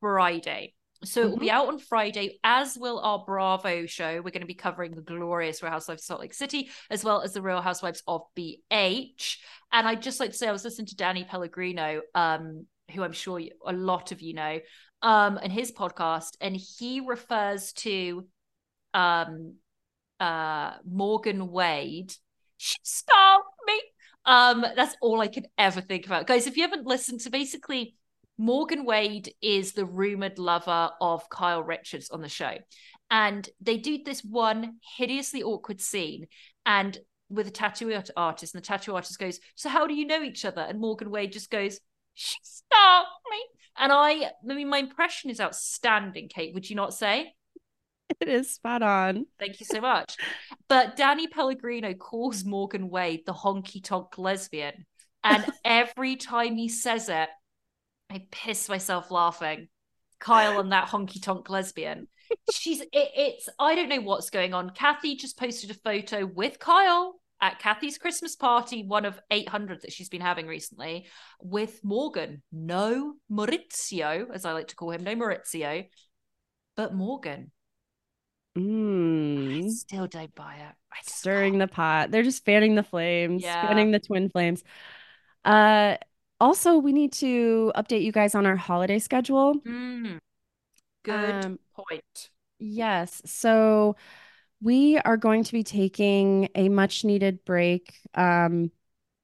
Friday. 0.01 0.75
So 1.05 1.23
it 1.23 1.31
will 1.31 1.37
be 1.37 1.51
out 1.51 1.69
on 1.69 1.79
Friday, 1.79 2.39
as 2.43 2.77
will 2.77 2.99
our 3.01 3.23
Bravo 3.25 3.87
show. 3.87 4.17
We're 4.17 4.31
going 4.31 4.41
to 4.41 4.47
be 4.47 4.55
covering 4.55 4.95
the 4.95 5.03
glorious 5.03 5.63
Real 5.63 5.73
Housewives 5.73 6.03
of 6.03 6.07
Salt 6.07 6.21
Lake 6.21 6.35
City, 6.35 6.71
as 6.91 7.05
well 7.05 7.23
as 7.23 7.33
the 7.35 7.43
Real 7.43 7.61
Housewives 7.61 8.03
of 8.07 8.23
BH. 8.37 9.37
And 9.73 9.87
I'd 9.87 10.03
just 10.03 10.21
like 10.21 10.31
to 10.31 10.37
say, 10.37 10.49
I 10.49 10.53
was 10.53 10.65
listening 10.65 10.87
to 10.89 10.97
Danny 10.97 11.25
Pellegrino, 11.25 12.01
um, 12.15 12.67
who 12.93 13.03
I'm 13.03 13.13
sure 13.13 13.39
you, 13.39 13.51
a 13.67 13.73
lot 13.73 14.13
of 14.13 14.23
you 14.23 14.35
know, 14.35 14.61
um, 15.03 15.39
and 15.43 15.53
his 15.53 15.73
podcast, 15.73 16.37
and 16.41 16.57
he 16.57 17.01
refers 17.01 17.73
to 17.75 18.27
um, 18.95 19.55
uh, 20.19 20.73
Morgan 20.89 21.51
Wade. 21.51 22.13
She 22.57 22.79
stole 22.83 23.45
me. 23.67 23.81
Um, 24.25 24.65
that's 24.75 24.97
all 25.01 25.21
I 25.21 25.29
could 25.29 25.47
ever 25.57 25.81
think 25.81 26.07
about, 26.07 26.27
guys. 26.27 26.47
If 26.47 26.57
you 26.57 26.63
haven't 26.63 26.87
listened 26.87 27.21
to, 27.21 27.31
basically, 27.31 27.95
Morgan 28.39 28.84
Wade 28.84 29.32
is 29.41 29.72
the 29.72 29.87
rumored 29.87 30.39
lover 30.39 30.91
of 31.01 31.28
Kyle 31.30 31.62
Richards 31.62 32.11
on 32.11 32.20
the 32.20 32.28
show, 32.28 32.55
and 33.11 33.49
they 33.61 33.78
do 33.78 34.03
this 34.05 34.22
one 34.22 34.76
hideously 34.97 35.43
awkward 35.43 35.80
scene, 35.80 36.26
and 36.64 36.99
with 37.28 37.49
a 37.49 37.51
tattoo 37.51 37.99
artist, 38.16 38.55
and 38.55 38.62
the 38.62 38.66
tattoo 38.66 38.95
artist 38.95 39.18
goes, 39.18 39.41
"So 39.55 39.68
how 39.68 39.87
do 39.87 39.95
you 39.95 40.07
know 40.07 40.22
each 40.22 40.45
other?" 40.45 40.62
And 40.62 40.80
Morgan 40.80 41.11
Wade 41.11 41.32
just 41.32 41.51
goes, 41.51 41.80
"She 42.14 42.37
stole 42.43 43.05
me." 43.30 43.45
And 43.78 43.93
I, 43.93 44.30
I 44.49 44.55
mean, 44.55 44.68
my 44.68 44.78
impression 44.78 45.30
is 45.30 45.41
outstanding. 45.41 46.28
Kate, 46.28 46.55
would 46.55 46.68
you 46.68 46.76
not 46.76 46.95
say? 46.95 47.34
It 48.20 48.28
is 48.28 48.55
spot 48.55 48.82
on. 48.82 49.26
Thank 49.39 49.61
you 49.61 49.66
so 49.66 49.80
much. 49.80 50.16
But 50.68 50.97
Danny 50.97 51.26
Pellegrino 51.26 51.93
calls 51.95 52.45
Morgan 52.45 52.89
Wade 52.89 53.26
the 53.26 53.34
honky 53.34 53.82
tonk 53.82 54.16
lesbian. 54.16 54.87
And 55.24 55.45
every 55.64 56.16
time 56.16 56.57
he 56.57 56.68
says 56.68 57.09
it, 57.09 57.28
I 58.11 58.23
piss 58.31 58.69
myself 58.69 59.11
laughing. 59.11 59.69
Kyle 60.19 60.59
and 60.61 60.73
that 60.73 60.89
honky 60.89 61.23
tonk 61.23 61.51
lesbian. 61.51 62.09
She's 62.53 62.81
it, 62.81 62.89
it's 62.93 63.49
I 63.59 63.75
don't 63.75 63.89
know 63.89 64.01
what's 64.01 64.31
going 64.31 64.55
on. 64.55 64.71
Kathy 64.71 65.17
just 65.17 65.39
posted 65.39 65.71
a 65.71 65.75
photo 65.75 66.25
with 66.25 66.59
Kyle 66.59 67.21
at 67.41 67.59
Kathy's 67.59 67.99
Christmas 67.99 68.35
party, 68.35 68.83
one 68.83 69.05
of 69.05 69.21
800 69.31 69.83
that 69.83 69.93
she's 69.93 70.09
been 70.09 70.23
having 70.23 70.47
recently, 70.47 71.07
with 71.41 71.85
Morgan. 71.85 72.43
No 72.51 73.15
Maurizio, 73.31 74.29
as 74.33 74.45
I 74.47 74.53
like 74.53 74.69
to 74.69 74.77
call 74.77 74.91
him, 74.91 75.05
no 75.05 75.15
Maurizio, 75.15 75.87
but 76.77 76.95
Morgan. 76.95 77.51
I 78.57 78.61
Mm. 78.61 79.71
still 79.71 80.07
don't 80.07 80.35
buy 80.35 80.55
it. 80.55 80.75
I 80.93 80.97
Stirring 81.05 81.59
the 81.59 81.69
pot. 81.69 82.11
They're 82.11 82.23
just 82.23 82.45
fanning 82.47 82.75
the 82.75 82.83
flames, 82.83 83.43
Yeah. 83.43 83.67
fanning 83.67 83.91
the 83.91 84.01
twin 84.01 84.31
flames. 84.31 84.65
Uh, 85.45 85.99
also, 86.41 86.78
we 86.78 86.93
need 86.93 87.12
to 87.14 87.72
update 87.76 88.03
you 88.03 88.12
guys 88.12 88.34
on 88.34 88.47
our 88.47 88.57
holiday 88.57 88.99
schedule. 88.99 89.57
Mm, 89.66 90.18
good 91.03 91.45
Um, 91.45 91.59
point. 91.74 92.30
Yes. 92.59 93.22
So 93.24 93.97
we 94.61 94.99
are 94.99 95.16
going 95.16 95.45
to 95.45 95.53
be 95.53 95.62
taking 95.62 96.49
a 96.55 96.68
much 96.68 97.05
needed 97.05 97.45
break. 97.45 97.95
Um, 98.14 98.70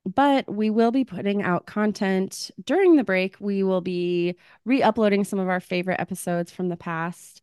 but 0.04 0.52
we 0.52 0.68
will 0.68 0.90
be 0.90 1.04
putting 1.04 1.42
out 1.42 1.66
content 1.66 2.50
during 2.64 2.96
the 2.96 3.04
break. 3.04 3.36
We 3.40 3.62
will 3.62 3.80
be 3.80 4.36
re-uploading 4.64 5.24
some 5.24 5.38
of 5.38 5.48
our 5.48 5.60
favorite 5.60 6.00
episodes 6.00 6.50
from 6.50 6.68
the 6.68 6.76
past. 6.76 7.40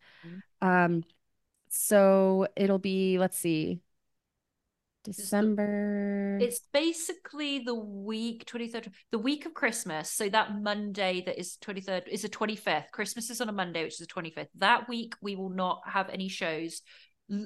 Um, 0.62 1.04
so 1.70 2.48
it'll 2.56 2.80
be, 2.80 3.18
let's 3.18 3.38
see, 3.38 3.82
December. 5.04 6.38
It's 6.42 6.62
basically 6.74 7.60
the 7.60 7.76
week 7.76 8.46
23rd, 8.46 8.92
the 9.12 9.20
week 9.20 9.46
of 9.46 9.54
Christmas. 9.54 10.12
So 10.12 10.30
that 10.30 10.62
Monday 10.62 11.24
that 11.26 11.40
is 11.40 11.58
23rd 11.62 12.08
is 12.08 12.24
the 12.24 12.30
25th. 12.30 12.92
Christmas 12.92 13.30
is 13.30 13.42
on 13.42 13.50
a 13.50 13.54
Monday, 13.54 13.84
which 13.84 14.00
is 14.00 14.08
the 14.08 14.14
25th. 14.14 14.48
That 14.58 14.90
week 14.90 15.16
we 15.22 15.36
will 15.36 15.50
not 15.50 15.82
have 15.86 16.10
any 16.10 16.30
shows. 16.30 16.82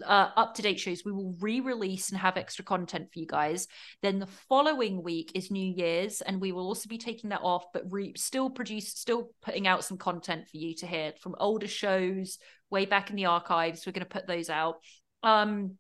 uh, 0.06 0.30
up 0.38 0.56
to 0.56 0.62
date 0.62 0.80
shows, 0.80 1.04
we 1.06 1.12
will 1.12 1.36
re 1.41 1.60
release 1.60 2.10
and 2.10 2.18
have 2.18 2.38
extra 2.38 2.64
content 2.64 3.10
for 3.12 3.20
you 3.20 3.28
guys. 3.28 3.68
Then 4.01 4.18
the 4.20 4.28
following 4.47 5.04
week 5.04 5.34
is 5.36 5.51
New 5.51 5.74
Year's, 5.76 6.22
and 6.22 6.39
we 6.39 6.54
will 6.54 6.68
also 6.68 6.88
be 6.88 6.97
taking 6.97 7.32
that 7.32 7.41
off, 7.43 7.66
but 7.74 7.84
re- 7.91 8.14
still 8.16 8.49
produce, 8.49 8.88
still 8.88 9.32
putting 9.41 9.68
out 9.68 9.84
some 9.84 9.97
content 9.97 10.47
for 10.49 10.56
you 10.56 10.74
to 10.76 10.88
hear 10.88 11.12
from 11.20 11.36
older 11.38 11.68
shows 11.68 12.38
way 12.70 12.86
back 12.86 13.10
in 13.10 13.18
the 13.18 13.26
archives. 13.26 13.86
We're 13.86 13.91
going 13.91 14.06
to 14.06 14.10
put 14.10 14.26
those 14.26 14.49
out. 14.49 14.76
Um, 15.22 15.78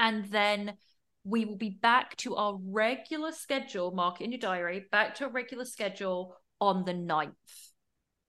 and 0.00 0.24
then 0.26 0.74
we 1.22 1.44
will 1.44 1.56
be 1.56 1.70
back 1.70 2.16
to 2.16 2.34
our 2.34 2.58
regular 2.60 3.30
schedule. 3.30 3.92
Mark 3.92 4.20
it 4.20 4.24
in 4.24 4.32
your 4.32 4.40
diary. 4.40 4.86
Back 4.90 5.14
to 5.16 5.26
a 5.26 5.28
regular 5.28 5.64
schedule 5.64 6.34
on 6.60 6.84
the 6.84 6.92
9th 6.92 7.34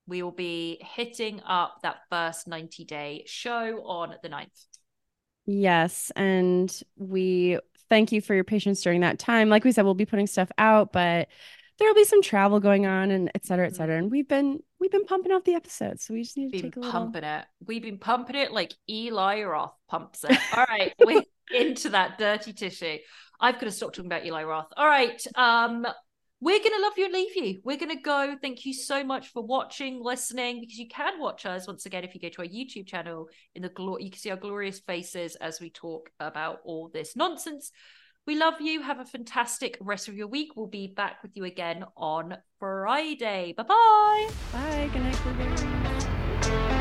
we 0.07 0.21
will 0.21 0.31
be 0.31 0.79
hitting 0.95 1.41
up 1.45 1.77
that 1.83 1.97
first 2.09 2.47
90 2.47 2.85
day 2.85 3.23
show 3.25 3.83
on 3.85 4.13
the 4.21 4.29
9th. 4.29 4.65
Yes. 5.45 6.11
And 6.15 6.71
we 6.97 7.59
thank 7.89 8.11
you 8.11 8.21
for 8.21 8.35
your 8.35 8.43
patience 8.43 8.81
during 8.81 9.01
that 9.01 9.19
time. 9.19 9.49
Like 9.49 9.63
we 9.63 9.71
said, 9.71 9.85
we'll 9.85 9.93
be 9.93 10.05
putting 10.05 10.27
stuff 10.27 10.51
out, 10.57 10.91
but 10.91 11.29
there'll 11.79 11.95
be 11.95 12.03
some 12.03 12.21
travel 12.21 12.59
going 12.59 12.85
on 12.85 13.09
and 13.09 13.31
et 13.33 13.45
cetera, 13.45 13.65
et 13.65 13.75
cetera. 13.75 13.97
And 13.97 14.05
mm-hmm. 14.05 14.11
we've 14.11 14.27
been 14.27 14.59
we've 14.79 14.91
been 14.91 15.05
pumping 15.05 15.31
out 15.31 15.45
the 15.45 15.55
episodes. 15.55 16.03
So 16.05 16.13
we 16.13 16.23
just 16.23 16.37
need 16.37 16.51
to 16.51 16.51
been 16.51 16.71
take 16.71 16.75
a 16.75 16.79
little 16.79 16.91
pumping 16.91 17.23
it. 17.23 17.45
We've 17.65 17.81
been 17.81 17.97
pumping 17.97 18.35
it 18.35 18.51
like 18.51 18.73
Eli 18.89 19.43
Roth 19.43 19.73
pumps 19.87 20.23
it. 20.23 20.37
All 20.55 20.65
right, 20.67 20.93
we're 20.99 21.23
into 21.53 21.89
that 21.89 22.17
dirty 22.17 22.53
tissue. 22.53 22.97
I've 23.39 23.55
got 23.55 23.61
to 23.61 23.71
stop 23.71 23.93
talking 23.93 24.05
about 24.05 24.25
Eli 24.25 24.43
Roth. 24.43 24.71
All 24.77 24.87
right. 24.87 25.21
Um, 25.35 25.85
we're 26.39 26.59
going 26.59 26.75
to 26.75 26.81
love 26.81 26.93
you 26.97 27.05
and 27.05 27.13
leave 27.13 27.35
you. 27.35 27.61
We're 27.63 27.77
going 27.77 27.95
to 27.95 28.01
go. 28.01 28.35
Thank 28.41 28.65
you 28.65 28.73
so 28.73 29.03
much 29.03 29.27
for 29.27 29.43
watching, 29.43 30.01
listening, 30.03 30.59
because 30.59 30.77
you 30.77 30.87
can 30.87 31.19
watch 31.19 31.45
us 31.45 31.67
once 31.67 31.85
again 31.85 32.03
if 32.03 32.15
you 32.15 32.21
go 32.21 32.29
to 32.29 32.41
our 32.41 32.47
YouTube 32.47 32.87
channel. 32.87 33.29
In 33.53 33.61
the 33.61 33.69
glory, 33.69 34.05
you 34.05 34.11
can 34.11 34.19
see 34.19 34.31
our 34.31 34.37
glorious 34.37 34.79
faces 34.79 35.35
as 35.35 35.61
we 35.61 35.69
talk 35.69 36.09
about 36.19 36.59
all 36.65 36.89
this 36.91 37.15
nonsense. 37.15 37.71
We 38.25 38.35
love 38.35 38.61
you. 38.61 38.81
Have 38.81 38.99
a 38.99 39.05
fantastic 39.05 39.77
rest 39.81 40.07
of 40.07 40.15
your 40.15 40.27
week. 40.27 40.55
We'll 40.55 40.67
be 40.67 40.87
back 40.87 41.23
with 41.23 41.31
you 41.35 41.43
again 41.45 41.83
on 41.97 42.37
Friday. 42.59 43.53
Bye-bye. 43.57 44.29
Bye. 44.51 44.89
Good 44.93 45.03
night. 46.45 46.80